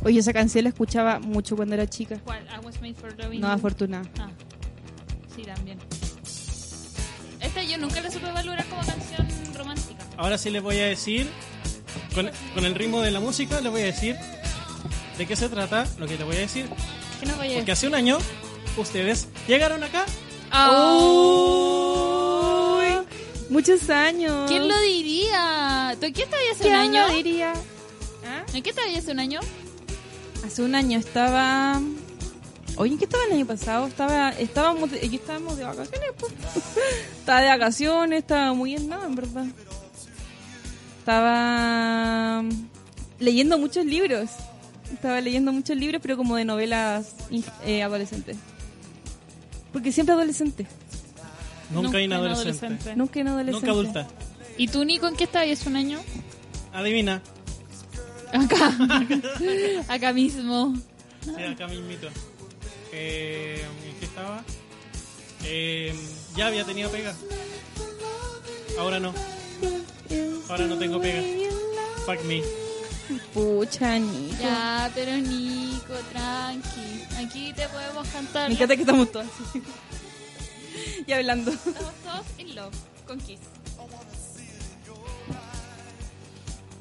Oye, 0.04 0.18
esa 0.20 0.32
canción 0.32 0.64
la 0.64 0.70
escuchaba 0.70 1.18
mucho 1.20 1.56
cuando 1.56 1.74
era 1.74 1.86
chica. 1.88 2.18
¿Cuál? 2.24 2.42
I 2.46 2.58
was 2.64 2.80
made 2.80 2.94
for 2.94 3.12
loving 3.18 3.40
No, 3.40 3.48
you. 3.48 3.52
afortunada. 3.54 4.08
Ah, 4.18 4.30
sí, 5.34 5.42
también. 5.42 5.78
Esta 7.40 7.62
yo 7.62 7.76
nunca 7.78 8.00
la 8.00 8.10
supe 8.10 8.30
valorar 8.32 8.64
como 8.66 8.82
canción 8.82 9.26
romántica. 9.56 10.04
Ahora 10.16 10.38
sí 10.38 10.50
les 10.50 10.62
voy 10.62 10.78
a 10.78 10.86
decir, 10.86 11.28
con, 12.14 12.30
con 12.54 12.64
el 12.64 12.74
ritmo 12.74 13.00
de 13.00 13.10
la 13.10 13.20
música, 13.20 13.60
les 13.60 13.70
voy 13.70 13.82
a 13.82 13.86
decir 13.86 14.16
de 15.18 15.26
qué 15.26 15.36
se 15.36 15.48
trata 15.48 15.86
lo 15.98 16.06
que 16.06 16.16
les 16.16 16.24
voy 16.26 16.36
a 16.36 16.40
decir. 16.40 16.66
¿Qué 17.20 17.26
nos 17.26 17.36
vaya 17.38 17.52
a 17.54 17.56
Porque 17.58 17.72
hace 17.72 17.86
un 17.86 17.94
año 17.94 18.18
ustedes 18.78 19.28
llegaron 19.46 19.82
acá. 19.84 20.04
Uy, 21.60 22.86
muchos 23.50 23.88
años. 23.90 24.48
¿Quién 24.48 24.66
lo 24.68 24.78
diría? 24.80 25.96
¿Tú 26.00 26.06
qué 26.14 26.22
estabas 26.22 26.44
hace 26.52 26.64
un 26.64 26.70
¿Quién 26.70 26.74
año? 26.76 27.06
lo 27.08 27.14
diría? 27.14 27.52
¿Ah? 28.26 28.44
¿En 28.54 28.62
qué 28.62 28.70
estabas 28.70 28.96
hace 28.96 29.12
un 29.12 29.20
año? 29.20 29.40
Hace 30.44 30.62
un 30.62 30.74
año 30.74 30.98
estaba... 30.98 31.80
Oye, 32.76 32.92
¿en 32.92 32.98
qué 32.98 33.04
estaba 33.04 33.24
el 33.24 33.32
año 33.32 33.46
pasado? 33.46 33.86
Estaba, 33.86 34.30
estábamos, 34.30 34.90
de, 34.90 34.98
aquí 34.98 35.16
estábamos 35.16 35.56
de 35.56 35.64
vacaciones, 35.64 36.10
pues. 36.18 36.32
Estaba 37.18 37.40
de 37.40 37.48
vacaciones, 37.48 38.18
estaba 38.20 38.54
muy 38.54 38.74
en 38.74 38.88
nada, 38.88 39.06
en 39.06 39.14
verdad. 39.14 39.46
Estaba 40.98 42.42
leyendo 43.18 43.58
muchos 43.58 43.84
libros. 43.84 44.30
Estaba 44.92 45.20
leyendo 45.20 45.52
muchos 45.52 45.76
libros, 45.76 46.00
pero 46.02 46.16
como 46.16 46.36
de 46.36 46.44
novelas 46.44 47.14
eh, 47.64 47.82
adolescentes. 47.82 48.36
Porque 49.72 49.92
siempre 49.92 50.14
adolescente. 50.14 50.66
Nunca, 51.70 51.98
en 51.98 52.04
inadolescente. 52.04 52.96
Nunca 52.96 53.20
en 53.20 53.28
adolescente. 53.28 53.66
Nunca 53.66 53.80
adulta. 53.80 54.08
¿Y 54.56 54.68
tú, 54.68 54.84
Nico, 54.84 55.06
en 55.06 55.16
qué 55.16 55.24
estabas 55.24 55.50
hace 55.50 55.68
un 55.68 55.76
año? 55.76 55.98
Adivina. 56.72 57.22
Acá. 58.32 58.72
Acá 59.88 60.12
mismo. 60.12 60.74
Sí, 61.24 61.42
acá 61.42 61.66
mismito. 61.68 62.08
Eh, 62.92 63.64
¿En 63.86 63.98
qué 63.98 64.04
estaba? 64.04 64.42
Eh, 65.44 65.94
ya 66.36 66.46
había 66.48 66.64
tenido 66.64 66.90
pega. 66.90 67.14
Ahora 68.78 69.00
no. 69.00 69.12
Ahora 70.48 70.66
no 70.66 70.78
tengo 70.78 71.00
pega. 71.00 71.22
Fuck 72.06 72.24
me. 72.24 72.42
Pucha, 73.34 73.98
Nico. 73.98 74.36
Ya, 74.40 74.90
pero 74.94 75.16
Nico, 75.16 75.94
tranqui. 76.12 77.04
Aquí 77.24 77.52
te 77.52 77.68
podemos 77.68 78.06
cantar. 78.08 78.48
Me 78.48 78.54
encanta 78.54 78.76
que 78.76 78.82
estamos 78.82 79.10
todos 79.10 79.26
así. 79.26 79.62
y 81.06 81.12
hablando. 81.12 81.50
Estamos 81.50 81.94
todos 82.04 82.26
in 82.38 82.54
love 82.54 82.74
con 83.06 83.18
Kiss. 83.18 83.40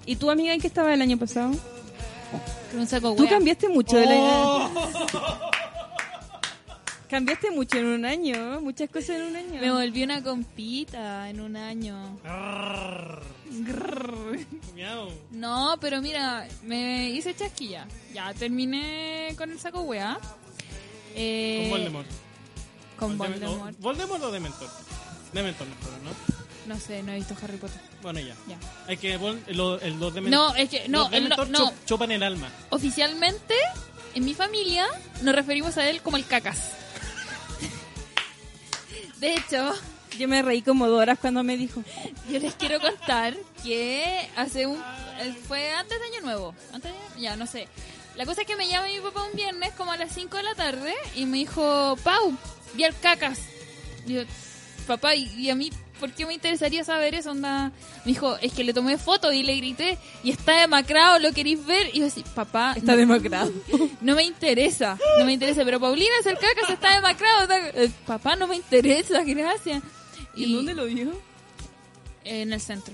¿Y 0.10 0.16
tu 0.16 0.32
amiga 0.32 0.54
en 0.56 0.60
qué 0.60 0.66
estaba 0.68 0.92
el 0.92 1.02
año 1.04 1.18
pasado? 1.20 1.52
Con 2.72 2.80
un 2.80 2.88
saco 2.88 3.14
Tú 3.16 3.22
wea. 3.24 3.30
cambiaste 3.30 3.70
mucho 3.70 3.96
de 3.98 4.06
la 4.08 4.16
Oh. 4.16 4.70
Cambiaste 7.10 7.50
mucho 7.52 7.78
en 7.78 7.86
un 7.88 8.06
año, 8.06 8.60
muchas 8.62 8.90
cosas 8.90 9.12
en 9.18 9.22
un 9.24 9.36
año. 9.36 9.60
Me 9.62 9.72
volví 9.72 10.04
una 10.04 10.22
compita 10.24 11.30
en 11.30 11.42
un 11.42 11.56
año. 11.58 12.20
Arr. 12.24 13.22
Miau. 14.76 15.10
No, 15.32 15.76
pero 15.82 16.02
mira, 16.02 16.48
me 16.64 17.10
hice 17.10 17.36
chasquilla. 17.36 17.88
Ya 18.14 18.32
terminé 18.36 19.34
con 19.38 19.52
el 19.52 19.60
saco 19.60 19.82
wea. 19.82 20.20
Eh, 21.16 21.62
Con 21.64 21.70
Voldemort. 21.80 22.08
Con 23.00 23.18
Voldemort. 23.18 23.42
Voldemort. 23.50 23.76
o- 23.76 23.82
¿Voldemort 23.82 24.24
o 24.24 24.32
Dementor? 24.32 24.70
Dementor 25.34 25.68
mejor, 25.68 25.92
¿no? 26.04 26.12
No 26.70 26.80
sé, 26.80 27.02
no 27.02 27.12
he 27.12 27.16
visto 27.16 27.36
Harry 27.42 27.58
Potter. 27.58 27.82
Bueno, 28.04 28.20
ya. 28.20 28.36
Ya. 28.48 28.60
Hay 28.88 28.96
que... 28.98 29.18
los 29.18 30.14
Dementor... 30.14 30.30
No, 30.30 30.56
es 30.56 30.70
que 30.70 30.88
no, 30.88 31.06
los 31.06 31.14
el- 31.14 31.30
no. 31.30 31.36
chup- 31.36 31.74
chupan 31.88 32.12
el 32.12 32.22
alma. 32.22 32.48
Oficialmente, 32.70 33.56
en 34.14 34.24
mi 34.24 34.36
familia, 34.36 34.86
nos 35.24 35.34
referimos 35.34 35.78
a 35.78 35.90
él 35.90 36.00
como 36.04 36.18
el 36.18 36.28
cacas. 36.28 36.74
De 39.20 39.34
hecho, 39.34 39.74
Yo 40.20 40.28
me 40.28 40.44
reí 40.44 40.62
como 40.62 40.88
dos 40.88 41.02
horas 41.02 41.18
cuando 41.20 41.44
me 41.44 41.58
dijo. 41.58 41.84
yo 42.30 42.38
les 42.40 42.54
quiero 42.54 42.80
contar 42.80 43.36
que 43.64 44.30
hace 44.36 44.68
un... 44.68 44.78
eh, 45.22 45.36
Fue 45.48 45.72
antes 45.74 45.98
de 46.00 46.06
Año 46.06 46.22
Nuevo. 46.22 46.54
Antes 46.72 46.92
de- 47.16 47.22
ya, 47.22 47.36
no 47.36 47.48
sé. 47.48 47.68
La 48.16 48.28
cosa 48.28 48.42
es 48.42 48.48
que 48.48 48.56
me 48.56 48.68
llama 48.68 48.88
mi 48.90 49.00
papá 49.00 49.24
un 49.24 49.36
viernes 49.36 49.72
como 49.74 49.92
a 49.92 49.98
las 49.98 50.14
5 50.14 50.38
de 50.38 50.44
la 50.44 50.54
tarde 50.54 50.94
y 51.16 51.26
me 51.26 51.38
dijo, 51.40 51.98
Pau, 52.04 52.38
vi 52.76 52.84
al 52.84 52.96
cacas. 53.00 53.40
Y 54.06 54.14
yo, 54.14 54.22
papá, 54.86 55.16
¿y, 55.16 55.24
y 55.36 55.50
a 55.50 55.56
mí 55.56 55.72
por 56.00 56.12
qué 56.12 56.26
me 56.26 56.34
interesaría 56.34 56.84
saber 56.84 57.14
eso? 57.16 57.32
Onda? 57.32 57.72
Me 58.06 58.12
dijo, 58.14 58.38
es 58.42 58.54
que 58.54 58.64
le 58.64 58.74
tomé 58.74 58.98
foto 58.98 59.32
y 59.34 59.44
le 59.44 59.56
grité 59.58 59.98
y 60.24 60.32
está 60.32 60.60
demacrado, 60.62 61.20
¿lo 61.20 61.32
queréis 61.34 61.66
ver? 61.66 61.90
Y 61.94 62.00
yo 62.00 62.08
así, 62.08 62.24
papá, 62.34 62.74
Está 62.76 62.94
no- 62.94 62.98
demacrado. 63.00 63.52
no 64.02 64.16
me 64.16 64.24
interesa, 64.24 64.98
no 65.20 65.26
me 65.26 65.34
interesa, 65.34 65.64
pero 65.66 65.80
Paulina 65.80 66.12
es 66.20 66.26
el 66.26 66.36
cacas, 66.38 66.70
está 66.70 66.96
demacrado. 66.96 67.42
está- 67.44 67.70
eh, 67.84 67.90
papá, 68.06 68.36
no 68.36 68.48
me 68.48 68.56
interesa, 68.56 69.24
gracias. 69.24 69.84
¿Y 70.36 70.46
en 70.46 70.54
dónde 70.54 70.74
lo 70.74 70.86
vio? 70.86 71.12
En 72.24 72.54
el 72.54 72.62
centro. 72.62 72.94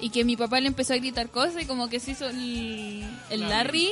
Y 0.00 0.10
que 0.10 0.24
mi 0.24 0.36
papá 0.36 0.60
le 0.60 0.68
empezó 0.68 0.92
a 0.94 0.96
gritar 0.96 1.28
cosas 1.30 1.62
y 1.62 1.66
como 1.66 1.88
que 1.88 1.98
se 2.00 2.12
hizo 2.12 2.28
el, 2.28 3.04
el 3.30 3.40
Larry. 3.48 3.90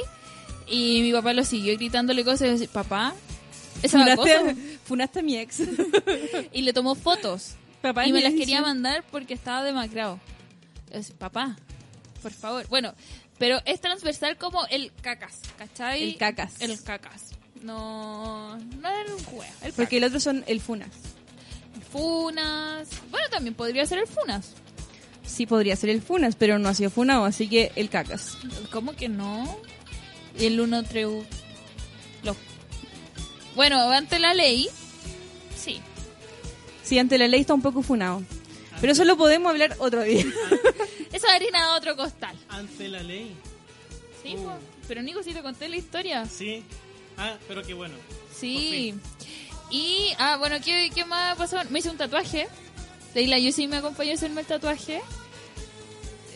Y 0.68 1.00
mi 1.02 1.12
papá 1.12 1.32
lo 1.32 1.44
siguió 1.44 1.74
gritándole 1.76 2.24
cosas 2.24 2.42
y 2.42 2.44
yo 2.46 2.50
decía, 2.52 2.68
papá, 2.72 3.14
esa 3.82 4.08
es 4.08 4.16
cosa. 4.16 4.38
Funaste, 4.40 4.78
funaste 4.84 5.18
a 5.20 5.22
mi 5.22 5.36
ex. 5.36 5.60
Y 6.52 6.62
le 6.62 6.72
tomó 6.72 6.94
fotos. 6.94 7.52
Papá, 7.82 8.06
y 8.06 8.12
me 8.12 8.18
es 8.18 8.24
las 8.24 8.34
quería 8.34 8.62
mandar 8.62 9.04
porque 9.10 9.34
estaba 9.34 9.62
demacrado. 9.62 10.20
Decía, 10.90 11.14
papá, 11.18 11.56
por 12.22 12.32
favor. 12.32 12.66
Bueno, 12.68 12.94
pero 13.38 13.60
es 13.64 13.80
transversal 13.80 14.36
como 14.38 14.66
el 14.66 14.92
cacas, 15.02 15.40
¿cachai? 15.58 16.02
El 16.02 16.16
cacas. 16.16 16.60
El 16.60 16.82
cacas. 16.82 17.30
No, 17.62 18.56
no 18.58 18.88
era 18.88 19.14
un 19.14 19.24
juego. 19.24 19.52
El 19.62 19.72
Porque 19.72 19.98
el 19.98 20.04
otro 20.04 20.20
son 20.20 20.44
el 20.46 20.60
funas. 20.60 20.90
Funas. 21.90 22.88
Bueno, 23.10 23.28
también 23.30 23.54
podría 23.54 23.86
ser 23.86 23.98
el 23.98 24.06
Funas. 24.06 24.52
Sí, 25.24 25.46
podría 25.46 25.74
ser 25.76 25.90
el 25.90 26.02
funas, 26.02 26.36
pero 26.36 26.58
no 26.58 26.68
ha 26.68 26.74
sido 26.74 26.90
funado, 26.90 27.24
así 27.24 27.48
que 27.48 27.72
el 27.74 27.90
cacas. 27.90 28.38
¿Cómo 28.70 28.92
que 28.92 29.08
no? 29.08 29.58
Y 30.38 30.46
el 30.46 30.60
1 30.60 30.84
treu. 30.84 31.24
Lo. 32.22 32.36
Bueno, 33.56 33.90
ante 33.90 34.18
la 34.18 34.34
ley. 34.34 34.68
Sí. 35.56 35.80
Sí, 36.86 36.98
ante 36.98 37.18
la 37.18 37.26
ley 37.28 37.40
está 37.40 37.52
un 37.52 37.60
poco 37.62 37.82
funado. 37.82 38.22
Pero 38.80 38.92
eso 38.92 39.04
lo 39.04 39.16
podemos 39.18 39.50
hablar 39.50 39.74
otro 39.78 40.02
día. 40.02 40.24
Eso 41.12 41.26
harina 41.28 41.70
de 41.72 41.76
otro 41.78 41.96
costal. 41.96 42.36
Ante 42.48 42.88
la 42.88 43.02
ley. 43.02 43.34
Sí, 44.22 44.34
Uh. 44.36 44.44
po. 44.44 44.52
pero 44.86 45.02
Nico, 45.02 45.22
si 45.22 45.32
te 45.32 45.40
conté 45.42 45.68
la 45.68 45.76
historia. 45.76 46.26
Sí. 46.26 46.62
Ah, 47.16 47.34
pero 47.48 47.62
qué 47.62 47.72
bueno. 47.74 47.94
Sí. 48.38 48.94
Y, 49.70 50.12
ah, 50.18 50.36
bueno, 50.36 50.56
¿qué, 50.64 50.90
qué 50.94 51.04
más 51.06 51.36
pasó? 51.36 51.56
Me 51.70 51.78
hice 51.78 51.90
un 51.90 51.96
tatuaje. 51.96 52.46
Leila, 53.14 53.38
yo 53.38 53.50
sí 53.50 53.66
me 53.66 53.78
acompañó 53.78 54.10
a 54.12 54.14
hacerme 54.14 54.42
el 54.42 54.46
tatuaje. 54.46 55.00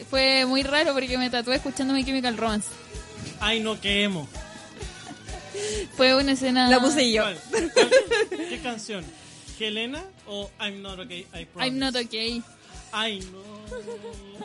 Fue 0.08 0.46
muy 0.46 0.62
raro 0.62 0.94
porque 0.94 1.18
me 1.18 1.28
tatué 1.30 1.56
escuchando 1.56 1.92
My 1.92 2.02
Chemical 2.04 2.36
Romance. 2.38 2.68
Ay, 3.38 3.60
no, 3.60 3.78
qué 3.80 4.04
emo. 4.04 4.26
Fue 5.96 6.14
una 6.14 6.32
escena... 6.32 6.68
La 6.70 6.80
puse 6.80 7.12
yo. 7.12 7.22
¿Cuál? 7.22 7.70
¿Cuál? 7.74 7.90
¿Qué 8.48 8.60
canción? 8.62 9.04
¿Helena 9.60 10.02
o 10.26 10.50
I'm 10.60 10.82
not 10.82 10.98
okay? 11.00 11.26
I 11.34 11.44
promise? 11.44 11.66
I'm 11.66 11.78
not 11.78 11.96
okay. 11.96 12.42
Ay, 12.92 13.20
no. 13.32 13.49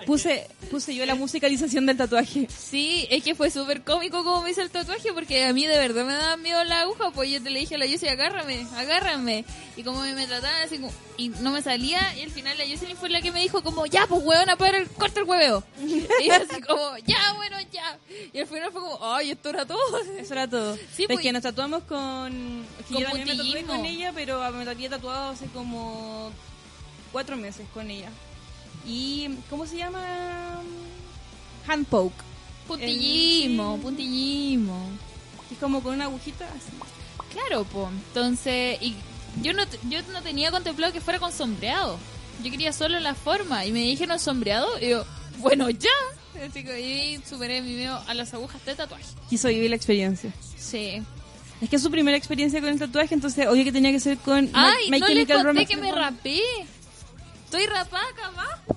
Puse, 0.05 0.47
puse 0.69 0.93
yo 0.93 1.05
la 1.05 1.15
musicalización 1.15 1.85
del 1.85 1.97
tatuaje. 1.97 2.47
Sí, 2.55 3.07
es 3.09 3.23
que 3.23 3.33
fue 3.33 3.49
súper 3.49 3.83
cómico 3.83 4.23
como 4.23 4.43
me 4.43 4.51
hice 4.51 4.61
el 4.61 4.69
tatuaje 4.69 5.11
porque 5.13 5.45
a 5.45 5.53
mí 5.53 5.65
de 5.65 5.77
verdad 5.77 6.05
me 6.05 6.13
daba 6.13 6.37
miedo 6.37 6.63
la 6.63 6.81
aguja, 6.81 7.11
pues 7.11 7.31
yo 7.31 7.41
te 7.41 7.49
le 7.49 7.59
dije 7.59 7.75
a 7.75 7.77
la 7.79 7.87
Yossi, 7.87 8.07
agárrame, 8.07 8.67
agárrame. 8.75 9.45
Y 9.75 9.83
como 9.83 10.01
me, 10.01 10.27
trataban 10.27 10.61
así 10.61 10.77
como, 10.77 10.93
y 11.17 11.29
no 11.29 11.51
me 11.51 11.61
salía, 11.61 12.15
y 12.17 12.21
al 12.21 12.29
final 12.29 12.57
la 12.57 12.65
Yossi 12.65 12.93
fue 12.93 13.09
la 13.09 13.21
que 13.21 13.31
me 13.31 13.41
dijo 13.41 13.63
como, 13.63 13.85
ya, 13.87 14.05
pues 14.05 14.21
huevona, 14.23 14.55
para 14.57 14.77
el 14.77 14.87
corta 14.89 15.21
el 15.21 15.25
hueveo. 15.25 15.63
y 16.23 16.29
así 16.29 16.61
como, 16.61 16.97
ya, 17.05 17.33
bueno, 17.35 17.57
ya. 17.71 17.97
Y 18.31 18.39
al 18.39 18.47
final 18.47 18.71
fue 18.71 18.81
como, 18.81 18.99
ay, 19.01 19.31
esto 19.31 19.49
era 19.49 19.65
todo. 19.65 19.99
Eso 20.17 20.33
era 20.33 20.47
todo. 20.47 20.75
Sí, 20.93 21.03
es 21.03 21.07
pues- 21.07 21.19
que 21.19 21.31
nos 21.31 21.41
tatuamos 21.41 21.83
con... 21.83 22.65
es 22.79 22.85
que 22.85 22.93
Con 22.93 23.01
yo 23.03 23.09
también 23.09 23.37
me 23.37 23.43
tatué 23.43 23.63
con 23.63 23.85
ella, 23.85 24.11
pero 24.13 24.51
me 24.51 24.69
había 24.69 24.89
tatuado 24.89 25.31
hace 25.31 25.47
como 25.47 26.31
cuatro 27.11 27.37
meses 27.37 27.65
con 27.73 27.89
ella. 27.89 28.09
Y, 28.87 29.29
¿cómo 29.49 29.65
se 29.65 29.77
llama? 29.77 30.61
Hand 31.67 31.87
poke. 31.87 32.13
Puntillismo, 32.67 33.77
puntillismo. 33.77 34.89
que 35.47 35.55
Es 35.55 35.59
como 35.59 35.81
con 35.81 35.93
una 35.95 36.05
agujita 36.05 36.45
así. 36.45 36.71
Claro, 37.31 37.63
pues. 37.65 37.87
Entonces, 38.07 38.77
y 38.81 38.95
yo 39.41 39.53
no, 39.53 39.63
yo 39.89 39.99
no 40.13 40.21
tenía 40.21 40.51
contemplado 40.51 40.93
que 40.93 41.01
fuera 41.01 41.19
con 41.19 41.31
sombreado. 41.31 41.97
Yo 42.43 42.51
quería 42.51 42.73
solo 42.73 42.99
la 42.99 43.15
forma. 43.15 43.65
Y 43.65 43.71
me 43.71 43.79
dijeron 43.81 44.19
sombreado. 44.19 44.67
Y 44.81 44.89
yo, 44.89 45.05
bueno, 45.39 45.69
ya. 45.69 45.89
Ahí 46.73 47.21
superé 47.27 47.61
mi 47.61 47.73
miedo 47.73 48.01
a 48.07 48.13
las 48.13 48.33
agujas 48.33 48.63
de 48.65 48.75
tatuaje. 48.75 49.05
Quiso 49.29 49.47
vivir 49.47 49.69
la 49.69 49.75
experiencia. 49.77 50.33
Sí. 50.57 51.01
Es 51.61 51.69
que 51.69 51.77
es 51.77 51.81
su 51.81 51.89
primera 51.89 52.17
experiencia 52.17 52.59
con 52.59 52.69
el 52.69 52.77
tatuaje, 52.77 53.13
entonces 53.15 53.47
obvio 53.47 53.63
que 53.63 53.71
tenía 53.71 53.91
que 53.91 53.99
ser 54.01 54.17
con 54.17 54.43
My- 54.45 54.51
Ay, 54.53 54.91
My 54.91 54.99
no 54.99 55.07
les 55.07 55.15
Chemical 55.15 55.37
conté 55.37 55.47
Romance. 55.47 55.65
que 55.73 55.77
me 55.81 55.91
rapé. 55.93 56.41
Estoy 57.45 57.65
rapada 57.67 58.03
acá 58.09 58.27
abajo. 58.27 58.74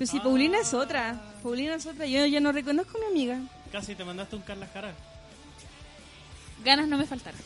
Pero 0.00 0.10
si 0.12 0.18
Paulina 0.18 0.58
es 0.60 0.72
otra. 0.72 1.20
Paulina 1.42 1.74
es 1.74 1.84
otra. 1.84 2.06
Yo 2.06 2.24
ya 2.24 2.40
no 2.40 2.52
reconozco 2.52 2.96
a 2.96 3.00
mi 3.00 3.06
amiga. 3.08 3.38
Casi 3.70 3.94
te 3.94 4.02
mandaste 4.02 4.34
un 4.34 4.40
Carla 4.40 4.66
Jara. 4.72 4.94
Ganas 6.64 6.88
no 6.88 6.96
me 6.96 7.04
faltaron. 7.04 7.38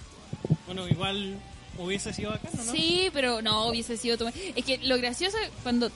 Bueno, 0.66 0.86
igual 0.86 1.36
hubiese 1.78 2.12
sido 2.12 2.30
acá, 2.32 2.48
¿no? 2.64 2.70
Sí, 2.72 3.10
pero 3.12 3.42
no, 3.42 3.66
hubiese 3.66 3.96
sido... 3.96 4.16
tu- 4.18 4.28
Es 4.28 4.64
que 4.64 4.78
lo 4.84 4.96
gracioso, 4.98 5.36
cuando 5.64 5.90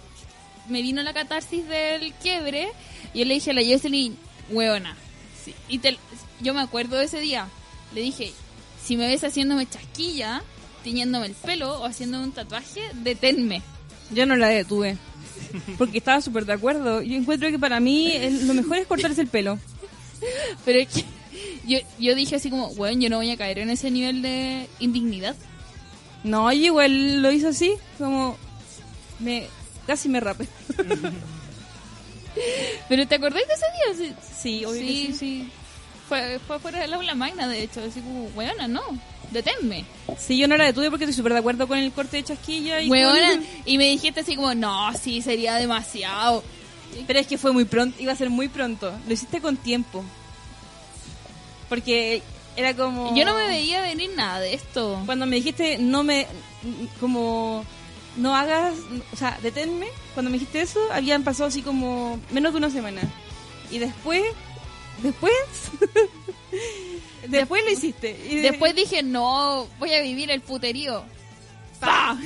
me 0.69 0.83
vino 0.83 1.01
la 1.05 1.13
catarsis 1.15 1.65
del 1.69 2.13
quiebre, 2.15 2.69
yo 3.15 3.25
le 3.25 3.35
dije 3.35 3.53
a 3.53 3.55
la 3.55 3.63
Jocelyn, 3.65 4.19
hueona. 4.51 4.97
Sí, 5.45 5.55
Y 5.69 5.79
te- 5.79 5.97
yo 6.41 6.55
me 6.55 6.61
acuerdo 6.61 6.97
de 6.97 7.05
ese 7.05 7.21
día. 7.21 7.47
Le 7.95 8.01
dije, 8.01 8.33
si 8.85 8.97
me 8.97 9.07
ves 9.07 9.23
haciéndome 9.23 9.67
chasquilla, 9.67 10.43
tiñéndome 10.83 11.27
el 11.27 11.35
pelo 11.35 11.81
o 11.81 11.85
haciéndome 11.87 12.25
un 12.25 12.33
tatuaje, 12.33 12.83
deténme. 12.95 13.63
Yo 14.11 14.27
no 14.27 14.35
la 14.35 14.49
detuve. 14.49 14.97
Porque 15.79 15.99
estaba 15.99 16.21
súper 16.21 16.45
de 16.47 16.53
acuerdo. 16.55 17.03
Yo 17.03 17.17
encuentro 17.17 17.51
que 17.51 17.59
para 17.59 17.81
mí 17.81 18.11
el- 18.13 18.47
lo 18.47 18.55
mejor 18.55 18.79
es 18.79 18.87
cortarse 18.87 19.21
el 19.21 19.29
pelo. 19.29 19.59
Pero 20.65 20.79
es 20.81 20.89
que 20.89 21.05
yo, 21.67 21.79
yo 21.99 22.15
dije 22.15 22.37
así 22.37 22.51
como, 22.51 22.75
bueno, 22.75 23.01
yo 23.01 23.09
no 23.11 23.17
voy 23.19 23.31
a 23.31 23.37
caer 23.37 23.59
en 23.61 23.71
ese 23.71 23.91
nivel 23.91 24.23
de 24.23 24.67
indignidad. 24.81 25.37
No, 26.25 26.51
y 26.53 26.67
igual 26.67 27.23
lo 27.23 27.31
hizo 27.31 27.49
así, 27.49 27.73
como 27.99 28.37
me 29.21 29.47
casi 29.87 30.09
me 30.09 30.21
rapé. 30.21 30.49
Pero 32.89 33.07
¿te 33.07 33.15
acordáis 33.17 33.47
de 33.47 33.55
ese 33.55 34.07
día? 34.07 34.13
Sí, 34.41 34.65
Sí, 34.79 35.13
sí. 35.17 35.49
Fue, 36.09 36.39
fue 36.47 36.59
fuera 36.59 36.81
del 36.81 36.95
aula 36.95 37.15
magna, 37.15 37.47
de 37.49 37.63
hecho. 37.63 37.81
Así 37.83 38.01
como, 38.01 38.25
weona, 38.35 38.67
no, 38.67 38.81
deténme. 39.31 39.85
Sí, 40.19 40.37
yo 40.39 40.49
no 40.49 40.57
la 40.57 40.65
detuve 40.65 40.91
porque 40.91 41.05
estoy 41.05 41.15
súper 41.17 41.33
de 41.33 41.39
acuerdo 41.41 41.67
con 41.69 41.79
el 41.79 41.93
corte 41.93 42.17
de 42.19 42.25
chasquilla 42.25 42.81
y 42.81 42.89
Weona. 42.91 43.31
con- 43.31 43.45
Y 43.65 43.79
me 43.79 43.85
dijiste 43.91 44.21
así 44.21 44.37
como, 44.37 44.55
no, 44.55 44.93
sí, 44.95 45.23
sería 45.23 45.55
demasiado. 45.57 46.43
Pero 47.07 47.19
es 47.19 47.27
que 47.27 47.39
fue 47.39 47.53
muy 47.53 47.65
pronto, 47.65 48.01
iba 48.01 48.13
a 48.13 48.17
ser 48.17 48.31
muy 48.31 48.49
pronto. 48.49 48.93
Lo 49.07 49.13
hiciste 49.13 49.41
con 49.41 49.57
tiempo. 49.57 50.03
Porque 51.69 52.23
era 52.57 52.75
como 52.75 53.15
Yo 53.15 53.25
no 53.25 53.35
me 53.35 53.47
veía 53.47 53.83
venir 53.83 54.11
nada 54.17 54.41
de 54.41 54.55
esto. 54.55 55.01
cuando 55.07 55.27
me 55.27 55.37
dijiste 55.37 55.79
no 55.79 56.03
me 56.03 56.27
como 57.01 57.65
no 58.17 58.35
hagas, 58.35 58.75
o 59.13 59.17
sea, 59.17 59.39
deténme, 59.43 59.87
cuando 60.15 60.29
me 60.31 60.39
dijiste 60.39 60.61
eso, 60.61 60.81
habían 60.93 61.23
pasado 61.23 61.49
así 61.49 61.63
como 61.63 62.19
menos 62.33 62.53
de 62.53 62.59
una 62.59 62.71
semana. 62.71 63.03
Y 63.71 63.79
después 63.79 64.23
después 65.03 65.33
después 67.29 67.65
lo 67.65 67.71
hiciste. 67.71 68.19
Y 68.31 68.37
de- 68.37 68.43
Después 68.51 68.75
dije, 68.75 69.03
no, 69.03 69.67
voy 69.79 69.93
a 69.95 70.03
vivir 70.03 70.31
el 70.31 70.41
puterío. 70.41 71.03
¡Pa! 71.81 72.19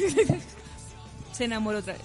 se 1.32 1.44
enamoró 1.44 1.78
otra 1.78 1.94
vez. 1.94 2.02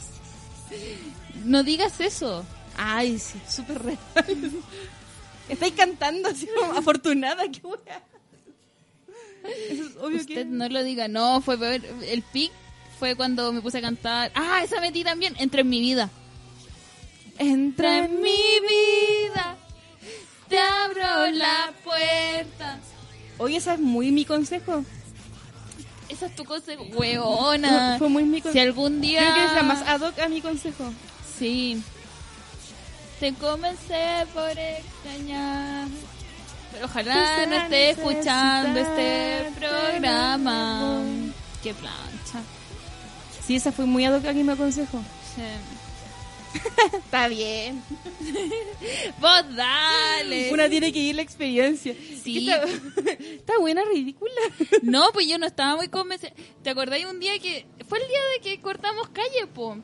No 1.43 1.63
digas 1.63 1.99
eso. 2.01 2.45
Ay, 2.77 3.17
sí, 3.19 3.39
súper 3.49 3.81
real. 3.83 3.97
Estáis 5.49 5.73
cantando 5.73 6.29
así 6.29 6.47
como 6.59 6.73
afortunada, 6.73 7.43
qué 7.49 7.61
wea. 7.65 8.03
Eso 9.69 9.85
es 9.85 9.95
obvio 9.97 10.17
Usted 10.17 10.33
que... 10.35 10.45
no 10.45 10.67
lo 10.67 10.83
diga, 10.83 11.07
no, 11.07 11.41
fue 11.41 11.57
peor. 11.57 11.81
El 12.03 12.21
pic 12.21 12.51
fue 12.99 13.15
cuando 13.15 13.53
me 13.53 13.61
puse 13.61 13.77
a 13.77 13.81
cantar. 13.81 14.31
Ah, 14.35 14.61
esa 14.63 14.81
metí 14.81 15.03
también, 15.03 15.35
Entra 15.39 15.61
en 15.61 15.69
mi 15.69 15.79
vida. 15.79 16.09
Entra 17.39 17.99
en 18.05 18.21
mi 18.21 18.31
vida, 18.61 19.56
te 20.49 20.59
abro 20.59 21.27
la 21.31 21.71
puerta. 21.83 22.79
Oye, 23.37 23.57
esa 23.57 23.73
es 23.75 23.79
muy 23.79 24.11
mi 24.11 24.25
consejo. 24.25 24.83
Esa 26.09 26.27
es 26.27 26.35
tu 26.35 26.45
cosa, 26.45 26.71
huevona. 26.93 27.89
Fue, 27.91 27.97
fue 27.99 28.09
muy 28.09 28.23
mi 28.23 28.37
Si 28.37 28.41
consejo. 28.43 28.63
algún 28.65 29.01
día... 29.01 29.19
Creo 29.21 29.33
que 29.35 29.45
es 29.45 29.53
la 29.53 29.63
más 29.63 29.81
ad 29.87 30.01
hoc 30.01 30.17
a 30.19 30.29
mi 30.29 30.41
consejo. 30.41 30.91
Sí. 31.37 31.81
Te 33.19 33.33
comencé 33.33 34.25
por 34.33 34.49
extrañar. 34.57 35.87
Pero 36.71 36.85
ojalá 36.85 37.45
no 37.47 37.55
esté 37.55 37.89
escuchando 37.91 38.79
este 38.79 39.51
programa. 39.59 41.01
Qué 41.61 41.73
plancha. 41.73 42.41
Sí, 43.45 43.55
esa 43.55 43.71
fue 43.71 43.85
muy 43.85 44.05
ad 44.05 44.15
hoc 44.15 44.25
a 44.25 44.33
mi 44.33 44.43
consejo. 44.55 44.99
Sí. 45.35 45.41
Está 46.93 47.27
bien. 47.27 47.81
Vos 49.19 49.55
dale. 49.55 50.51
Una 50.53 50.69
tiene 50.69 50.91
que 50.93 50.99
ir 50.99 51.15
la 51.15 51.21
experiencia. 51.21 51.95
Sí. 52.23 52.49
Está, 52.49 52.63
está 53.19 53.57
buena, 53.59 53.83
ridícula. 53.85 54.31
No, 54.81 55.05
pues 55.13 55.27
yo 55.27 55.37
no 55.37 55.45
estaba 55.45 55.75
muy 55.75 55.87
convencida. 55.89 56.33
¿Te 56.63 56.69
acordáis 56.69 57.05
un 57.05 57.19
día 57.19 57.37
que... 57.39 57.65
Fue 57.87 57.99
el 57.99 58.07
día 58.07 58.19
de 58.33 58.41
que 58.41 58.59
cortamos 58.61 59.09
calle, 59.09 59.47
po. 59.53 59.77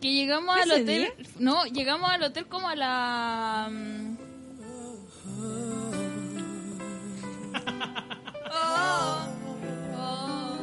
Que 0.00 0.12
llegamos 0.12 0.56
al 0.56 0.70
¿Ese 0.70 0.82
hotel... 0.82 1.12
día? 1.16 1.26
No, 1.38 1.64
llegamos 1.66 2.10
al 2.10 2.22
hotel 2.22 2.46
como 2.46 2.68
a 2.68 2.76
la... 2.76 3.68
mm, 3.70 4.14
Oh, 8.56 9.26
oh. 9.96 10.56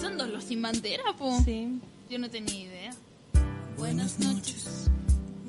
Son 0.00 0.16
dos 0.18 0.28
los 0.28 0.44
sin 0.44 0.62
bandera, 0.62 1.12
po. 1.18 1.38
Sí. 1.44 1.78
Yo 2.08 2.18
no 2.18 2.30
tenía 2.30 2.54
idea. 2.54 2.90
Buenas 3.78 4.18
noches. 4.18 4.90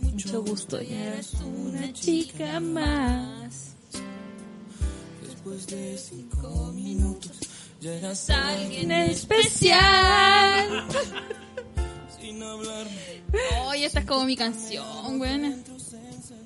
Mucho 0.01 0.43
gusto. 0.43 0.79
Ya 0.81 1.07
eres 1.07 1.33
una 1.33 1.91
chica 1.93 2.59
más. 2.59 3.75
Ya 7.81 7.93
eras 7.95 8.29
Alguien 8.29 8.91
especial. 8.91 10.85
Oye, 13.67 13.85
esta 13.85 14.01
es 14.01 14.05
como 14.05 14.25
mi 14.25 14.35
canción, 14.35 15.17
buena. 15.17 15.55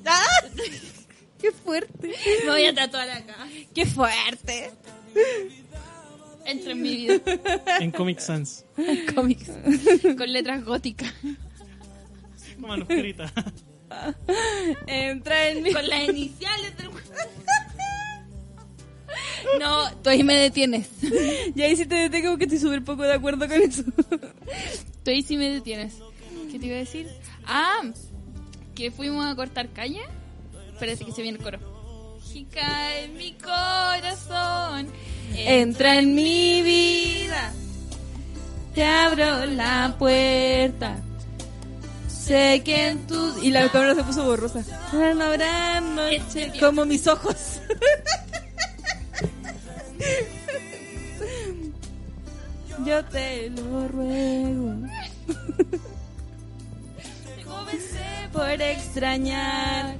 ¡Qué 1.42 1.52
fuerte! 1.52 2.14
Me 2.46 2.50
voy 2.50 2.66
a 2.66 2.74
tatuar 2.74 3.10
acá. 3.10 3.36
¡Qué 3.74 3.86
fuerte! 3.86 4.72
Entra 6.46 6.72
en 6.72 6.82
mi 6.82 6.96
vida. 6.96 7.22
En 7.80 7.92
Comic 7.92 8.20
Sans. 8.20 8.64
Cómics. 9.14 9.50
Con 10.18 10.32
letras 10.32 10.64
góticas. 10.64 11.14
Manuscrita. 12.58 13.32
Entra 14.88 15.50
en 15.50 15.64
mi... 15.64 15.74
Con 15.74 15.88
las 15.88 16.10
iniciales 16.10 16.78
del... 16.78 16.90
No, 19.60 19.92
tú 19.98 20.10
ahí 20.10 20.24
me 20.24 20.36
detienes. 20.36 20.90
Ya 21.56 21.66
ahí 21.66 21.76
sí 21.76 21.86
te 21.86 21.96
detengo 21.96 22.38
que 22.38 22.46
estoy 22.46 22.60
súper 22.60 22.84
poco 22.84 23.04
de 23.04 23.14
acuerdo 23.14 23.48
con 23.48 23.62
eso. 23.62 23.84
Tú 25.04 25.12
ahí 25.12 25.22
sí 25.22 25.38
me 25.38 25.50
detienes. 25.50 25.96
¿Qué 26.52 26.60
te 26.60 26.68
iba 26.68 26.76
a 26.76 26.80
decir? 26.80 27.08
Ah, 27.46 27.82
que 28.76 28.92
fuimos 28.92 29.26
a 29.26 29.36
cortar 29.36 29.70
calle. 29.70 30.02
Parece 30.80 31.06
que 31.06 31.12
se 31.12 31.22
viene 31.22 31.38
el 31.38 31.44
coro. 31.44 31.60
Chica 32.32 32.98
en 33.00 33.16
mi 33.16 33.34
corazón. 33.34 34.88
Entra 35.36 36.00
en 36.00 36.16
mi 36.16 36.62
vida. 36.62 37.54
Te 38.74 38.84
abro 38.84 39.46
la 39.46 39.96
puerta. 40.00 40.98
Sé 42.26 42.62
que 42.64 42.88
en 42.88 43.06
tu... 43.08 43.40
Y 43.40 43.52
la 43.52 43.70
cámara 43.70 43.96
se 43.96 44.04
puso 44.04 44.24
borrosa. 44.24 44.64
No 44.94 45.24
habrá 45.24 45.82
noche 45.82 46.54
como 46.60 46.86
mis 46.86 47.06
ojos. 47.08 47.60
Yo 52.86 53.04
te 53.06 53.50
lo 53.50 53.88
ruego 53.88 54.76
comencé 57.64 58.30
por 58.32 58.62
extrañar, 58.62 59.96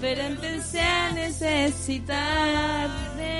pero 0.00 0.22
empecé 0.22 0.80
a 0.80 1.12
necesitar 1.12 2.88
de 3.16 3.33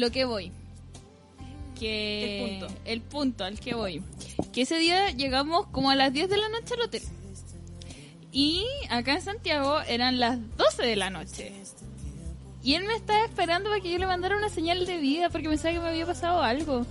lo 0.00 0.10
que 0.10 0.24
voy. 0.24 0.52
Que 1.78 2.44
El 2.44 2.58
punto. 2.58 2.80
el 2.84 3.00
punto 3.00 3.44
al 3.44 3.60
que 3.60 3.74
voy. 3.74 4.02
Que 4.52 4.62
ese 4.62 4.76
día 4.76 5.10
llegamos 5.10 5.66
como 5.68 5.90
a 5.90 5.94
las 5.94 6.12
10 6.12 6.28
de 6.28 6.36
la 6.36 6.48
noche 6.48 6.74
al 6.74 6.80
hotel. 6.82 7.02
Y 8.32 8.64
acá 8.90 9.14
en 9.14 9.22
Santiago 9.22 9.80
eran 9.82 10.20
las 10.20 10.38
12 10.56 10.82
de 10.82 10.96
la 10.96 11.10
noche. 11.10 11.52
Y 12.62 12.74
él 12.74 12.84
me 12.84 12.94
estaba 12.94 13.24
esperando 13.24 13.70
para 13.70 13.80
que 13.80 13.90
yo 13.90 13.98
le 13.98 14.06
mandara 14.06 14.36
una 14.36 14.50
señal 14.50 14.84
de 14.84 14.98
vida 14.98 15.30
porque 15.30 15.48
pensaba 15.48 15.72
que 15.72 15.80
me 15.80 15.88
había 15.88 16.06
pasado 16.06 16.42
algo. 16.42 16.86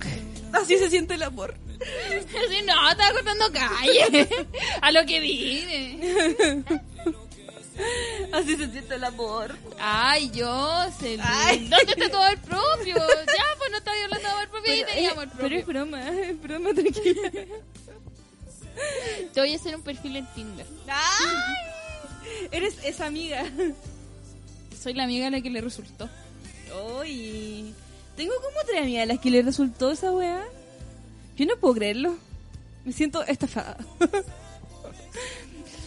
Así 0.52 0.78
se 0.78 0.90
siente 0.90 1.14
el 1.14 1.22
amor. 1.22 1.54
Así, 1.82 2.62
no, 2.64 2.90
estaba 2.90 3.12
cortando 3.12 3.44
calle. 3.52 4.28
a 4.80 4.92
lo 4.92 5.04
que 5.04 5.20
vine. 5.20 6.64
Así 8.32 8.56
se 8.56 8.70
siente 8.70 8.94
el 8.94 9.04
amor. 9.04 9.56
Ay, 9.78 10.30
yo 10.30 10.86
sé. 10.98 11.18
Ay. 11.22 11.68
¿Dónde 11.68 11.92
está 11.92 12.08
tu 12.10 12.16
amor 12.16 12.38
propio? 12.40 12.94
Ya, 13.26 13.44
pues 13.58 13.70
no 13.70 13.78
estaba 13.78 13.96
hablando 14.04 14.28
de 14.28 14.34
amor 14.34 14.48
propio 14.50 14.74
y 14.74 14.76
Pero, 14.80 14.92
tenía 14.92 15.10
amor 15.12 15.28
pero 15.36 15.56
es 15.56 15.64
propio. 15.64 15.86
broma, 15.86 16.08
es 16.10 16.40
broma, 16.42 16.74
tranquila. 16.74 17.30
Te 19.32 19.40
voy 19.40 19.52
a 19.52 19.56
hacer 19.56 19.76
un 19.76 19.82
perfil 19.82 20.16
en 20.16 20.26
Tinder. 20.34 20.66
Eres 22.50 22.76
esa 22.84 23.06
amiga. 23.06 23.44
Soy 24.80 24.94
la 24.94 25.04
amiga 25.04 25.28
a 25.28 25.30
la 25.30 25.40
que 25.40 25.50
le 25.50 25.60
resultó. 25.60 26.08
Uy. 27.00 27.74
Tengo 28.16 28.34
como 28.36 28.64
tres 28.66 28.82
amigas 28.82 29.04
a 29.04 29.06
las 29.06 29.18
que 29.20 29.30
le 29.30 29.42
resultó 29.42 29.90
esa 29.92 30.12
weá. 30.12 30.42
Yo 31.36 31.46
no 31.46 31.56
puedo 31.56 31.74
creerlo. 31.74 32.16
Me 32.84 32.92
siento 32.92 33.22
estafada. 33.24 33.76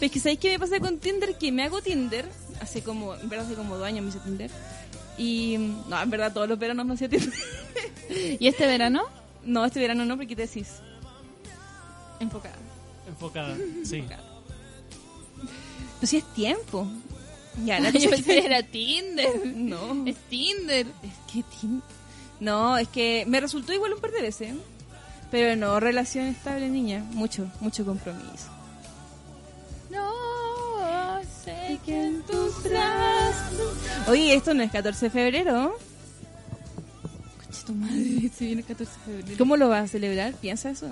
Es 0.00 0.10
que 0.10 0.20
¿sabéis 0.20 0.38
qué 0.40 0.50
me 0.52 0.58
pasa 0.58 0.78
con 0.80 0.98
Tinder? 0.98 1.36
Que 1.38 1.50
me 1.52 1.62
hago 1.64 1.80
Tinder. 1.80 2.28
Hace 2.60 2.82
como, 2.82 3.14
en 3.14 3.28
verdad 3.28 3.46
hace 3.46 3.54
como 3.54 3.76
dos 3.76 3.86
años 3.86 4.02
me 4.02 4.10
hice 4.10 4.18
Tinder. 4.20 4.50
Y, 5.18 5.56
no, 5.88 6.00
en 6.02 6.10
verdad 6.10 6.32
todos 6.32 6.48
los 6.48 6.58
veranos 6.58 6.84
me 6.86 6.94
hacía 6.94 7.08
Tinder. 7.08 7.32
¿Y 8.40 8.46
este 8.48 8.66
verano? 8.66 9.02
no, 9.44 9.64
este 9.64 9.78
verano 9.80 10.04
no, 10.04 10.16
porque 10.16 10.34
te 10.36 10.42
decís. 10.42 10.68
Enfocada. 12.20 12.56
Enfocada, 13.08 13.56
sí. 13.84 14.02
Pues 15.98 16.10
si 16.10 16.16
es 16.18 16.24
tiempo. 16.34 16.86
Ya, 17.64 17.80
la 17.80 17.90
Yo 17.90 18.10
pensé 18.10 18.24
que- 18.40 18.44
era 18.46 18.62
Tinder. 18.62 19.46
No. 19.54 20.04
Es 20.06 20.16
Tinder. 20.28 20.86
Es 21.02 21.32
que 21.32 21.42
Tin- 21.60 21.82
No, 22.40 22.76
es 22.76 22.88
que 22.88 23.24
me 23.26 23.40
resultó 23.40 23.72
igual 23.72 23.94
un 23.94 24.00
par 24.00 24.10
de 24.12 24.22
veces. 24.22 24.54
Pero 25.30 25.56
no, 25.56 25.80
relación 25.80 26.26
estable, 26.26 26.68
niña. 26.68 27.04
Mucho, 27.12 27.50
mucho 27.60 27.84
compromiso. 27.84 28.48
No 29.90 31.20
sé 31.44 31.78
que 31.84 32.04
en 32.06 32.22
tus 32.22 32.62
brazos. 32.62 33.76
Oye, 34.08 34.34
esto 34.34 34.54
no 34.54 34.62
es 34.62 34.72
14 34.72 35.06
de 35.06 35.10
febrero. 35.10 35.76
Coche 37.46 37.62
tu 37.66 37.72
madre, 37.74 38.30
se 38.36 38.44
viene 38.46 38.60
el 38.62 38.66
14 38.66 38.92
de 38.92 38.98
febrero. 39.04 39.38
¿Cómo 39.38 39.56
lo 39.56 39.68
vas 39.68 39.84
a 39.84 39.88
celebrar? 39.88 40.34
¿Piensa 40.34 40.70
eso? 40.70 40.88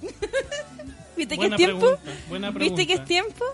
¿Viste 1.16 1.34
que 1.34 1.40
Buena 1.48 1.56
es 1.56 1.58
tiempo? 1.58 1.80
pregunta, 1.80 2.10
buena 2.28 2.52
pregunta. 2.52 2.76
¿Viste 2.76 2.86
que 2.94 3.00
es 3.00 3.06
tiempo? 3.06 3.44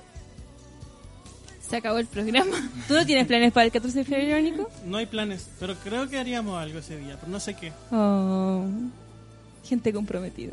Se 1.68 1.76
acabó 1.76 1.98
el 1.98 2.06
programa. 2.06 2.56
¿Tú 2.88 2.94
no 2.94 3.04
tienes 3.04 3.26
planes 3.26 3.52
para 3.52 3.66
el 3.66 3.72
14 3.72 3.98
de 3.98 4.04
febrero, 4.04 4.40
Nico? 4.40 4.70
No 4.86 4.96
hay 4.96 5.06
planes, 5.06 5.48
pero 5.60 5.74
creo 5.76 6.08
que 6.08 6.18
haríamos 6.18 6.58
algo 6.58 6.78
ese 6.78 6.96
día, 6.98 7.16
pero 7.20 7.30
no 7.30 7.40
sé 7.40 7.54
qué. 7.54 7.72
Oh, 7.92 8.64
gente 9.64 9.92
comprometida. 9.92 10.52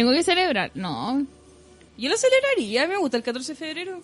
¿Tengo 0.00 0.12
que 0.12 0.22
celebrar? 0.22 0.70
No. 0.72 1.26
Yo 1.98 2.08
lo 2.08 2.16
celebraría, 2.16 2.88
me 2.88 2.96
gusta 2.96 3.18
el 3.18 3.22
14 3.22 3.52
de 3.52 3.58
febrero. 3.58 4.00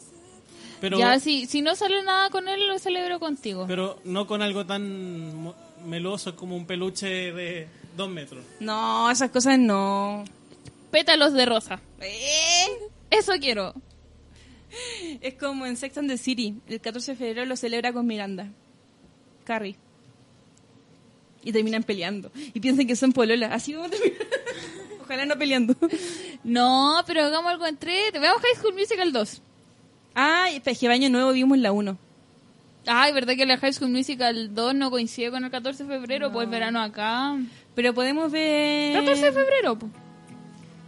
Pero, 0.79 0.99
ya, 0.99 1.19
si, 1.19 1.47
si 1.47 1.63
no 1.63 1.75
sale 1.75 2.03
nada 2.03 2.29
con 2.29 2.49
él, 2.49 2.69
lo 2.69 2.79
celebro 2.79 3.19
contigo. 3.19 3.65
pero 3.67 3.99
no 4.05 4.27
con 4.27 4.43
algo 4.43 4.67
tan 4.67 5.55
meloso 5.87 6.37
como 6.37 6.55
un 6.55 6.67
peluche 6.67 7.33
de 7.33 7.67
dos 7.97 8.11
metros. 8.11 8.45
No, 8.61 9.11
esas 9.11 9.31
cosas 9.31 9.59
no. 9.59 10.23
Pétalos 10.91 11.33
de 11.33 11.47
rosa. 11.47 11.81
Eso 13.11 13.33
quiero. 13.41 13.73
Es 15.23 15.33
como 15.33 15.65
en 15.65 15.79
Sex 15.79 15.97
and 15.97 16.11
the 16.11 16.19
City. 16.19 16.57
El 16.69 16.83
14 16.83 17.13
de 17.13 17.17
febrero 17.17 17.47
lo 17.47 17.57
celebra 17.57 17.95
con 17.95 18.07
Miranda. 18.07 18.53
Carrie. 19.45 19.77
Y 21.43 21.53
terminan 21.53 21.85
peleando. 21.85 22.31
Y 22.53 22.61
piensan 22.61 22.87
que 22.87 22.97
son 22.97 23.15
pololas. 23.15 23.51
Así 23.51 23.73
vamos 23.73 23.89
a 23.89 23.91
terminar. 23.93 24.16
Ojalá 25.07 25.25
no 25.25 25.39
peleando. 25.39 25.75
No, 26.45 27.03
pero 27.07 27.25
hagamos 27.25 27.51
algo 27.51 27.67
entre. 27.67 28.11
Veamos 28.13 28.41
High 28.41 28.61
School 28.61 28.75
Musical 28.75 29.13
2. 29.13 29.43
Ay, 30.15 30.63
es 30.65 30.79
que 30.79 30.89
año 30.89 31.11
nuevo 31.11 31.33
vimos 31.33 31.59
la 31.59 31.73
1. 31.73 31.99
Ay, 32.87 33.13
¿verdad 33.13 33.35
que 33.35 33.47
la 33.47 33.59
High 33.59 33.73
School 33.73 33.91
Musical 33.91 34.55
2 34.55 34.75
no 34.77 34.91
coincide 34.93 35.33
con 35.33 35.45
el 35.45 35.51
14 35.51 35.85
de 35.85 35.89
febrero? 35.99 36.31
Pues 36.31 36.49
verano 36.49 36.81
acá. 36.81 37.37
Pero 37.75 37.95
podemos 37.95 38.31
ver... 38.31 38.95
14 38.95 39.25
de 39.25 39.33
febrero. 39.33 39.79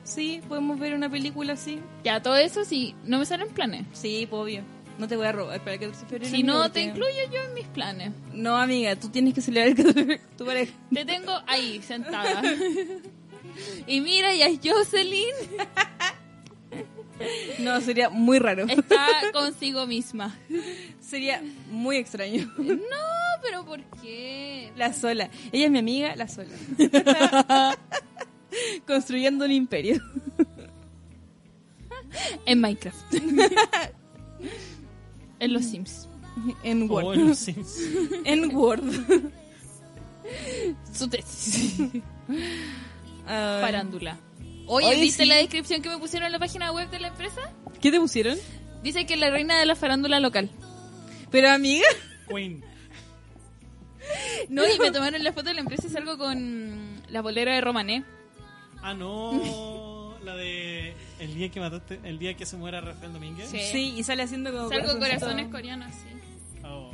Sí, 0.05 0.41
podemos 0.49 0.79
ver 0.79 0.95
una 0.95 1.11
película 1.11 1.55
así. 1.55 1.81
Ya, 2.05 2.23
todo 2.23 2.37
eso 2.37 2.65
sí, 2.65 2.95
no 3.05 3.19
me 3.19 3.27
salen 3.27 3.49
planes. 3.49 3.85
Sí, 3.93 4.29
pues, 4.31 4.41
obvio. 4.41 4.63
No 4.99 5.09
te 5.09 5.17
voy 5.17 5.27
a 5.27 5.33
robar 5.33 5.59
para 5.61 5.75
el 5.75 5.81
14 5.81 6.03
de 6.03 6.09
febrero. 6.09 6.31
Si 6.37 6.43
no 6.45 6.71
te 6.71 6.83
incluyo 6.83 7.19
yo 7.33 7.43
en 7.43 7.55
mis 7.55 7.67
planes. 7.67 8.13
No, 8.33 8.57
amiga, 8.57 8.95
tú 8.95 9.09
tienes 9.09 9.35
que 9.35 9.41
celebrar 9.41 9.69
el 9.69 9.77
14 9.77 10.05
de 10.05 10.19
febrero. 10.37 10.73
Te 10.95 11.05
tengo 11.05 11.33
ahí, 11.47 11.83
sentada. 11.83 12.43
y 13.87 14.01
mira, 14.01 14.35
ya 14.35 14.47
es 14.47 14.59
Jocelyn. 14.63 15.35
No, 17.59 17.81
sería 17.81 18.11
muy 18.11 18.39
raro. 18.39 18.67
Está 18.69 19.09
consigo 19.33 19.87
misma. 19.87 20.39
Sería 21.01 21.43
muy 21.71 21.97
extraño. 21.97 22.49
No, 22.57 22.79
pero 23.43 23.65
¿por 23.65 23.83
qué? 24.01 24.73
La 24.77 24.93
sola. 24.93 25.31
Ella 25.53 25.67
es 25.67 25.71
mi 25.71 25.79
amiga, 25.79 26.15
la 26.17 26.29
sola. 26.29 26.55
Construyendo 28.87 29.45
un 29.45 29.53
imperio. 29.53 30.01
En 32.47 32.61
Minecraft. 32.61 33.15
en 35.41 35.53
los 35.53 35.65
Sims. 35.65 36.09
En 36.63 36.89
Word. 36.89 37.05
O 37.05 37.15
en 37.15 37.29
los 37.29 37.39
Sims. 37.39 37.81
En 38.25 38.55
Word. 38.55 38.85
Su 40.93 41.09
tesis. 41.09 41.81
Ay. 43.29 43.61
Farándula. 43.61 44.19
Oye, 44.67 44.87
Oye, 44.87 45.01
¿viste 45.01 45.23
sí. 45.23 45.29
la 45.29 45.37
descripción 45.37 45.83
que 45.83 45.89
me 45.89 45.99
pusieron 45.99 46.27
en 46.27 46.33
la 46.33 46.39
página 46.39 46.73
web 46.73 46.91
de 46.91 47.01
la 47.01 47.09
empresa? 47.09 47.41
¿Qué 47.81 47.91
te 47.91 48.01
pusieron? 48.01 48.39
Dice 48.83 49.07
que 49.07 49.15
es 49.15 49.21
la 49.21 49.31
reina 49.31 49.59
de 49.59 49.67
la 49.67 49.75
farándula 49.77 50.21
local. 50.21 50.51
Pero 51.31 51.51
amiga. 51.51 51.87
Queen. 52.29 52.65
No, 54.49 54.63
y 54.67 54.79
me 54.79 54.91
tomaron 54.91 55.23
la 55.23 55.33
foto 55.33 55.49
de 55.49 55.55
la 55.55 55.61
empresa 55.61 55.87
y 55.87 55.91
salgo 55.91 56.17
con 56.17 57.03
la 57.09 57.21
bolera 57.21 57.55
de 57.55 57.61
Romané. 57.61 58.05
Ah, 58.83 58.95
no. 58.95 60.17
La 60.25 60.35
de. 60.35 60.95
El 61.19 61.35
día 61.35 61.51
que 61.51 61.61
mataste. 61.61 62.01
El 62.05 62.19
día 62.19 62.35
que 62.35 62.47
se 62.47 62.57
muera 62.57 62.81
Rafael 62.81 63.13
Domínguez. 63.13 63.49
Sí. 63.49 63.61
Sí, 63.73 63.95
y 63.97 64.05
sale 64.05 64.23
haciendo 64.23 64.53
como. 64.53 64.69
Salgo 64.69 64.99
corazones 64.99 65.49
coreanos, 65.49 65.95
sí. 65.95 66.61
Oh. 66.65 66.91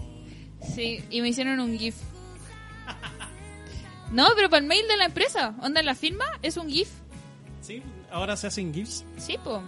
Sí, 0.74 1.04
y 1.10 1.20
me 1.20 1.28
hicieron 1.28 1.60
un 1.60 1.78
GIF. 1.78 1.96
No, 4.14 4.28
pero 4.36 4.48
para 4.48 4.60
el 4.62 4.68
mail 4.68 4.86
de 4.86 4.96
la 4.96 5.06
empresa. 5.06 5.56
Onda, 5.60 5.82
la 5.82 5.96
firma 5.96 6.24
es 6.40 6.56
un 6.56 6.68
GIF. 6.68 6.88
Sí, 7.60 7.82
ahora 8.12 8.36
se 8.36 8.46
hacen 8.46 8.72
GIFs. 8.72 9.04
Sí, 9.18 9.36
po. 9.42 9.60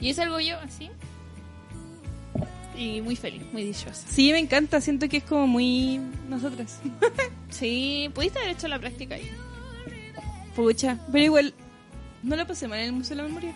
Y 0.00 0.10
es 0.10 0.18
algo 0.18 0.40
yo 0.40 0.58
así. 0.58 0.90
Y 2.76 3.00
muy 3.02 3.14
feliz, 3.14 3.44
muy 3.52 3.62
dichosa. 3.62 4.04
Sí, 4.08 4.32
me 4.32 4.40
encanta. 4.40 4.80
Siento 4.80 5.08
que 5.08 5.18
es 5.18 5.22
como 5.24 5.46
muy. 5.46 6.00
Nosotras. 6.28 6.80
Sí, 7.50 8.10
pudiste 8.12 8.40
haber 8.40 8.50
hecho 8.50 8.66
la 8.66 8.80
práctica 8.80 9.14
ahí. 9.14 9.30
Pucha. 10.56 10.98
Pero 11.12 11.24
igual. 11.24 11.54
No 12.24 12.34
lo 12.34 12.44
pasé 12.48 12.66
mal 12.66 12.80
en 12.80 12.86
el 12.86 12.92
Museo 12.94 13.16
de 13.16 13.22
la 13.22 13.28
Memoria. 13.28 13.54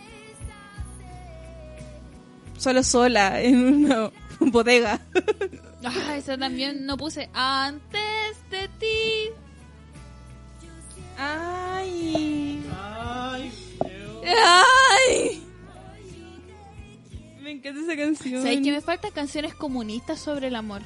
Solo 2.59 2.85
sola, 2.85 3.43
en 3.43 3.87
una 3.87 4.13
bodega. 4.39 5.01
Ah, 5.85 6.17
esa 6.17 6.39
también 6.39 6.87
no 6.87 6.97
puse 6.97 7.29
antes 7.33 8.37
de 8.53 8.69
ti. 8.79 9.18
Ay. 11.19 12.63
Ay. 12.73 13.53
¡Ay! 14.25 15.43
Me 17.43 17.51
encanta 17.53 17.81
esa 17.81 17.97
canción. 17.97 18.43
¿Sabes 18.43 18.61
que 18.61 18.71
me 18.73 18.81
faltan 18.81 19.11
canciones 19.11 19.55
comunistas 19.55 20.21
sobre 20.21 20.47
el 20.49 20.57
amor? 20.57 20.83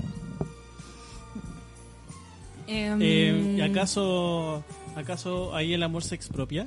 Em, 2.66 2.98
Eh, 3.02 3.54
¿y 3.58 3.60
acaso, 3.60 4.64
¿Acaso 4.96 5.54
ahí 5.54 5.74
el 5.74 5.82
amor 5.82 6.02
se 6.04 6.14
expropia? 6.14 6.66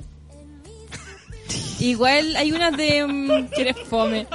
Igual 1.78 2.36
hay 2.36 2.52
unas 2.52 2.76
de. 2.76 3.06
mm, 3.06 3.48
¿Quieres 3.54 3.76
fome? 3.88 4.26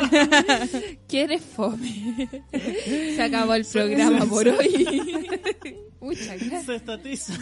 ¿Quieres 1.07 1.41
fome? 1.43 2.27
Se 2.51 3.21
acabó 3.21 3.53
el 3.55 3.65
programa 3.71 4.25
por 4.25 4.47
hoy. 4.47 5.39
Muchas 6.01 6.27
gracias. 6.39 6.65
Se 6.65 6.75
estatiza. 6.75 7.33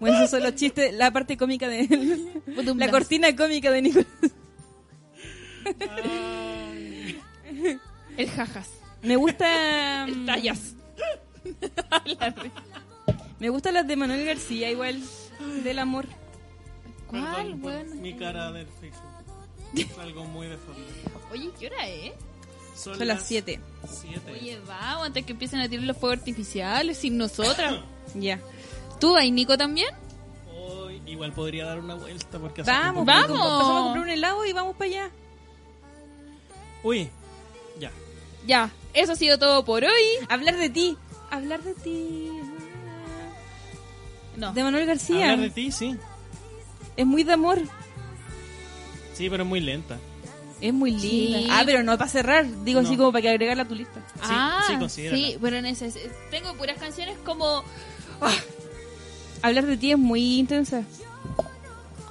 Bueno, 0.00 0.16
esos 0.16 0.30
son 0.30 0.42
los 0.42 0.54
chistes, 0.54 0.92
la 0.94 1.10
parte 1.10 1.36
cómica 1.36 1.68
de. 1.68 2.18
la 2.76 2.90
cortina 2.90 3.34
cómica 3.34 3.70
de 3.70 3.82
Nicolás. 3.82 4.06
El 8.16 8.30
jajas. 8.30 8.70
Me 9.02 9.16
gusta. 9.16 10.06
Tallas. 10.26 10.74
Me 13.38 13.48
gustan 13.50 13.74
las 13.74 13.86
de 13.86 13.96
Manuel 13.96 14.24
García, 14.24 14.70
igual. 14.70 15.02
Del 15.62 15.78
amor. 15.78 16.06
¿Cuál? 17.06 17.54
Bueno. 17.54 17.94
mi 17.96 18.14
cara 18.14 18.50
del 18.52 18.66
Facebook. 18.66 19.10
Es 19.76 19.98
algo 19.98 20.24
muy 20.24 20.46
deforme. 20.46 20.84
Oye, 21.32 21.50
¿qué 21.58 21.66
hora 21.66 21.88
es? 21.88 22.12
Son 22.74 23.06
las 23.06 23.26
7. 23.26 23.60
7. 23.86 24.32
Oye, 24.32 24.58
vamos, 24.66 25.06
antes 25.06 25.24
que 25.24 25.32
empiecen 25.32 25.60
a 25.60 25.68
tirar 25.68 25.84
los 25.84 25.96
fuegos 25.96 26.18
artificiales 26.18 26.98
sin 26.98 27.16
nosotras. 27.16 27.80
Ya. 28.14 28.40
¿Tú, 29.00 29.16
ahí, 29.16 29.30
Nico, 29.30 29.56
también? 29.58 29.88
Hoy 30.56 31.02
igual 31.06 31.32
podría 31.32 31.66
dar 31.66 31.78
una 31.80 31.94
vuelta 31.94 32.38
porque 32.38 32.62
hace 32.62 32.70
Vamos, 32.70 33.04
vamos. 33.04 33.38
Pasamos 33.38 33.80
a 33.80 33.82
comprar 33.84 34.04
un 34.04 34.10
helado 34.10 34.44
y 34.46 34.52
vamos 34.52 34.76
para 34.76 34.90
allá. 34.90 35.10
Uy, 36.82 37.08
ya. 37.78 37.90
Ya, 38.46 38.70
eso 38.92 39.12
ha 39.12 39.16
sido 39.16 39.38
todo 39.38 39.64
por 39.64 39.84
hoy. 39.84 40.26
Hablar 40.28 40.56
de 40.56 40.70
ti. 40.70 40.96
Hablar 41.30 41.62
de 41.62 41.74
ti. 41.74 42.28
No. 44.36 44.52
De 44.52 44.62
Manuel 44.62 44.86
García. 44.86 45.30
Hablar 45.32 45.40
de 45.48 45.50
ti, 45.50 45.70
sí. 45.72 45.96
Es 46.96 47.06
muy 47.06 47.24
de 47.24 47.32
amor. 47.32 47.58
Sí, 49.14 49.30
pero 49.30 49.44
es 49.44 49.48
muy 49.48 49.60
lenta. 49.60 49.98
Es 50.60 50.72
muy 50.72 50.90
linda. 50.92 51.38
Sí. 51.38 51.48
Ah, 51.50 51.62
pero 51.64 51.82
no 51.82 51.96
para 51.98 52.10
cerrar. 52.10 52.46
Digo 52.64 52.80
así 52.80 52.96
como 52.96 53.12
para 53.12 53.22
que 53.22 53.28
agregarla 53.30 53.62
a 53.64 53.68
tu 53.68 53.74
lista. 53.74 54.00
ah, 54.22 54.64
sí, 54.88 55.08
sí, 55.10 55.38
pero 55.40 55.58
neces- 55.58 55.98
tengo 56.30 56.54
puras 56.54 56.78
canciones 56.78 57.16
como 57.24 57.62
Hablar 59.44 59.66
de 59.66 59.76
ti 59.76 59.90
es 59.92 59.98
muy 59.98 60.38
intensa. 60.38 60.82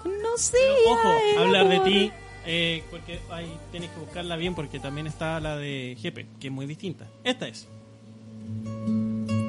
No 0.06 0.38
sé. 0.38 0.58
Pero, 0.60 0.94
ojo, 0.94 1.08
ay, 1.08 1.44
hablar 1.44 1.68
de 1.70 1.80
ti, 1.80 2.12
eh, 2.46 2.84
porque 2.92 3.20
ahí 3.32 3.52
tienes 3.72 3.90
que 3.90 4.00
buscarla 4.00 4.36
bien 4.36 4.54
porque 4.56 4.80
también 4.80 5.08
está 5.08 5.40
la 5.40 5.58
de 5.58 5.98
Jepe, 6.00 6.28
que 6.40 6.48
es 6.48 6.54
muy 6.54 6.66
distinta. 6.66 7.08
Esta 7.24 7.48
es. 7.48 7.68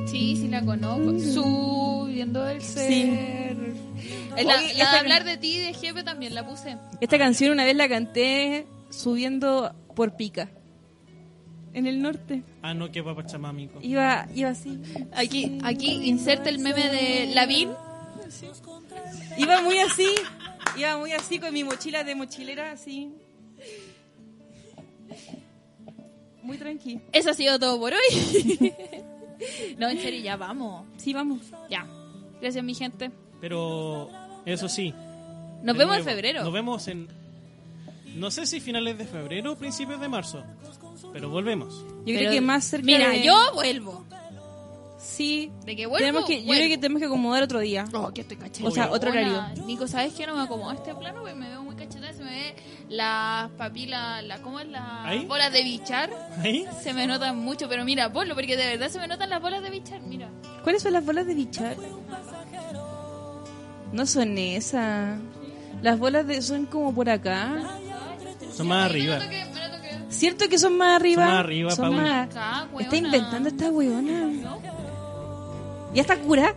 Sí, 0.07 0.37
sí 0.37 0.49
la 0.49 0.65
conozco. 0.65 1.19
Subiendo 1.19 2.49
el 2.49 2.63
ser. 2.63 2.89
Sí. 2.89 3.11
La, 4.31 4.35
Oye, 4.37 4.47
la 4.47 4.57
esta- 4.85 4.93
de 4.93 4.99
hablar 4.99 5.25
de 5.25 5.37
ti 5.37 5.59
de 5.59 5.75
jefe 5.75 6.03
también 6.03 6.35
la 6.35 6.47
puse. 6.47 6.77
Esta 7.01 7.19
canción 7.19 7.53
una 7.53 7.65
vez 7.65 7.77
la 7.77 7.89
canté 7.89 8.67
subiendo 8.91 9.75
por 9.95 10.17
pica. 10.17 10.49
En 11.75 11.87
el 11.87 12.01
norte. 12.01 12.43
Ah, 12.63 12.73
no, 12.73 12.91
que 12.91 13.01
va 13.01 13.15
Pachamamico. 13.15 13.81
Iba, 13.83 14.29
iba 14.35 14.51
así. 14.51 14.81
Aquí, 15.13 15.59
aquí 15.65 16.09
inserta 16.09 16.49
el 16.49 16.61
meme 16.61 16.89
de 16.89 17.35
Lavín. 17.35 17.71
Iba 19.37 19.61
muy 19.61 19.79
así. 19.79 20.09
Iba 20.77 20.99
muy 20.99 21.13
así 21.13 21.39
con 21.39 21.53
mi 21.53 21.65
mochila 21.65 22.05
de 22.05 22.15
mochilera 22.15 22.73
así. 22.73 23.13
Muy 26.43 26.59
tranqui. 26.59 27.01
Eso 27.13 27.31
ha 27.31 27.35
sido 27.35 27.59
todo 27.59 27.79
por 27.81 27.93
hoy. 27.93 28.73
no, 29.79 29.89
en 29.89 29.99
serio, 29.99 30.21
ya 30.23 30.37
vamos. 30.37 30.87
Sí, 30.97 31.13
vamos. 31.13 31.41
Ya. 31.69 31.87
Gracias, 32.41 32.63
mi 32.63 32.75
gente. 32.75 33.11
Pero, 33.41 34.11
eso 34.45 34.69
sí. 34.69 34.95
Nos 35.63 35.77
vemos 35.77 35.97
en 35.97 36.05
febrero. 36.05 36.45
Nos 36.45 36.53
vemos 36.53 36.87
en. 36.89 37.09
No 38.15 38.31
sé 38.31 38.47
si 38.47 38.61
finales 38.61 38.97
de 38.99 39.07
febrero 39.07 39.53
o 39.53 39.57
principios 39.57 40.01
de 40.01 40.09
marzo. 40.09 40.45
Pero 41.13 41.29
volvemos. 41.31 41.75
Yo 41.75 42.05
Pero- 42.07 42.19
creo 42.19 42.31
que 42.33 42.41
más 42.41 42.65
cerca 42.65 42.87
Mira, 42.87 43.11
de- 43.11 43.23
yo 43.25 43.35
vuelvo. 43.55 44.05
Sí. 44.99 45.53
De 45.65 45.77
que 45.77 45.87
vuelvo. 45.87 45.99
Tenemos 45.99 46.25
que, 46.25 46.43
yo 46.43 46.51
creo 46.51 46.69
que 46.69 46.79
tenemos 46.79 46.99
que 47.01 47.07
acomodar 47.07 47.43
otro 47.43 47.61
día. 47.61 47.85
Oh, 47.93 48.11
que 48.13 48.23
estoy 48.23 48.37
cacheta. 48.39 48.67
O 48.69 48.71
sea, 48.73 48.91
otro 48.91 49.11
horario. 49.11 49.45
Nico, 49.67 49.87
¿sabes 49.87 50.15
qué? 50.15 50.27
No 50.27 50.35
me 50.35 50.43
acomodo 50.43 50.71
a 50.71 50.75
este 50.75 50.95
plano 50.95 51.21
porque 51.21 51.35
me 51.35 51.49
veo 51.51 51.63
muy 51.63 51.77
cachetada. 51.77 52.13
Se 52.15 52.25
me 52.25 52.31
ve 52.31 52.55
las 52.89 53.51
papilas, 53.53 54.25
la, 54.25 54.39
¿cómo 54.41 54.61
es? 54.61 54.67
Las 54.69 54.83
¿Ahí? 55.07 55.25
bolas 55.27 55.53
de 55.53 55.63
bichar. 55.63 56.11
¿Ahí? 56.43 56.67
Se 56.83 56.95
me 56.95 57.07
notan 57.07 57.39
mucho, 57.39 57.69
pero 57.69 57.85
mira, 57.85 58.13
ponlo, 58.13 58.35
porque 58.35 58.57
de 58.57 58.67
verdad 58.67 58.89
se 58.89 58.99
me 58.99 59.07
notan 59.07 59.29
las 59.31 59.41
bolas 59.43 59.63
de 59.63 59.71
bichar. 59.71 60.01
Mira. 60.01 60.29
¿Cuáles 60.65 60.83
son 60.83 60.93
las 60.95 61.05
bolas 61.05 61.27
de 61.27 61.35
bichar? 61.35 61.77
No 63.93 64.07
son 64.07 64.39
esas. 64.39 65.19
Las 65.83 65.99
bolas 65.99 66.27
de 66.27 66.41
son 66.43 66.67
como 66.67 66.95
por 66.95 67.09
acá. 67.11 67.63
Son 68.57 68.67
más 68.69 68.87
arriba. 68.87 69.19
que- 69.29 69.45
¿Cierto 70.15 70.49
que 70.49 70.59
son 70.59 70.77
más 70.79 70.97
arriba? 71.01 71.25
Son 71.25 71.33
más 71.35 71.41
arriba, 71.45 71.71
Son 71.73 71.97
más- 71.97 72.29
Acá, 72.31 72.69
Está 72.81 72.97
inventando 72.97 73.49
esta 73.49 73.71
weona. 73.71 74.31
¿Ya 75.95 76.01
está 76.03 76.17
cura? 76.19 76.55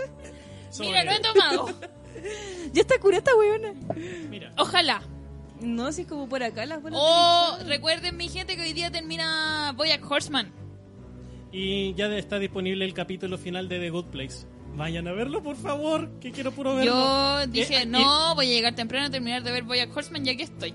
Mira, 0.80 1.04
no 1.04 1.10
he 1.12 1.20
tomado. 1.20 1.68
¿Ya 2.72 2.82
está 2.82 2.98
cura 2.98 3.18
esta 3.18 3.34
weona? 3.34 3.74
Mira. 4.28 4.52
Ojalá. 4.58 5.02
No, 5.60 5.92
si 5.92 6.02
es 6.02 6.06
como 6.08 6.26
por 6.28 6.42
acá 6.42 6.64
las 6.64 6.80
bolas 6.82 6.98
Oh, 7.02 7.58
recuerden, 7.66 8.16
mi 8.16 8.28
gente, 8.28 8.56
que 8.56 8.62
hoy 8.62 8.72
día 8.72 8.90
termina 8.90 9.72
Boyack 9.76 10.08
Horseman. 10.10 10.52
Y 11.52 11.92
ya 11.94 12.06
está 12.16 12.38
disponible 12.38 12.84
el 12.84 12.94
capítulo 12.94 13.36
final 13.36 13.68
de 13.68 13.78
The 13.78 13.90
Good 13.90 14.06
Place. 14.06 14.46
Vayan 14.76 15.08
a 15.08 15.12
verlo, 15.12 15.42
por 15.42 15.56
favor, 15.56 16.08
que 16.20 16.30
quiero 16.30 16.52
puro 16.52 16.76
verlo. 16.76 16.92
Yo 16.92 17.40
Eh, 17.40 17.46
dije, 17.48 17.82
eh, 17.82 17.86
no, 17.86 18.34
voy 18.36 18.46
a 18.46 18.54
llegar 18.54 18.74
temprano 18.74 19.06
a 19.06 19.10
terminar 19.10 19.42
de 19.42 19.50
ver 19.52 19.64
Boyack 19.64 19.94
Horseman, 19.94 20.24
ya 20.24 20.34
que 20.36 20.44
estoy. 20.44 20.72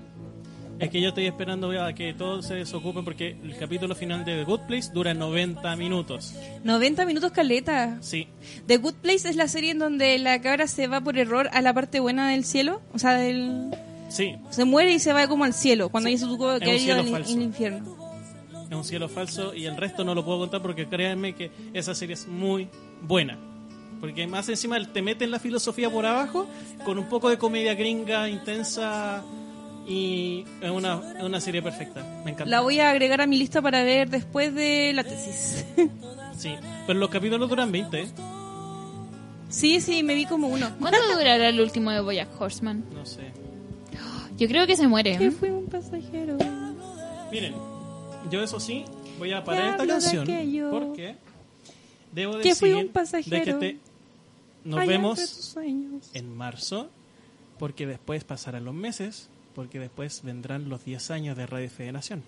Es 0.78 0.90
que 0.90 1.00
yo 1.00 1.08
estoy 1.08 1.26
esperando 1.26 1.70
a 1.82 1.94
que 1.94 2.12
todos 2.12 2.46
se 2.46 2.54
desocupen 2.54 3.02
porque 3.04 3.36
el 3.42 3.56
capítulo 3.56 3.94
final 3.94 4.24
de 4.26 4.36
The 4.36 4.44
Good 4.44 4.60
Place 4.68 4.90
dura 4.92 5.14
90 5.14 5.74
minutos. 5.76 6.34
90 6.64 7.06
minutos 7.06 7.32
caleta. 7.32 7.96
Sí, 8.02 8.28
The 8.66 8.76
Good 8.76 8.94
Place 8.96 9.28
es 9.30 9.36
la 9.36 9.48
serie 9.48 9.70
en 9.70 9.78
donde 9.78 10.18
la 10.18 10.40
cabra 10.42 10.66
se 10.66 10.86
va 10.86 11.00
por 11.00 11.16
error 11.18 11.48
a 11.52 11.62
la 11.62 11.72
parte 11.72 11.98
buena 11.98 12.28
del 12.30 12.44
cielo. 12.44 12.82
O 12.92 12.98
sea, 12.98 13.14
del... 13.14 13.70
sí, 14.10 14.36
se 14.50 14.66
muere 14.66 14.92
y 14.92 14.98
se 14.98 15.14
va 15.14 15.26
como 15.28 15.44
al 15.44 15.54
cielo. 15.54 15.88
Cuando 15.88 16.10
Sí. 16.10 16.16
ya 16.18 16.26
se 16.26 16.36
que 16.36 16.44
haber 16.44 16.66
ido 16.66 16.78
cielo 16.78 17.00
al 17.00 17.24
al 17.24 17.42
infierno. 17.42 17.96
es 18.70 18.76
un 18.76 18.84
cielo 18.84 19.08
falso 19.08 19.54
y 19.54 19.64
el 19.64 19.76
resto 19.78 20.04
no 20.04 20.14
lo 20.14 20.24
puedo 20.26 20.40
contar 20.40 20.60
porque 20.60 20.86
créanme 20.86 21.34
que 21.34 21.50
esa 21.72 21.94
serie 21.94 22.14
es 22.14 22.26
muy 22.28 22.68
buena. 23.00 23.38
Porque 23.98 24.26
más 24.26 24.46
encima 24.50 24.76
te 24.92 25.00
mete 25.00 25.24
en 25.24 25.30
la 25.30 25.38
filosofía 25.38 25.88
por 25.88 26.04
abajo 26.04 26.46
con 26.84 26.98
un 26.98 27.08
poco 27.08 27.30
de 27.30 27.38
comedia 27.38 27.74
gringa 27.74 28.28
intensa 28.28 29.24
y 29.86 30.44
es 30.60 30.70
una, 30.70 31.00
es 31.16 31.22
una 31.22 31.40
serie 31.40 31.62
perfecta. 31.62 32.02
Me 32.24 32.32
encanta. 32.32 32.46
La 32.46 32.60
voy 32.60 32.80
a 32.80 32.90
agregar 32.90 33.20
a 33.20 33.26
mi 33.26 33.36
lista 33.38 33.62
para 33.62 33.82
ver 33.84 34.10
después 34.10 34.54
de 34.54 34.92
la 34.94 35.04
tesis. 35.04 35.64
Sí, 36.36 36.54
pero 36.86 36.98
los 36.98 37.08
capítulos 37.08 37.48
duran 37.48 37.72
20, 37.72 37.98
¿eh? 38.02 38.06
sí, 39.48 39.80
sí, 39.80 40.02
me 40.02 40.14
vi 40.14 40.26
como 40.26 40.48
uno. 40.48 40.68
¿Cuánto 40.78 40.98
durará 41.16 41.48
el 41.48 41.60
último 41.62 41.90
de 41.90 42.00
Boyack 42.00 42.38
Horseman? 42.38 42.84
No 42.92 43.06
sé. 43.06 43.32
Yo 44.36 44.46
creo 44.46 44.66
que 44.66 44.76
se 44.76 44.86
muere. 44.86 45.16
Que 45.16 45.26
¿eh? 45.28 45.30
fui 45.30 45.48
un 45.48 45.64
pasajero. 45.64 46.36
Miren, 47.32 47.54
yo 48.30 48.42
eso 48.42 48.60
sí, 48.60 48.84
voy 49.18 49.32
a 49.32 49.42
parar 49.44 49.70
esta 49.70 49.82
de 49.84 49.88
canción 49.88 50.22
aquello. 50.24 50.70
porque 50.70 51.16
debo 52.12 52.32
Que 52.34 52.50
decir 52.50 52.54
fui 52.56 52.72
un 52.74 52.88
pasajero. 52.88 53.36
de 53.36 53.42
que 53.42 53.54
te- 53.54 53.78
nos 54.64 54.80
Allá 54.80 54.90
vemos 54.90 55.56
en 56.12 56.36
marzo 56.36 56.90
porque 57.58 57.86
después 57.86 58.24
pasarán 58.24 58.66
los 58.66 58.74
meses 58.74 59.30
porque 59.56 59.80
después 59.80 60.22
vendrán 60.22 60.68
los 60.68 60.84
10 60.84 61.10
años 61.10 61.36
de 61.36 61.46
Radio 61.46 61.68
Federación. 61.70 62.22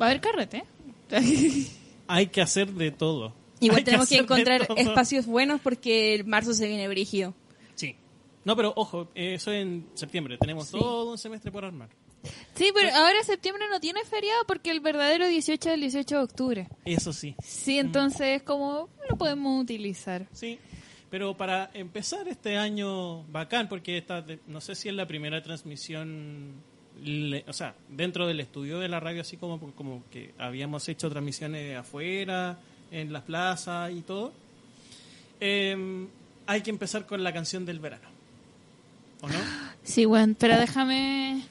Va 0.00 0.06
a 0.06 0.08
haber 0.08 0.20
carrete. 0.20 0.64
Hay 2.08 2.26
que 2.28 2.40
hacer 2.40 2.72
de 2.72 2.90
todo. 2.90 3.34
Igual 3.60 3.78
Hay 3.80 3.84
tenemos 3.84 4.08
que 4.08 4.16
encontrar 4.16 4.66
espacios 4.76 5.26
buenos 5.26 5.60
porque 5.60 6.14
el 6.14 6.24
marzo 6.24 6.54
se 6.54 6.66
viene 6.66 6.88
brígido. 6.88 7.34
Sí. 7.74 7.94
No, 8.44 8.56
pero 8.56 8.72
ojo, 8.74 9.08
eso 9.14 9.52
en 9.52 9.86
septiembre. 9.94 10.38
Tenemos 10.38 10.68
Sí. 10.68 10.78
todo 10.78 11.12
un 11.12 11.18
semestre 11.18 11.52
por 11.52 11.66
armar. 11.66 11.90
Sí, 12.54 12.70
pero 12.74 12.94
ahora 12.96 13.22
septiembre 13.22 13.64
no 13.70 13.78
tiene 13.80 14.02
feriado 14.04 14.44
porque 14.46 14.70
el 14.70 14.80
verdadero 14.80 15.26
18 15.26 15.68
es 15.68 15.74
el 15.74 15.80
18 15.82 16.16
de 16.16 16.22
octubre. 16.22 16.68
Eso 16.86 17.12
sí. 17.12 17.34
Sí, 17.42 17.78
entonces 17.78 18.42
como 18.42 18.88
lo 19.08 19.16
podemos 19.16 19.62
utilizar. 19.62 20.26
Sí, 20.32 20.58
pero 21.10 21.36
para 21.36 21.70
empezar 21.74 22.28
este 22.28 22.56
año 22.56 23.22
bacán, 23.24 23.68
porque 23.68 23.98
esta, 23.98 24.22
de- 24.22 24.38
no 24.46 24.60
sé 24.60 24.74
si 24.74 24.88
es 24.88 24.94
la 24.94 25.06
primera 25.06 25.42
transmisión, 25.42 26.52
le- 27.02 27.44
o 27.48 27.52
sea, 27.52 27.74
dentro 27.88 28.26
del 28.26 28.40
estudio 28.40 28.78
de 28.78 28.88
la 28.88 29.00
radio, 29.00 29.20
así 29.22 29.36
como, 29.36 29.58
como 29.74 30.02
que 30.10 30.32
habíamos 30.38 30.88
hecho 30.88 31.10
transmisiones 31.10 31.76
afuera, 31.76 32.58
en 32.92 33.12
las 33.12 33.22
plazas 33.22 33.92
y 33.92 34.02
todo, 34.02 34.32
eh, 35.40 36.06
hay 36.46 36.60
que 36.62 36.70
empezar 36.70 37.06
con 37.06 37.22
la 37.24 37.32
canción 37.32 37.64
del 37.66 37.78
verano. 37.80 38.08
¿O 39.22 39.28
no? 39.28 39.34
Sí, 39.82 40.04
bueno, 40.04 40.34
pero 40.38 40.58
déjame... 40.58 41.42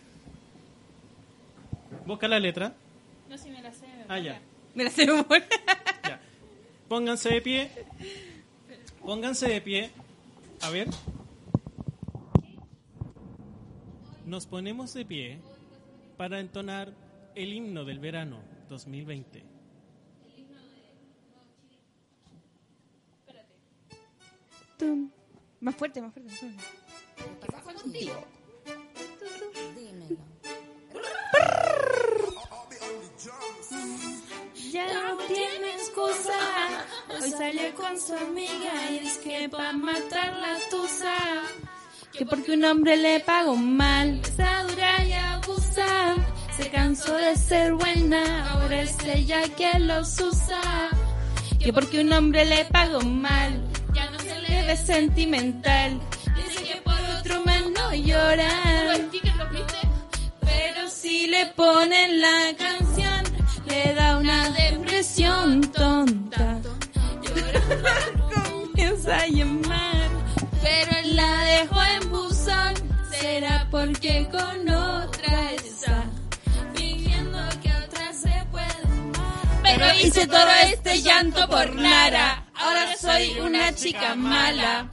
Busca 2.05 2.27
la 2.27 2.39
letra. 2.39 2.73
No, 3.29 3.37
si 3.37 3.49
me 3.49 3.61
la 3.61 3.71
sé. 3.73 3.85
Ah, 4.07 4.19
ya. 4.19 4.39
Me 4.75 4.83
muere. 5.27 5.45
Ya. 6.03 6.19
Pónganse 6.87 7.29
de 7.29 7.41
pie. 7.41 7.71
Pónganse 9.09 9.47
de 9.47 9.59
pie. 9.59 9.89
A 10.61 10.69
ver. 10.69 10.87
Nos 14.27 14.45
ponemos 14.45 14.93
de 14.93 15.03
pie 15.03 15.41
para 16.15 16.39
entonar 16.39 16.93
el 17.33 17.51
himno 17.51 17.85
del 17.85 17.97
verano 17.97 18.43
2020. 18.69 19.43
Tum. 24.77 25.09
Más 25.59 25.75
fuerte, 25.75 26.03
más 26.03 26.13
fuerte. 26.13 26.31
más 27.51 27.63
fuerte. 27.63 28.11
Ya 34.71 34.85
no 34.93 35.17
tiene 35.27 35.71
excusa. 35.73 36.37
Hoy 37.21 37.31
salió 37.31 37.73
con 37.75 37.99
su 37.99 38.13
amiga 38.13 38.71
y 38.91 38.99
dice 38.99 39.19
que 39.21 39.49
pa' 39.49 39.71
matar 39.73 40.33
la 40.37 40.57
tusa. 40.69 41.15
Que 42.11 42.25
porque 42.25 42.53
un 42.53 42.65
hombre 42.65 42.97
le 42.97 43.19
pagó 43.21 43.55
mal. 43.55 44.19
Esa 44.21 44.63
dura 44.63 45.03
y 45.05 45.13
abusa. 45.13 46.15
Se 46.57 46.69
cansó 46.69 47.15
de 47.15 47.35
ser 47.35 47.73
buena. 47.73 48.51
Ahora 48.51 48.81
es 48.81 48.95
ella 49.05 49.41
que 49.55 49.79
los 49.79 50.19
usa. 50.19 50.61
Que 51.59 51.73
porque 51.73 52.01
un 52.01 52.11
hombre 52.13 52.45
le 52.45 52.65
pagó 52.65 53.01
mal. 53.01 53.61
Ya 53.93 54.09
no 54.11 54.19
se 54.19 54.39
Le 54.41 54.49
le 54.49 54.67
ve 54.67 54.77
sentimental. 54.77 55.99
dice 56.35 56.63
que 56.63 56.81
por 56.81 56.99
otro 57.17 57.43
man 57.45 57.73
no 57.73 57.93
llora. 57.95 58.51
Pero 60.41 60.89
si 60.89 61.27
le 61.27 61.45
ponen 61.47 62.21
la 62.21 62.55
canción, 62.57 63.08
te 63.69 63.93
da 63.93 64.17
una 64.17 64.49
depresión 64.49 65.61
tonta. 65.71 66.59
Comienza 68.33 69.15
a 69.15 69.27
llamar, 69.27 70.09
pero 70.61 70.91
él 71.03 71.15
la 71.15 71.43
dejó 71.43 71.81
en 71.83 72.09
buzón. 72.09 72.73
Será 73.11 73.67
porque 73.69 74.27
con 74.31 74.69
otra 74.69 75.51
está 75.53 76.03
fingiendo 76.73 77.37
que 77.61 77.71
otra 77.85 78.11
se 78.13 78.33
puede 78.51 78.81
amar. 78.83 79.61
Pero 79.63 79.85
hice 80.01 80.25
todo 80.27 80.49
este, 80.63 80.73
este 80.73 81.01
llanto 81.03 81.47
por 81.47 81.75
nada. 81.75 82.45
Ahora 82.55 82.95
soy 82.99 83.39
una 83.39 83.73
chica 83.75 84.15
mala. 84.15 84.89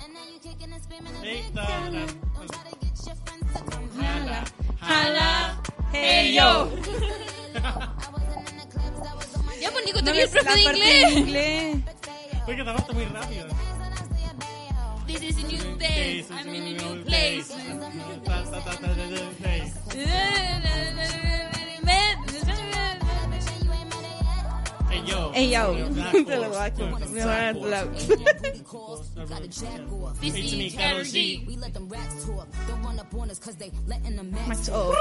Jala, 4.80 5.60
hey 5.92 6.34
yo. 6.36 6.70
Nico, 9.86 10.00
vi 10.12 10.20
el 10.20 10.28
profe 10.28 10.52
de 10.52 10.60
inglés. 10.62 11.16
inglés. 11.16 11.76
Oye, 12.46 12.56
que 12.56 12.64
te 12.64 12.92
muy 12.94 13.04
rápido. 13.06 13.46
This 15.06 15.22
is 15.22 15.44
a 15.44 15.46
new 15.46 15.76
day. 15.78 16.26
I'm 16.30 16.48
in 16.54 16.62
a 16.62 16.82
new 16.82 17.04
place. 17.04 17.46
Hey. 24.88 25.02
Yo. 25.06 25.30
Hey, 25.34 25.50
yo. 25.50 25.74
Black 25.90 26.12
Te 26.26 26.36
lo 26.36 26.48
horse. 26.48 26.72
voy 26.76 26.92
a- 26.92 27.06
me 27.08 27.24
van 27.24 27.28
a 27.28 27.52
dar 27.52 27.56
la- 27.56 27.84
This 30.20 30.34
It's 30.34 30.52
me, 30.52 30.66
is 30.66 30.74
Karol 30.74 30.90
Karol 30.90 31.04
G. 31.04 31.12
G. 31.12 31.56
Macho. 34.46 34.94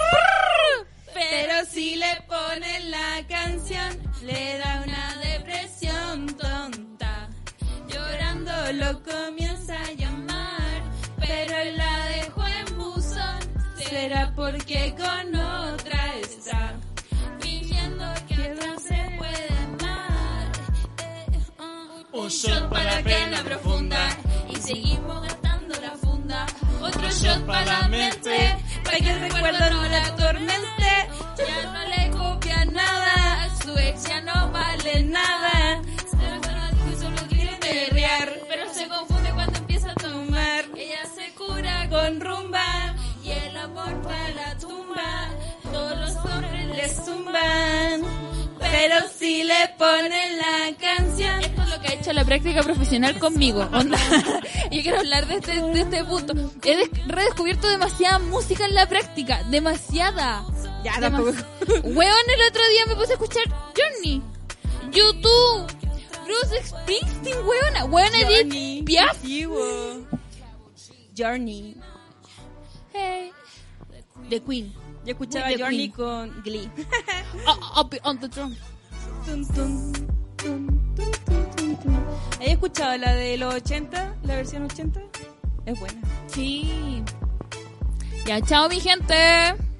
Pero 1.15 1.65
si 1.71 1.95
le 1.95 2.13
ponen 2.27 2.91
la 2.91 3.25
canción, 3.29 3.89
le 4.21 4.57
da 4.57 4.83
una 4.85 5.15
depresión 5.23 6.27
tonta. 6.27 7.29
Llorando 7.87 8.51
lo 8.73 9.01
comienza 9.01 9.75
a 9.81 9.91
llamar, 9.93 10.81
pero 11.17 11.57
él 11.57 11.77
la 11.77 12.05
dejó 12.17 12.45
en 12.45 12.77
buzón. 12.77 13.39
Será 13.77 14.33
porque 14.35 14.93
con 14.97 15.35
otra 15.35 16.15
está, 16.21 16.73
fingiendo 17.39 18.03
que 18.27 18.49
no 18.49 18.77
se 18.77 18.99
puede 19.17 19.47
amar. 19.69 20.51
Eh, 21.01 21.39
un 22.11 22.27
shot 22.27 22.69
para 22.69 22.95
la 22.95 23.03
pena 23.03 23.41
profunda 23.41 24.17
y 24.49 24.55
seguimos 24.57 25.21
gastando 25.23 25.79
la 25.79 25.91
funda. 25.91 26.45
Otro 26.81 27.09
shot 27.09 27.45
para 27.45 27.63
la 27.63 27.87
mente, 27.87 28.64
para 28.85 28.97
que 28.97 29.11
el 29.11 29.19
recuerdo 29.21 29.69
no 29.71 29.83
la 29.89 30.05
atormente. 30.05 30.91
Ya 31.37 31.71
no 31.73 31.85
le 31.89 32.11
copia 32.11 32.65
nada, 32.65 33.49
su 33.61 33.77
ex 33.77 34.03
ya 34.07 34.21
no 34.21 34.51
vale 34.51 35.03
nada. 35.03 35.81
Y 36.91 36.95
solo 36.95 37.17
quiere 37.27 37.57
perrear, 37.57 38.39
pero 38.47 38.73
se 38.73 38.87
confunde 38.87 39.31
cuando 39.31 39.57
empieza 39.59 39.91
a 39.91 39.95
tomar. 39.95 40.65
Ella 40.77 41.03
se 41.15 41.33
cura 41.33 41.89
con 41.89 42.21
rumba 42.21 42.95
y 43.23 43.31
el 43.31 43.57
amor 43.57 44.01
para 44.03 44.29
la 44.29 44.57
tumba. 44.57 45.29
Todos 45.71 45.97
los 45.99 46.15
hombres 46.25 46.67
le 46.67 46.89
zumban, 46.89 48.01
pero 48.59 48.95
si 49.17 49.43
le 49.43 49.67
ponen 49.77 50.37
la 50.37 50.77
canción. 50.77 51.54
Que 51.85 51.91
ha 51.91 51.95
hecho 51.99 52.13
la 52.13 52.25
práctica 52.25 52.63
profesional 52.63 53.17
conmigo. 53.19 53.61
Onda. 53.71 53.97
Yo 54.71 54.81
quiero 54.81 54.99
hablar 54.99 55.27
de 55.27 55.35
este, 55.35 55.61
de 55.61 55.81
este 55.81 56.03
punto. 56.05 56.33
He 56.63 56.75
des- 56.77 57.07
redescubierto 57.07 57.67
demasiada 57.69 58.19
música 58.19 58.65
en 58.65 58.73
la 58.75 58.87
práctica. 58.89 59.43
Demasiada. 59.49 60.43
Ya, 60.83 60.99
tampoco. 60.99 61.31
Weón, 61.83 62.25
el 62.29 62.47
otro 62.49 62.61
día 62.69 62.85
me 62.87 62.95
puse 62.95 63.11
a 63.11 63.13
escuchar 63.13 63.43
Journey, 63.75 64.21
YouTube, 64.91 65.67
Bruce 66.25 66.63
Springsteen, 66.63 67.37
weona. 67.45 67.85
Weona. 67.85 68.19
Edith 68.19 68.85
Piaf. 68.85 69.17
Journey. 71.17 71.75
Hey. 72.93 73.31
The 74.29 74.39
Queen. 74.41 74.73
Yo 75.05 75.11
escuchaba 75.11 75.49
Journey 75.57 75.89
Queen. 75.89 75.91
con 75.91 76.41
Glee. 76.43 76.69
Uh, 77.47 77.79
up 77.81 77.93
on 78.03 78.17
the 78.19 78.27
tun, 78.29 78.55
¿Has 82.39 82.47
escuchado 82.47 82.97
la 82.97 83.13
de 83.13 83.37
los 83.37 83.53
80? 83.53 84.15
La 84.23 84.35
versión 84.35 84.63
80? 84.63 84.99
Es 85.65 85.79
buena. 85.79 86.01
Sí. 86.27 87.03
Ya, 88.25 88.41
chao 88.41 88.67
mi 88.69 88.79
gente. 88.79 89.15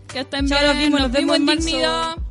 Que 0.08 0.20
estén 0.22 0.48
Chao, 0.48 0.60
bien. 0.60 0.72
nos 0.72 0.78
vemos, 0.78 1.00
nos 1.02 1.12
vemos 1.12 1.36
en 1.36 1.46
marzo. 1.46 2.22